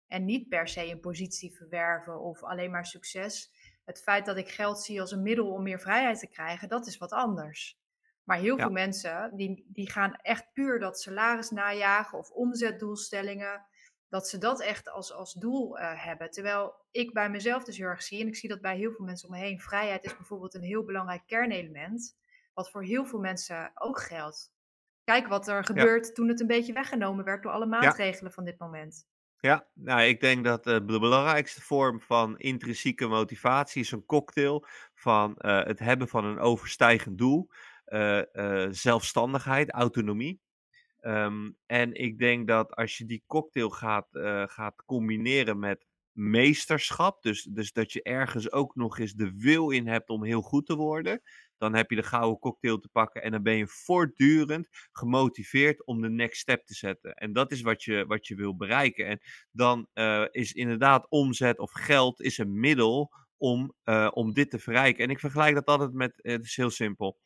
En 0.07 0.25
niet 0.25 0.49
per 0.49 0.67
se 0.67 0.89
een 0.89 0.99
positie 0.99 1.55
verwerven 1.55 2.19
of 2.19 2.43
alleen 2.43 2.71
maar 2.71 2.85
succes. 2.85 3.51
Het 3.85 4.01
feit 4.01 4.25
dat 4.25 4.37
ik 4.37 4.49
geld 4.49 4.81
zie 4.81 5.01
als 5.01 5.11
een 5.11 5.21
middel 5.21 5.51
om 5.51 5.63
meer 5.63 5.79
vrijheid 5.79 6.19
te 6.19 6.27
krijgen, 6.27 6.69
dat 6.69 6.87
is 6.87 6.97
wat 6.97 7.11
anders. 7.11 7.81
Maar 8.23 8.37
heel 8.37 8.57
Ja. 8.57 8.63
veel 8.63 8.71
mensen 8.71 9.31
die, 9.35 9.65
die 9.67 9.91
gaan 9.91 10.15
echt 10.15 10.53
puur 10.53 10.79
dat 10.79 10.99
salaris 11.01 11.49
najagen 11.49 12.17
of 12.17 12.29
omzetdoelstellingen. 12.29 13.65
Dat 14.09 14.27
ze 14.27 14.37
dat 14.37 14.61
echt 14.61 14.89
als, 14.89 15.13
als 15.13 15.33
doel 15.33 15.79
eh, 15.79 16.05
hebben. 16.05 16.29
Terwijl 16.31 16.75
ik 16.91 17.13
bij 17.13 17.29
mezelf 17.29 17.63
dus 17.63 17.77
heel 17.77 17.87
erg 17.87 18.03
zie, 18.03 18.21
en 18.21 18.27
ik 18.27 18.35
zie 18.35 18.49
dat 18.49 18.61
bij 18.61 18.77
heel 18.77 18.91
veel 18.91 19.05
mensen 19.05 19.29
om 19.29 19.35
me 19.35 19.41
heen. 19.41 19.59
Vrijheid 19.59 20.03
is 20.03 20.17
bijvoorbeeld 20.17 20.53
een 20.53 20.63
heel 20.63 20.83
belangrijk 20.83 21.21
kernelement. 21.25 22.17
Wat 22.53 22.71
voor 22.71 22.83
heel 22.83 23.05
veel 23.05 23.19
mensen 23.19 23.71
ook 23.73 23.99
geldt. 24.01 24.51
Kijk 25.03 25.27
wat 25.27 25.47
er 25.47 25.65
gebeurt 25.65 26.15
toen 26.15 26.27
het 26.27 26.39
een 26.41 26.47
beetje 26.47 26.73
weggenomen 26.73 27.25
werd 27.25 27.43
door 27.43 27.51
alle 27.51 27.65
maatregelen 27.65 28.31
van 28.31 28.43
dit 28.43 28.59
moment. 28.59 29.07
Ja, 29.37 29.67
nou, 29.73 30.01
ik 30.01 30.19
denk 30.19 30.43
dat 30.43 30.67
eh, 30.67 30.73
de 30.73 30.99
belangrijkste 30.99 31.61
vorm 31.61 32.01
van 32.01 32.37
intrinsieke 32.37 33.07
motivatie 33.07 33.81
is 33.81 33.91
een 33.91 34.05
cocktail 34.05 34.65
van 34.93 35.35
eh, 35.37 35.63
het 35.63 35.79
hebben 35.79 36.07
van 36.07 36.25
een 36.25 36.39
overstijgend 36.39 37.17
doel, 37.17 37.49
zelfstandigheid, 38.71 39.71
autonomie. 39.71 40.41
Ehm, 41.03 41.51
en 41.65 41.93
ik 41.93 42.19
denk 42.19 42.47
dat 42.47 42.75
als 42.75 42.97
je 42.97 43.05
die 43.05 43.23
cocktail 43.27 43.69
gaat, 43.69 44.15
eh, 44.15 44.43
gaat 44.47 44.83
combineren 44.85 45.59
met 45.59 45.85
meesterschap, 46.11 47.21
dus, 47.21 47.43
dus 47.43 47.71
dat 47.71 47.91
je 47.91 48.03
ergens 48.03 48.51
ook 48.51 48.75
nog 48.75 48.99
eens 48.99 49.13
de 49.13 49.33
wil 49.37 49.69
in 49.69 49.87
hebt 49.87 50.09
om 50.09 50.23
heel 50.23 50.41
goed 50.41 50.65
te 50.65 50.75
worden, 50.75 51.21
dan 51.57 51.75
heb 51.75 51.89
je 51.89 51.95
de 51.95 52.03
gouden 52.03 52.39
cocktail 52.39 52.79
te 52.79 52.89
pakken 52.89 53.23
en 53.23 53.31
dan 53.31 53.43
ben 53.43 53.55
je 53.55 53.67
voortdurend 53.67 54.67
gemotiveerd 54.91 55.85
om 55.85 56.01
de 56.01 56.09
next 56.09 56.41
step 56.41 56.65
te 56.65 56.73
zetten. 56.73 57.13
En 57.13 57.33
dat 57.33 57.51
is 57.51 57.61
wat 57.61 57.83
je, 57.83 58.05
wat 58.07 58.27
je 58.27 58.35
wil 58.35 58.55
bereiken. 58.55 59.07
En 59.07 59.19
dan 59.51 59.87
eh, 59.93 60.25
is 60.31 60.53
inderdaad 60.53 61.09
omzet 61.09 61.59
of 61.59 61.71
geld 61.71 62.21
is 62.21 62.37
een 62.37 62.59
middel 62.59 63.11
om, 63.37 63.73
eh, 63.83 64.09
om 64.13 64.33
dit 64.33 64.49
te 64.49 64.59
verrijken. 64.59 65.03
En 65.03 65.09
ik 65.09 65.19
vergelijk 65.19 65.55
dat 65.55 65.65
altijd 65.65 65.93
met, 65.93 66.21
eh, 66.21 66.31
het 66.31 66.43
is 66.43 66.55
heel 66.55 66.69
simpel. 66.69 67.19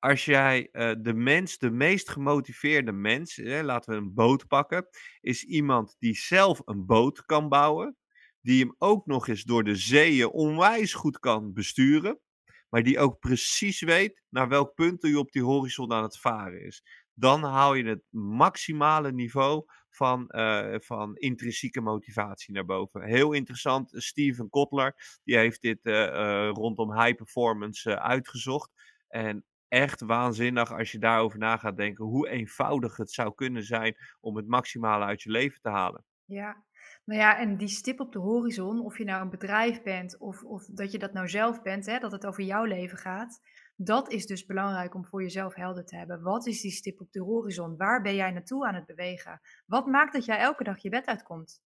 Als 0.00 0.24
jij 0.24 0.68
eh, 0.72 0.92
de 0.98 1.14
mens, 1.14 1.58
de 1.58 1.70
meest 1.70 2.08
gemotiveerde 2.10 2.92
mens, 2.92 3.38
eh, 3.38 3.62
laten 3.62 3.92
we 3.92 3.96
een 3.96 4.14
boot 4.14 4.46
pakken, 4.46 4.88
is 5.20 5.44
iemand 5.44 5.96
die 5.98 6.16
zelf 6.16 6.62
een 6.64 6.86
boot 6.86 7.24
kan 7.24 7.48
bouwen, 7.48 7.96
die 8.40 8.60
hem 8.60 8.74
ook 8.78 9.06
nog 9.06 9.28
eens 9.28 9.42
door 9.42 9.64
de 9.64 9.76
zeeën 9.76 10.30
onwijs 10.30 10.94
goed 10.94 11.18
kan 11.18 11.52
besturen, 11.52 12.20
maar 12.68 12.82
die 12.82 12.98
ook 12.98 13.18
precies 13.18 13.80
weet 13.80 14.22
naar 14.28 14.48
welk 14.48 14.74
punt 14.74 15.02
hij 15.02 15.14
op 15.14 15.32
die 15.32 15.42
horizon 15.42 15.92
aan 15.92 16.02
het 16.02 16.18
varen 16.18 16.64
is. 16.64 16.82
Dan 17.14 17.42
haal 17.42 17.74
je 17.74 17.84
het 17.84 18.02
maximale 18.10 19.12
niveau 19.12 19.64
van, 19.90 20.28
eh, 20.28 20.74
van 20.78 21.16
intrinsieke 21.16 21.80
motivatie 21.80 22.54
naar 22.54 22.64
boven. 22.64 23.02
Heel 23.02 23.32
interessant, 23.32 23.92
Steven 23.92 24.48
Kotler, 24.48 25.20
die 25.24 25.36
heeft 25.36 25.62
dit 25.62 25.82
eh, 25.82 26.50
rondom 26.52 27.00
high 27.00 27.14
performance 27.14 28.00
uitgezocht. 28.00 28.70
En 29.08 29.44
echt 29.70 30.00
waanzinnig 30.00 30.72
als 30.72 30.92
je 30.92 30.98
daarover 30.98 31.38
na 31.38 31.56
gaat 31.56 31.76
denken 31.76 32.04
hoe 32.04 32.28
eenvoudig 32.28 32.96
het 32.96 33.10
zou 33.10 33.34
kunnen 33.34 33.62
zijn 33.62 33.96
om 34.20 34.36
het 34.36 34.46
maximale 34.46 35.04
uit 35.04 35.22
je 35.22 35.30
leven 35.30 35.60
te 35.60 35.68
halen. 35.68 36.04
Ja, 36.24 36.64
nou 37.04 37.20
ja, 37.20 37.38
en 37.38 37.56
die 37.56 37.68
stip 37.68 38.00
op 38.00 38.12
de 38.12 38.18
horizon, 38.18 38.80
of 38.80 38.98
je 38.98 39.04
nou 39.04 39.22
een 39.22 39.30
bedrijf 39.30 39.82
bent 39.82 40.18
of, 40.18 40.42
of 40.42 40.64
dat 40.64 40.92
je 40.92 40.98
dat 40.98 41.12
nou 41.12 41.28
zelf 41.28 41.62
bent, 41.62 41.86
hè, 41.86 41.98
dat 41.98 42.12
het 42.12 42.26
over 42.26 42.42
jouw 42.42 42.64
leven 42.64 42.98
gaat, 42.98 43.40
dat 43.76 44.12
is 44.12 44.26
dus 44.26 44.46
belangrijk 44.46 44.94
om 44.94 45.06
voor 45.06 45.22
jezelf 45.22 45.54
helder 45.54 45.84
te 45.84 45.96
hebben. 45.96 46.22
Wat 46.22 46.46
is 46.46 46.60
die 46.60 46.70
stip 46.70 47.00
op 47.00 47.12
de 47.12 47.20
horizon? 47.20 47.76
Waar 47.76 48.02
ben 48.02 48.14
jij 48.14 48.30
naartoe 48.30 48.66
aan 48.66 48.74
het 48.74 48.86
bewegen? 48.86 49.40
Wat 49.66 49.86
maakt 49.86 50.12
dat 50.12 50.24
jij 50.24 50.38
elke 50.38 50.64
dag 50.64 50.82
je 50.82 50.88
bed 50.88 51.06
uitkomt? 51.06 51.62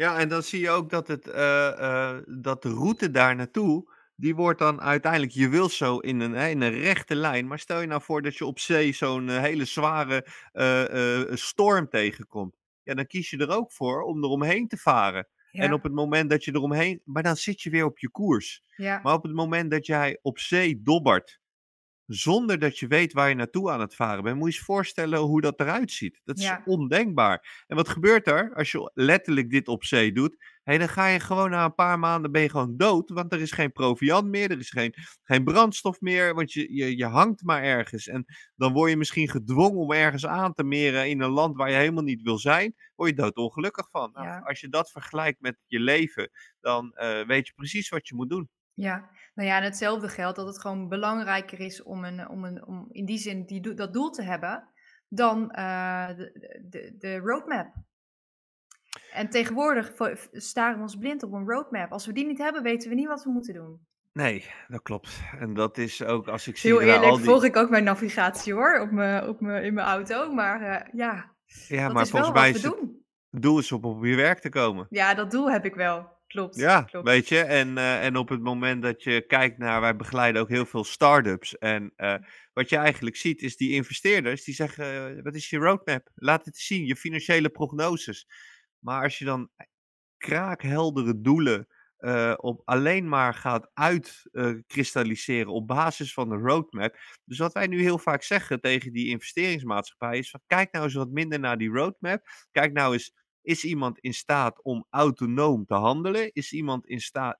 Ja, 0.00 0.18
en 0.18 0.28
dan 0.28 0.42
zie 0.42 0.60
je 0.60 0.70
ook 0.70 0.90
dat, 0.90 1.08
het, 1.08 1.26
eh, 1.28 1.68
eh, 1.68 2.22
dat 2.26 2.62
de 2.62 2.68
route 2.68 3.10
daar 3.10 3.36
naartoe, 3.36 3.92
die 4.20 4.34
wordt 4.34 4.58
dan 4.58 4.80
uiteindelijk, 4.80 5.32
je 5.32 5.48
wil 5.48 5.68
zo 5.68 5.98
in 5.98 6.20
een, 6.20 6.32
hè, 6.32 6.48
in 6.48 6.60
een 6.60 6.80
rechte 6.80 7.14
lijn, 7.14 7.46
maar 7.46 7.58
stel 7.58 7.80
je 7.80 7.86
nou 7.86 8.02
voor 8.02 8.22
dat 8.22 8.36
je 8.36 8.44
op 8.46 8.58
zee 8.58 8.92
zo'n 8.92 9.28
eh, 9.28 9.40
hele 9.40 9.64
zware 9.64 10.26
eh, 10.52 11.20
eh, 11.20 11.34
storm 11.34 11.88
tegenkomt. 11.88 12.54
Ja, 12.82 12.94
dan 12.94 13.06
kies 13.06 13.30
je 13.30 13.38
er 13.38 13.50
ook 13.50 13.72
voor 13.72 14.02
om 14.02 14.24
eromheen 14.24 14.68
te 14.68 14.76
varen. 14.76 15.28
En 15.50 15.72
op 15.72 15.82
het 15.82 15.92
moment 15.92 16.30
dat 16.30 16.44
je 16.44 16.54
eromheen, 16.54 17.00
maar 17.04 17.22
dan 17.22 17.36
zit 17.36 17.62
je 17.62 17.70
weer 17.70 17.84
op 17.84 17.98
je 17.98 18.10
koers. 18.10 18.62
ja, 18.76 19.00
Maar 19.02 19.14
op 19.14 19.22
het 19.22 19.32
moment 19.32 19.70
dat 19.70 19.86
jij 19.86 20.18
op 20.22 20.38
zee 20.38 20.82
dobbert, 20.82 21.39
zonder 22.14 22.58
dat 22.58 22.78
je 22.78 22.86
weet 22.86 23.12
waar 23.12 23.28
je 23.28 23.34
naartoe 23.34 23.70
aan 23.70 23.80
het 23.80 23.94
varen 23.94 24.22
bent. 24.22 24.36
Moet 24.36 24.44
je 24.46 24.50
je 24.52 24.56
eens 24.56 24.64
voorstellen 24.66 25.18
hoe 25.18 25.40
dat 25.40 25.60
eruit 25.60 25.90
ziet. 25.92 26.20
Dat 26.24 26.38
is 26.38 26.44
Ja. 26.44 26.62
ondenkbaar. 26.64 27.64
En 27.66 27.76
wat 27.76 27.88
gebeurt 27.88 28.26
er 28.26 28.54
als 28.54 28.70
je 28.70 28.90
letterlijk 28.94 29.50
dit 29.50 29.68
op 29.68 29.84
zee 29.84 30.12
doet? 30.12 30.36
Hé, 30.62 30.78
dan 30.78 30.88
ga 30.88 31.06
je 31.06 31.20
gewoon 31.20 31.50
na 31.50 31.64
een 31.64 31.74
paar 31.74 31.98
maanden 31.98 32.32
ben 32.32 32.42
je 32.42 32.48
gewoon 32.50 32.76
dood, 32.76 33.10
want 33.10 33.32
er 33.32 33.40
is 33.40 33.52
geen 33.52 33.72
proviant 33.72 34.28
meer, 34.28 34.50
er 34.50 34.58
is 34.58 34.70
geen, 34.70 34.94
geen 35.22 35.44
brandstof 35.44 36.00
meer, 36.00 36.34
want 36.34 36.52
je, 36.52 36.74
je, 36.74 36.96
je 36.96 37.04
hangt 37.06 37.42
maar 37.42 37.62
ergens. 37.62 38.06
En 38.06 38.24
dan 38.56 38.72
word 38.72 38.90
je 38.90 38.96
misschien 38.96 39.28
gedwongen 39.28 39.78
om 39.80 39.92
ergens 39.92 40.26
aan 40.26 40.54
te 40.54 40.64
meren 40.64 41.08
in 41.08 41.20
een 41.20 41.30
land 41.30 41.56
waar 41.56 41.70
je 41.70 41.76
helemaal 41.76 42.02
niet 42.02 42.22
wil 42.22 42.38
zijn, 42.38 42.74
word 42.94 43.10
je 43.10 43.16
doodongelukkig 43.16 43.90
van. 43.90 44.10
Nou, 44.12 44.26
Ja. 44.26 44.38
als 44.38 44.60
je 44.60 44.68
dat 44.68 44.90
vergelijkt 44.90 45.40
met 45.40 45.56
je 45.66 45.80
leven, 45.80 46.30
dan 46.60 46.92
eh, 46.92 47.26
weet 47.26 47.46
je 47.46 47.52
precies 47.54 47.88
wat 47.88 48.08
je 48.08 48.14
moet 48.14 48.28
doen. 48.30 48.48
Ja, 48.80 49.10
nou 49.34 49.48
ja, 49.48 49.56
en 49.56 49.62
hetzelfde 49.62 50.08
geldt 50.08 50.36
dat 50.36 50.46
het 50.46 50.60
gewoon 50.60 50.88
belangrijker 50.88 51.60
is 51.60 51.82
om, 51.82 52.04
een, 52.04 52.28
om, 52.28 52.44
een, 52.44 52.66
om 52.66 52.86
in 52.90 53.04
die 53.04 53.18
zin 53.18 53.44
die, 53.46 53.74
dat 53.74 53.92
doel 53.92 54.10
te 54.10 54.22
hebben 54.22 54.68
dan 55.08 55.50
eh, 55.50 56.08
de, 56.08 56.60
de, 56.68 56.94
de 56.98 57.18
roadmap. 57.18 57.74
En 59.12 59.28
tegenwoordig 59.30 59.92
staren 60.32 60.76
we 60.76 60.82
ons 60.82 60.96
blind 60.96 61.22
op 61.22 61.32
een 61.32 61.48
roadmap. 61.48 61.92
Als 61.92 62.06
we 62.06 62.12
die 62.12 62.26
niet 62.26 62.38
hebben, 62.38 62.62
weten 62.62 62.88
we 62.88 62.94
niet 62.94 63.06
wat 63.08 63.24
we 63.24 63.30
moeten 63.30 63.54
doen. 63.54 63.86
Nee, 64.12 64.44
dat 64.68 64.82
klopt. 64.82 65.20
En 65.38 65.54
dat 65.54 65.78
is 65.78 66.02
ook 66.02 66.28
als 66.28 66.48
ik 66.48 66.56
zie 66.56 66.70
Heel 66.70 66.80
eerlijk 66.80 67.14
die... 67.16 67.24
volg 67.24 67.44
ik 67.44 67.56
ook 67.56 67.70
mijn 67.70 67.84
navigatie 67.84 68.52
hoor, 68.54 68.80
op 68.80 68.90
mijn, 68.90 69.28
op 69.28 69.40
mijn, 69.40 69.64
in 69.64 69.74
mijn 69.74 69.86
auto. 69.86 70.32
Maar 70.32 70.60
eh, 70.62 70.92
ja, 70.92 71.34
Ja, 71.68 71.84
dat 71.84 71.92
maar 71.92 72.02
is 72.02 72.10
wel 72.10 72.22
volgens 72.22 72.40
mij 72.42 72.52
wat 72.52 72.56
is 72.56 72.62
we 72.62 72.68
het 72.68 72.78
doen. 72.78 73.04
doel 73.40 73.58
is 73.58 73.72
om 73.72 73.84
op 73.84 74.04
je 74.04 74.16
werk 74.16 74.38
te 74.38 74.48
komen. 74.48 74.86
Ja, 74.90 75.14
dat 75.14 75.30
doel 75.30 75.50
heb 75.50 75.64
ik 75.64 75.74
wel. 75.74 76.18
Klopt. 76.30 76.56
Ja, 76.56 76.82
klopt. 76.82 77.06
weet 77.06 77.28
je, 77.28 77.38
en, 77.38 77.78
eh, 77.78 78.04
en 78.04 78.16
op 78.16 78.28
het 78.28 78.42
moment 78.42 78.82
dat 78.82 79.02
je 79.02 79.20
kijkt 79.26 79.58
naar, 79.58 79.80
wij 79.80 79.96
begeleiden 79.96 80.42
ook 80.42 80.48
heel 80.48 80.66
veel 80.66 80.84
start-ups. 80.84 81.58
En 81.58 81.92
eh, 81.96 82.14
wat 82.52 82.68
je 82.68 82.76
eigenlijk 82.76 83.16
ziet 83.16 83.42
is 83.42 83.56
die 83.56 83.72
investeerders 83.72 84.44
die 84.44 84.54
zeggen, 84.54 85.16
eh, 85.16 85.22
wat 85.22 85.34
is 85.34 85.50
je 85.50 85.58
roadmap? 85.58 86.10
Laat 86.14 86.44
het 86.44 86.56
zien, 86.56 86.86
je 86.86 86.96
financiële 86.96 87.48
prognoses. 87.48 88.26
Maar 88.78 89.02
als 89.02 89.18
je 89.18 89.24
dan 89.24 89.50
kraakheldere 90.16 91.20
doelen 91.20 91.66
op 92.36 92.62
alleen 92.64 93.08
maar 93.08 93.34
gaat 93.34 93.70
uitkristalliseren 93.74 95.52
op 95.52 95.66
basis 95.66 96.12
van 96.12 96.28
de 96.28 96.36
roadmap. 96.36 96.96
Dus 97.24 97.38
wat 97.38 97.52
wij 97.52 97.66
nu 97.66 97.80
heel 97.80 97.98
vaak 97.98 98.22
zeggen 98.22 98.60
tegen 98.60 98.92
die 98.92 99.08
investeringsmaatschappij 99.08 100.18
is 100.18 100.30
van, 100.30 100.40
kijk 100.46 100.72
nou 100.72 100.84
eens 100.84 100.94
wat 100.94 101.10
minder 101.10 101.40
naar 101.40 101.58
die 101.58 101.70
roadmap. 101.70 102.22
Kijk 102.50 102.72
nou 102.72 102.92
eens, 102.92 103.12
is 103.50 103.64
iemand 103.64 103.98
in 103.98 104.14
staat 104.14 104.62
om 104.62 104.86
autonoom 104.90 105.66
te 105.66 105.74
handelen? 105.74 106.32
Is 106.32 106.52
iemand 106.52 106.86
in 106.86 107.00
staat, 107.00 107.38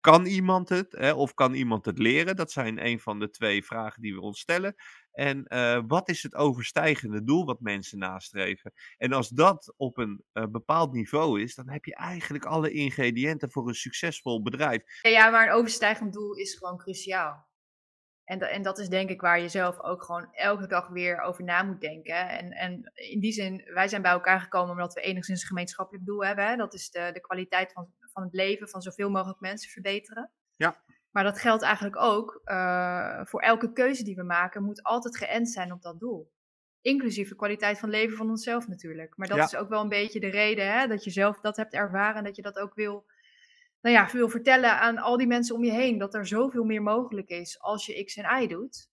kan 0.00 0.26
iemand 0.26 0.68
het? 0.68 0.92
Hè? 0.92 1.12
Of 1.12 1.34
kan 1.34 1.54
iemand 1.54 1.84
het 1.84 1.98
leren? 1.98 2.36
Dat 2.36 2.52
zijn 2.52 2.86
een 2.86 3.00
van 3.00 3.18
de 3.18 3.30
twee 3.30 3.64
vragen 3.64 4.02
die 4.02 4.14
we 4.14 4.20
ons 4.20 4.40
stellen. 4.40 4.74
En 5.12 5.44
eh, 5.44 5.82
wat 5.86 6.08
is 6.08 6.22
het 6.22 6.34
overstijgende 6.34 7.24
doel 7.24 7.44
wat 7.44 7.60
mensen 7.60 7.98
nastreven? 7.98 8.72
En 8.96 9.12
als 9.12 9.28
dat 9.28 9.74
op 9.76 9.98
een 9.98 10.24
eh, 10.32 10.44
bepaald 10.46 10.92
niveau 10.92 11.42
is, 11.42 11.54
dan 11.54 11.68
heb 11.68 11.84
je 11.84 11.94
eigenlijk 11.94 12.44
alle 12.44 12.70
ingrediënten 12.70 13.50
voor 13.50 13.68
een 13.68 13.74
succesvol 13.74 14.42
bedrijf. 14.42 14.82
Ja, 15.02 15.30
maar 15.30 15.46
een 15.46 15.54
overstijgend 15.54 16.12
doel 16.12 16.32
is 16.34 16.54
gewoon 16.54 16.78
cruciaal. 16.78 17.46
En, 18.26 18.40
en 18.40 18.62
dat 18.62 18.78
is 18.78 18.88
denk 18.88 19.10
ik 19.10 19.20
waar 19.20 19.40
je 19.40 19.48
zelf 19.48 19.80
ook 19.80 20.02
gewoon 20.02 20.28
elke 20.32 20.66
dag 20.66 20.88
weer 20.88 21.20
over 21.20 21.44
na 21.44 21.62
moet 21.62 21.80
denken. 21.80 22.28
En, 22.28 22.50
en 22.52 22.92
in 22.94 23.20
die 23.20 23.32
zin, 23.32 23.70
wij 23.74 23.88
zijn 23.88 24.02
bij 24.02 24.10
elkaar 24.10 24.40
gekomen 24.40 24.70
omdat 24.70 24.94
we 24.94 25.00
enigszins 25.00 25.40
een 25.40 25.46
gemeenschappelijk 25.46 26.04
doel 26.04 26.24
hebben. 26.24 26.46
Hè? 26.46 26.56
Dat 26.56 26.74
is 26.74 26.90
de, 26.90 27.10
de 27.12 27.20
kwaliteit 27.20 27.72
van, 27.72 27.88
van 28.00 28.22
het 28.22 28.32
leven 28.32 28.68
van 28.68 28.82
zoveel 28.82 29.10
mogelijk 29.10 29.40
mensen 29.40 29.70
verbeteren. 29.70 30.30
Ja. 30.56 30.76
Maar 31.10 31.24
dat 31.24 31.38
geldt 31.38 31.62
eigenlijk 31.62 31.96
ook 31.96 32.40
eh, 32.44 33.20
voor 33.24 33.40
elke 33.40 33.72
keuze 33.72 34.04
die 34.04 34.16
we 34.16 34.22
maken, 34.22 34.62
moet 34.62 34.82
altijd 34.82 35.16
geënt 35.16 35.50
zijn 35.50 35.72
op 35.72 35.82
dat 35.82 36.00
doel. 36.00 36.32
Inclusief 36.80 37.28
de 37.28 37.36
kwaliteit 37.36 37.78
van 37.78 37.88
leven 37.90 38.16
van 38.16 38.30
onszelf 38.30 38.68
natuurlijk. 38.68 39.16
Maar 39.16 39.28
dat 39.28 39.36
Ja. 39.36 39.44
is 39.44 39.56
ook 39.56 39.68
wel 39.68 39.80
een 39.82 39.88
beetje 39.88 40.20
de 40.20 40.30
reden 40.30 40.72
hè, 40.72 40.86
dat 40.86 41.04
je 41.04 41.10
zelf 41.10 41.40
dat 41.40 41.56
hebt 41.56 41.74
ervaren 41.74 42.16
en 42.16 42.24
dat 42.24 42.36
je 42.36 42.42
dat 42.42 42.58
ook 42.58 42.74
wil 42.74 43.06
nou 43.86 43.98
ja, 44.06 44.12
wil 44.12 44.28
vertellen 44.28 44.80
aan 44.80 44.98
al 44.98 45.16
die 45.16 45.26
mensen 45.26 45.54
om 45.54 45.64
je 45.64 45.72
heen 45.72 45.98
dat 45.98 46.14
er 46.14 46.26
zoveel 46.26 46.64
meer 46.64 46.82
mogelijk 46.82 47.28
is 47.28 47.60
als 47.60 47.86
je 47.86 48.04
X 48.04 48.16
en 48.16 48.42
Y 48.42 48.46
doet. 48.46 48.88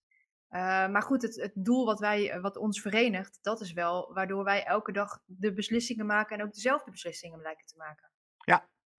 Eh, 0.47 0.87
maar 0.87 1.01
goed, 1.01 1.21
het, 1.21 1.35
het 1.35 1.51
doel 1.55 1.85
wat, 1.85 1.99
wij, 1.99 2.41
wat 2.41 2.57
ons 2.57 2.81
verenigt, 2.81 3.39
dat 3.41 3.61
is 3.61 3.73
wel 3.73 4.13
waardoor 4.13 4.43
wij 4.43 4.63
elke 4.63 4.91
dag 4.91 5.19
de 5.25 5.53
beslissingen 5.53 6.05
maken 6.05 6.37
en 6.37 6.45
ook 6.45 6.53
dezelfde 6.53 6.91
beslissingen 6.91 7.41
lijken 7.41 7.65
te 7.65 7.77
maken. 7.77 8.11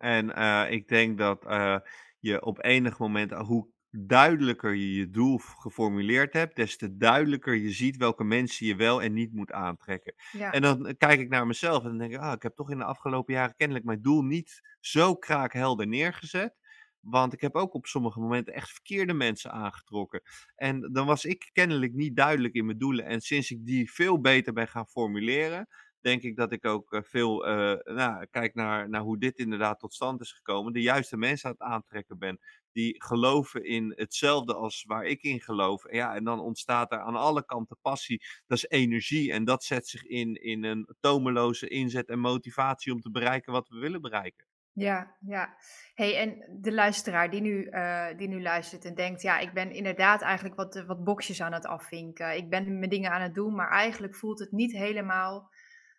En 0.04 0.34
eh, 0.34 0.70
ik 0.70 0.88
denk 0.88 1.18
dat 1.18 1.44
eh, 1.46 1.78
je 2.18 2.44
op 2.44 2.64
enig 2.64 2.98
moment, 2.98 3.32
eh, 3.32 3.46
hoe 3.46 3.68
duidelijker 3.96 4.74
je 4.74 4.94
je 4.94 5.10
doel 5.10 5.38
geformuleerd 5.38 6.32
hebt, 6.32 6.56
des 6.56 6.76
te 6.76 6.96
duidelijker 6.96 7.54
je 7.54 7.70
ziet 7.70 7.96
welke 7.96 8.24
mensen 8.24 8.66
je 8.66 8.76
wel 8.76 9.02
en 9.02 9.12
niet 9.12 9.32
moet 9.32 9.52
aantrekken. 9.52 10.14
Ja, 10.30 10.52
En 10.52 10.62
dan 10.62 10.86
eh, 10.86 10.94
kijk 10.98 11.20
ik 11.20 11.28
naar 11.28 11.46
mezelf 11.46 11.82
en 11.82 11.88
dan 11.88 11.98
denk 11.98 12.12
ik, 12.12 12.18
ah, 12.18 12.32
ik 12.32 12.42
heb 12.42 12.54
toch 12.54 12.70
in 12.70 12.78
de 12.78 12.84
afgelopen 12.84 13.34
jaren 13.34 13.56
kennelijk 13.56 13.84
mijn 13.84 14.02
doel 14.02 14.22
niet 14.22 14.76
zo 14.80 15.14
kraakhelder 15.16 15.86
neergezet. 15.86 16.56
Want 17.00 17.32
ik 17.32 17.40
heb 17.40 17.54
ook 17.54 17.74
op 17.74 17.86
sommige 17.86 18.20
momenten 18.20 18.54
echt 18.54 18.70
verkeerde 18.70 19.12
mensen 19.12 19.52
aangetrokken. 19.52 20.22
En 20.54 20.92
dan 20.92 21.06
was 21.06 21.24
ik 21.24 21.50
kennelijk 21.52 21.92
niet 21.92 22.16
duidelijk 22.16 22.54
in 22.54 22.64
mijn 22.64 22.78
doelen. 22.78 23.04
En 23.04 23.20
sinds 23.20 23.50
ik 23.50 23.66
die 23.66 23.92
veel 23.92 24.20
beter 24.20 24.52
ben 24.52 24.68
gaan 24.68 24.86
formuleren, 24.86 25.68
denk 26.04 26.22
ik 26.22 26.36
dat 26.36 26.52
ik 26.52 26.66
ook 26.66 26.92
eh, 26.92 27.02
veel, 27.02 27.46
eh, 27.46 27.94
nou, 27.94 28.26
kijk 28.30 28.54
naar, 28.54 28.88
naar 28.88 29.00
hoe 29.00 29.18
dit 29.18 29.38
inderdaad 29.38 29.78
tot 29.78 29.94
stand 29.94 30.20
is 30.20 30.32
gekomen. 30.32 30.72
De 30.72 30.82
juiste 30.82 31.16
mensen 31.16 31.48
aan 31.48 31.54
het 31.58 31.72
aantrekken 31.72 32.18
ben. 32.18 32.38
Die 32.74 33.02
geloven 33.02 33.64
in 33.64 33.92
hetzelfde 33.96 34.54
als 34.54 34.84
waar 34.86 35.04
ik 35.04 35.22
in 35.22 35.40
geloof. 35.40 35.84
En 35.84 35.96
ja, 35.96 36.14
en 36.14 36.24
dan 36.24 36.40
ontstaat 36.40 36.92
er 36.92 37.00
aan 37.00 37.16
alle 37.16 37.44
kanten 37.44 37.78
passie. 37.82 38.22
Dat 38.46 38.58
is 38.58 38.68
energie. 38.68 39.32
En 39.32 39.44
dat 39.44 39.64
zet 39.64 39.88
zich 39.88 40.04
in 40.04 40.34
in 40.34 40.64
een 40.64 40.88
tomeloze 41.00 41.68
inzet 41.68 42.08
en 42.08 42.18
motivatie 42.18 42.92
om 42.92 43.00
te 43.00 43.10
bereiken 43.10 43.52
wat 43.52 43.68
we 43.68 43.78
willen 43.78 44.00
bereiken. 44.00 44.46
ja, 44.72 45.16
ja. 45.20 45.56
hey, 45.94 46.16
en 46.16 46.58
de 46.60 46.72
luisteraar 46.72 47.30
die 47.30 47.40
nu, 47.40 47.64
eh, 47.64 48.06
die 48.16 48.28
nu 48.28 48.42
luistert 48.42 48.84
en 48.84 48.94
denkt, 48.94 49.22
ja, 49.22 49.38
ik 49.38 49.52
ben 49.52 49.70
inderdaad 49.70 50.22
eigenlijk 50.22 50.54
wat, 50.54 50.84
wat 50.86 51.04
boxjes 51.04 51.40
aan 51.40 51.52
het 51.52 51.66
afvinken. 51.66 52.36
Ik 52.36 52.50
ben 52.50 52.78
mijn 52.78 52.90
dingen 52.90 53.10
aan 53.10 53.22
het 53.22 53.34
doen, 53.34 53.54
maar 53.54 53.70
eigenlijk 53.70 54.14
voelt 54.14 54.38
het 54.38 54.52
niet 54.52 54.72
helemaal 54.72 55.50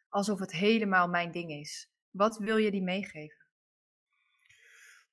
alsof 0.10 0.40
het 0.40 0.52
helemaal 0.52 1.08
mijn 1.08 1.32
ding 1.32 1.52
is. 1.52 1.90
Wat 2.12 2.38
wil 2.38 2.58
je 2.58 2.72
die 2.72 2.84
meegeven? 2.84 3.45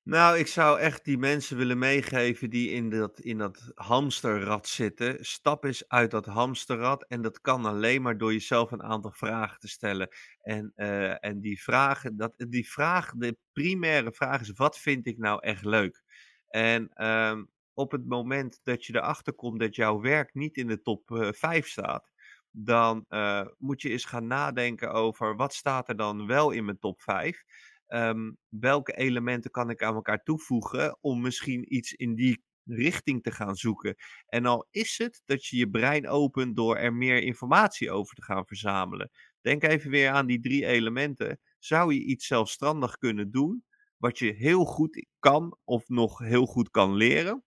Nou, 0.03 0.37
ik 0.37 0.47
zou 0.47 0.79
echt 0.79 1.05
die 1.05 1.17
mensen 1.17 1.57
willen 1.57 1.77
meegeven 1.77 2.49
die 2.49 2.69
in 2.69 2.89
dat, 2.89 3.19
in 3.19 3.37
dat 3.37 3.71
hamsterrad 3.75 4.67
zitten. 4.67 5.25
Stap 5.25 5.63
eens 5.63 5.87
uit 5.87 6.11
dat 6.11 6.25
hamsterrad. 6.25 7.05
En 7.07 7.21
dat 7.21 7.41
kan 7.41 7.65
alleen 7.65 8.01
maar 8.01 8.17
door 8.17 8.31
jezelf 8.33 8.71
een 8.71 8.83
aantal 8.83 9.11
vragen 9.11 9.59
te 9.59 9.67
stellen. 9.67 10.09
En, 10.41 10.71
eh, 10.75 11.25
en 11.25 11.41
die 11.41 11.61
vragen, 11.61 12.17
dat, 12.17 12.33
die 12.37 12.69
vraag, 12.69 13.11
de 13.15 13.37
primaire 13.53 14.11
vraag 14.11 14.41
is: 14.41 14.51
wat 14.51 14.77
vind 14.79 15.07
ik 15.07 15.17
nou 15.17 15.39
echt 15.41 15.65
leuk? 15.65 16.03
En 16.47 16.89
ehm, 16.93 17.43
op 17.73 17.91
het 17.91 18.05
moment 18.07 18.59
dat 18.63 18.85
je 18.85 18.95
erachter 18.95 19.33
komt 19.33 19.59
dat 19.59 19.75
jouw 19.75 20.01
werk 20.01 20.33
niet 20.33 20.57
in 20.57 20.67
de 20.67 20.81
top 20.81 21.11
eh, 21.11 21.31
5 21.31 21.67
staat, 21.67 22.11
dan 22.51 23.05
eh, 23.07 23.45
moet 23.57 23.81
je 23.81 23.89
eens 23.89 24.05
gaan 24.05 24.27
nadenken 24.27 24.91
over 24.91 25.35
wat 25.35 25.53
staat 25.53 25.89
er 25.89 25.95
dan 25.95 26.27
wel 26.27 26.51
in 26.51 26.65
mijn 26.65 26.79
top 26.79 27.01
5 27.01 27.43
Ehm, 27.93 28.31
welke 28.49 28.93
elementen 28.93 29.51
kan 29.51 29.69
ik 29.69 29.83
aan 29.83 29.95
elkaar 29.95 30.23
toevoegen 30.23 30.97
om 31.01 31.21
misschien 31.21 31.75
iets 31.75 31.93
in 31.93 32.15
die 32.15 32.43
richting 32.65 33.23
te 33.23 33.31
gaan 33.31 33.55
zoeken? 33.55 33.95
En 34.25 34.45
al 34.45 34.67
is 34.71 34.97
het 34.97 35.21
dat 35.25 35.45
je 35.45 35.57
je 35.57 35.69
brein 35.69 36.07
opent 36.07 36.55
door 36.55 36.77
er 36.77 36.93
meer 36.93 37.21
informatie 37.23 37.91
over 37.91 38.15
te 38.15 38.23
gaan 38.23 38.45
verzamelen. 38.45 39.09
Denk 39.41 39.63
even 39.63 39.89
weer 39.91 40.09
aan 40.09 40.25
die 40.27 40.39
drie 40.39 40.65
elementen. 40.65 41.39
Zou 41.59 41.93
je 41.93 42.03
iets 42.03 42.27
zelfstandig 42.27 42.97
kunnen 42.97 43.31
doen, 43.31 43.63
wat 43.97 44.19
je 44.19 44.33
heel 44.33 44.65
goed 44.65 45.05
kan 45.19 45.57
of 45.63 45.87
nog 45.87 46.19
heel 46.19 46.45
goed 46.45 46.69
kan 46.69 46.93
leren? 46.95 47.43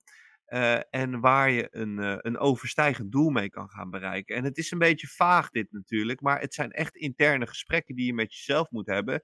eh, 0.47 0.79
en 0.91 1.21
waar 1.21 1.51
je 1.51 1.69
een, 1.71 1.99
eh, 1.99 2.17
een 2.19 2.39
overstijgend 2.39 3.13
doel 3.13 3.31
mee 3.31 3.49
kan 3.51 3.69
gaan 3.69 3.91
bereiken. 3.91 4.37
En 4.37 4.45
het 4.45 4.59
is 4.59 4.71
een 4.71 4.79
beetje 4.79 5.07
vaag 5.07 5.51
dit 5.51 5.73
natuurlijk, 5.73 6.21
maar 6.21 6.41
het 6.41 6.55
zijn 6.55 6.71
echt 6.71 6.97
interne 6.97 7.47
gesprekken 7.47 7.97
die 7.97 8.07
je 8.07 8.15
met 8.15 8.35
jezelf 8.35 8.71
moet 8.71 8.87
hebben. 8.87 9.23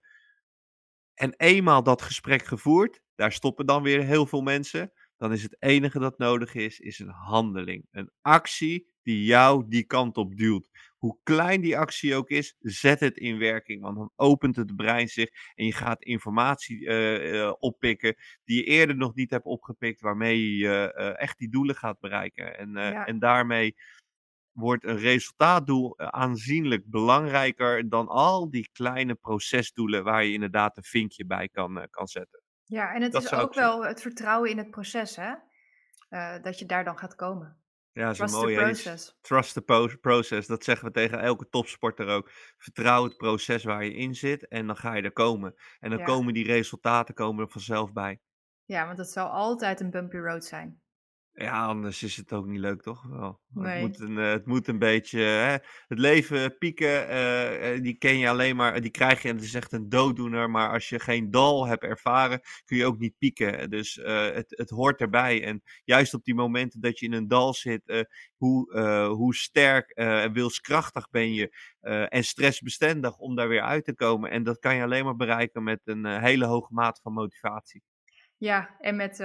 En 1.22 1.34
eenmaal 1.36 1.82
dat 1.82 2.02
gesprek 2.02 2.44
gevoerd, 2.44 3.00
daar 3.14 3.32
stoppen 3.32 3.66
dan 3.66 3.82
weer 3.82 4.02
heel 4.02 4.26
veel 4.26 4.40
mensen. 4.40 4.92
Dan 5.16 5.32
is 5.32 5.42
het 5.42 5.56
enige 5.58 5.98
dat 5.98 6.18
nodig 6.18 6.54
is, 6.54 6.80
is 6.80 6.98
een 6.98 7.08
handeling. 7.08 7.86
Een 7.90 8.10
actie 8.20 8.92
die 9.02 9.24
jou 9.24 9.64
die 9.68 9.84
kant 9.84 10.16
op 10.16 10.36
duwt. 10.36 10.68
Hoe 10.96 11.18
klein 11.22 11.60
die 11.60 11.78
actie 11.78 12.14
ook 12.14 12.28
is, 12.28 12.56
zet 12.58 13.00
het 13.00 13.16
in 13.16 13.38
werking. 13.38 13.82
Want 13.82 13.96
dan 13.96 14.12
opent 14.16 14.56
het 14.56 14.76
brein 14.76 15.08
zich 15.08 15.28
en 15.54 15.66
je 15.66 15.72
gaat 15.72 16.02
informatie 16.02 16.86
eh, 16.86 17.40
eh, 17.42 17.52
oppikken 17.58 18.16
die 18.44 18.56
je 18.56 18.64
eerder 18.64 18.96
nog 18.96 19.14
niet 19.14 19.30
hebt 19.30 19.44
opgepikt, 19.44 20.00
waarmee 20.00 20.56
je 20.56 20.92
eh, 20.92 21.20
echt 21.20 21.38
die 21.38 21.50
doelen 21.50 21.76
gaat 21.76 22.00
bereiken. 22.00 22.58
En, 22.58 22.70
Ja. 22.72 23.06
en 23.06 23.18
daarmee 23.18 23.74
wordt 24.52 24.84
een 24.84 24.98
resultaatdoel 24.98 25.96
eh, 25.96 26.06
aanzienlijk 26.06 26.90
belangrijker 26.90 27.88
dan 27.88 28.08
al 28.08 28.50
die 28.50 28.68
kleine 28.72 29.14
procesdoelen 29.14 30.04
waar 30.04 30.24
je 30.24 30.32
inderdaad 30.32 30.76
een 30.76 30.82
vinkje 30.82 31.26
bij 31.26 31.48
kan, 31.48 31.78
eh, 31.78 31.84
kan 31.90 32.06
zetten. 32.06 32.42
Ja, 32.64 32.94
en 32.94 33.02
het 33.02 33.12
Dat 33.12 33.22
is 33.22 33.32
ook 33.32 33.54
zeggen. 33.54 33.72
wel 33.72 33.84
het 33.86 34.00
vertrouwen 34.00 34.50
in 34.50 34.58
het 34.58 34.70
proces, 34.70 35.16
hè? 35.16 35.32
Eh, 36.08 36.42
dat 36.42 36.58
je 36.58 36.66
daar 36.66 36.84
dan 36.84 36.98
gaat 36.98 37.14
komen. 37.14 37.56
Ja, 37.92 38.02
dat 38.02 38.12
is 38.12 38.18
Trust 38.18 38.44
iets- 38.48 38.54
process. 38.62 39.18
Trust 39.20 39.52
the 39.54 39.98
process. 40.00 40.46
Dat 40.46 40.64
zeggen 40.64 40.86
we 40.86 40.92
tegen 40.92 41.20
elke 41.20 41.48
topsporter 41.48 42.08
ook. 42.08 42.30
Vertrouw 42.58 43.04
het 43.04 43.16
proces 43.16 43.64
waar 43.64 43.84
je 43.84 43.94
in 43.94 44.14
zit 44.14 44.48
en 44.48 44.66
dan 44.66 44.76
ga 44.76 44.94
je 44.94 45.02
er 45.02 45.12
komen. 45.12 45.54
En 45.80 45.90
dan 45.90 45.98
Ja. 45.98 46.04
komen 46.04 46.34
die 46.34 46.44
resultaten 46.46 47.14
komen 47.14 47.44
er 47.44 47.50
vanzelf 47.50 47.92
bij. 47.92 48.20
Ja, 48.64 48.86
want 48.86 48.98
het 48.98 49.10
zal 49.10 49.28
altijd 49.28 49.80
een 49.80 49.90
bumpy 49.90 50.16
road 50.16 50.44
zijn. 50.44 50.81
Ja, 51.34 51.66
anders 51.66 52.02
is 52.02 52.16
het 52.16 52.32
ook 52.32 52.46
niet 52.46 52.60
leuk, 52.60 52.82
toch? 52.82 53.02
Wel. 53.02 53.40
Het, 53.54 53.80
moet 53.80 54.00
een, 54.00 54.18
eh, 54.18 54.30
het 54.30 54.46
moet 54.46 54.68
een 54.68 54.78
beetje. 54.78 55.20
Hè? 55.20 55.56
Het 55.86 55.98
leven 55.98 56.58
pieken, 56.58 57.08
eh, 57.08 57.74
eh, 57.74 57.82
die 57.82 57.98
ken 57.98 58.18
je 58.18 58.28
alleen 58.28 58.56
maar. 58.56 58.80
Die 58.80 58.90
krijg 58.90 59.22
je 59.22 59.28
en 59.28 59.34
het 59.34 59.44
is 59.44 59.54
echt 59.54 59.72
een 59.72 59.88
dooddoener. 59.88 60.50
Maar 60.50 60.70
als 60.70 60.88
je 60.88 61.00
geen 61.00 61.30
dal 61.30 61.66
hebt 61.66 61.82
ervaren, 61.82 62.40
kun 62.64 62.76
je 62.76 62.86
ook 62.86 62.98
niet 62.98 63.18
pieken. 63.18 63.70
Dus 63.70 63.94
het, 64.02 64.54
het 64.56 64.70
hoort 64.70 65.00
erbij. 65.00 65.44
En 65.44 65.62
juist 65.84 66.14
op 66.14 66.24
die 66.24 66.34
momenten 66.34 66.80
dat 66.80 66.98
je 66.98 67.06
in 67.06 67.12
een 67.12 67.28
dal 67.28 67.54
zit, 67.54 68.06
hoe, 68.36 68.78
hoe 69.08 69.34
sterk 69.34 69.90
en 69.90 70.32
wilskrachtig 70.32 71.10
ben 71.10 71.34
je. 71.34 71.56
en 72.08 72.24
stressbestendig 72.24 73.16
om 73.16 73.34
daar 73.34 73.48
weer 73.48 73.62
uit 73.62 73.84
te 73.84 73.94
komen. 73.94 74.30
En 74.30 74.42
dat 74.42 74.58
kan 74.58 74.76
je 74.76 74.82
alleen 74.82 75.04
maar 75.04 75.16
bereiken 75.16 75.62
met 75.62 75.80
een 75.84 76.06
hele 76.06 76.44
hoge 76.44 76.74
mate 76.74 77.00
van 77.02 77.12
motivatie. 77.12 77.82
Ja, 78.36 78.76
en 78.78 78.96
met 78.96 79.16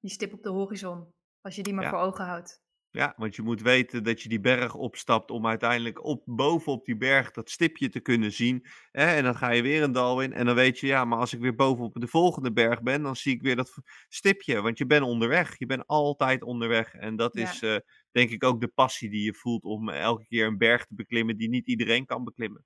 die 0.00 0.10
stip 0.10 0.32
op 0.32 0.42
de 0.42 0.50
horizon. 0.50 1.12
Als 1.44 1.54
je 1.56 1.62
die 1.62 1.74
maar 1.74 1.84
Ja. 1.84 1.90
voor 1.90 1.98
ogen 1.98 2.24
houdt. 2.24 2.62
Ja, 2.90 3.14
want 3.16 3.36
je 3.36 3.42
moet 3.42 3.62
weten 3.62 4.04
dat 4.04 4.22
je 4.22 4.28
die 4.28 4.40
berg 4.40 4.74
opstapt 4.74 5.30
om 5.30 5.46
uiteindelijk 5.46 6.04
op, 6.04 6.22
bovenop 6.26 6.84
die 6.84 6.96
berg 6.96 7.30
dat 7.30 7.50
stipje 7.50 7.88
te 7.88 8.00
kunnen 8.00 8.32
zien. 8.32 8.66
Hè? 8.90 9.04
En 9.16 9.24
dan 9.24 9.36
ga 9.36 9.50
je 9.50 9.62
weer 9.62 9.82
een 9.82 9.92
dal 9.92 10.20
in 10.20 10.32
en 10.32 10.46
dan 10.46 10.54
weet 10.54 10.78
je, 10.78 10.86
ja, 10.86 11.04
maar 11.04 11.18
als 11.18 11.32
ik 11.32 11.40
weer 11.40 11.54
bovenop 11.54 12.00
de 12.00 12.06
volgende 12.06 12.52
berg 12.52 12.82
ben, 12.82 13.02
dan 13.02 13.16
zie 13.16 13.34
ik 13.34 13.42
weer 13.42 13.56
dat 13.56 13.72
stipje. 14.08 14.60
Want 14.60 14.78
je 14.78 14.86
bent 14.86 15.04
onderweg, 15.04 15.58
je 15.58 15.66
bent 15.66 15.86
altijd 15.86 16.42
onderweg. 16.42 16.94
En 16.94 17.16
dat 17.16 17.34
Ja. 17.34 17.42
is 17.42 17.62
eh, 17.62 17.76
denk 18.10 18.30
ik 18.30 18.44
ook 18.44 18.60
de 18.60 18.68
passie 18.68 19.10
die 19.10 19.24
je 19.24 19.34
voelt 19.34 19.64
om 19.64 19.88
elke 19.88 20.26
keer 20.26 20.46
een 20.46 20.58
berg 20.58 20.86
te 20.86 20.94
beklimmen 20.94 21.36
die 21.36 21.48
niet 21.48 21.66
iedereen 21.66 22.06
kan 22.06 22.24
beklimmen. 22.24 22.64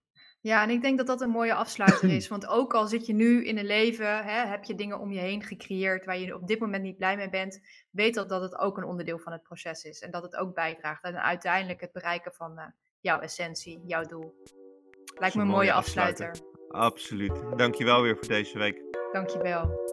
Ja, 0.49 0.63
en 0.63 0.71
ik 0.71 0.83
denk 0.83 0.99
dat 0.99 1.07
dat 1.07 1.21
een 1.21 1.31
mooie 1.31 1.55
afsluiter 1.55 2.11
is. 2.11 2.29
Want 2.35 2.47
ook 2.47 2.75
al 2.75 2.87
zit 2.87 3.07
je 3.07 3.13
nu 3.13 3.45
in 3.45 3.59
een 3.59 3.67
leven, 3.67 4.25
hè, 4.25 4.47
heb 4.47 4.65
je 4.65 4.75
dingen 4.75 4.99
om 4.99 5.13
je 5.13 5.21
heen 5.21 5.43
gecreëerd 5.43 6.05
waar 6.05 6.19
je 6.19 6.35
op 6.35 6.47
dit 6.47 6.61
moment 6.61 6.83
niet 6.83 6.97
blij 6.97 7.17
mee 7.17 7.31
bent, 7.31 7.61
weet 7.91 8.15
dat 8.15 8.29
dat 8.29 8.43
het 8.43 8.59
ook 8.59 8.77
een 8.77 8.85
onderdeel 8.85 9.19
van 9.19 9.33
het 9.33 9.43
proces 9.43 9.85
is. 9.85 10.01
En 10.01 10.11
dat 10.11 10.23
het 10.23 10.37
ook 10.37 10.55
bijdraagt 10.55 11.05
aan 11.05 11.17
uiteindelijk 11.17 11.81
het 11.81 11.93
bereiken 11.93 12.33
van 12.33 12.59
eh, 12.59 12.65
jouw 13.01 13.21
essentie, 13.21 13.83
jouw 13.87 14.03
doel. 14.03 14.35
Lijkt 15.19 15.35
me 15.35 15.43
een 15.43 15.49
mooie 15.49 15.73
afsluiter. 15.73 16.31
Absoluut. 16.69 17.43
Dankjewel 17.57 18.03
weer 18.03 18.17
voor 18.17 18.29
deze 18.29 18.59
week. 18.59 18.83
Dankjewel. 19.13 19.87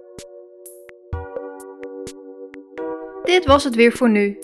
Dit 3.24 3.46
was 3.46 3.64
het 3.64 3.76
weer 3.76 3.92
voor 3.92 4.10
nu. 4.10 4.38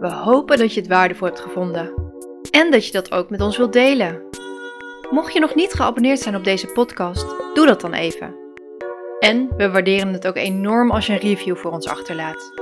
We 0.00 0.12
hopen 0.12 0.58
dat 0.58 0.74
je 0.74 0.80
het 0.80 0.88
waardevol 0.88 1.26
hebt 1.26 1.40
gevonden. 1.40 1.94
En 2.50 2.70
dat 2.70 2.86
je 2.86 2.92
dat 2.92 3.12
ook 3.12 3.30
met 3.30 3.40
ons 3.40 3.56
wilt 3.56 3.72
delen. 3.72 4.28
Mocht 5.10 5.32
je 5.32 5.40
nog 5.40 5.54
niet 5.54 5.72
geabonneerd 5.72 6.20
zijn 6.20 6.36
op 6.36 6.44
deze 6.44 6.66
podcast, 6.66 7.26
doe 7.54 7.66
dat 7.66 7.80
dan 7.80 7.92
even. 7.92 8.34
En 9.18 9.56
we 9.56 9.70
waarderen 9.70 10.12
het 10.12 10.26
ook 10.26 10.36
enorm 10.36 10.90
als 10.90 11.06
je 11.06 11.12
een 11.12 11.18
review 11.18 11.56
voor 11.56 11.70
ons 11.70 11.86
achterlaat. 11.86 12.52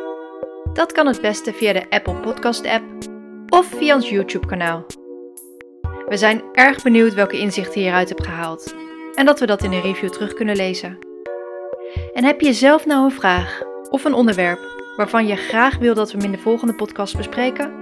Dat 0.72 0.92
kan 0.92 1.06
het 1.06 1.20
beste 1.20 1.52
via 1.52 1.72
de 1.72 1.90
Apple 1.90 2.14
Podcast 2.14 2.66
app 2.66 2.84
of 3.48 3.66
via 3.66 3.94
ons 3.94 4.08
YouTube 4.08 4.46
kanaal. 4.46 4.86
We 6.08 6.16
zijn 6.16 6.42
erg 6.52 6.82
benieuwd 6.82 7.14
welke 7.14 7.38
inzichten 7.38 7.80
je 7.80 7.86
hieruit 7.86 8.08
hebt 8.08 8.24
gehaald 8.24 8.74
en 9.14 9.26
dat 9.26 9.40
we 9.40 9.46
dat 9.46 9.62
in 9.62 9.72
een 9.72 9.82
review 9.82 10.10
terug 10.10 10.34
kunnen 10.34 10.56
lezen. 10.56 10.98
En 12.14 12.24
heb 12.24 12.40
je 12.40 12.52
zelf 12.52 12.86
nou 12.86 13.04
een 13.04 13.10
vraag 13.10 13.62
of 13.90 14.04
een 14.04 14.14
onderwerp 14.14 14.60
waarvan 14.96 15.26
je 15.26 15.36
graag 15.36 15.78
wil 15.78 15.94
dat 15.94 16.12
we 16.12 16.16
hem 16.16 16.26
in 16.26 16.32
de 16.32 16.42
volgende 16.42 16.74
podcast 16.74 17.16
bespreken? 17.16 17.72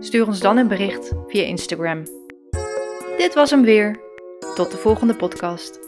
Stuur 0.00 0.26
ons 0.26 0.40
dan 0.40 0.56
een 0.56 0.68
bericht 0.68 1.12
via 1.26 1.42
Instagram. 1.42 2.02
Dit 3.18 3.34
was 3.34 3.50
hem 3.50 3.62
weer. 3.62 4.00
Tot 4.54 4.70
de 4.70 4.76
volgende 4.76 5.14
podcast. 5.16 5.87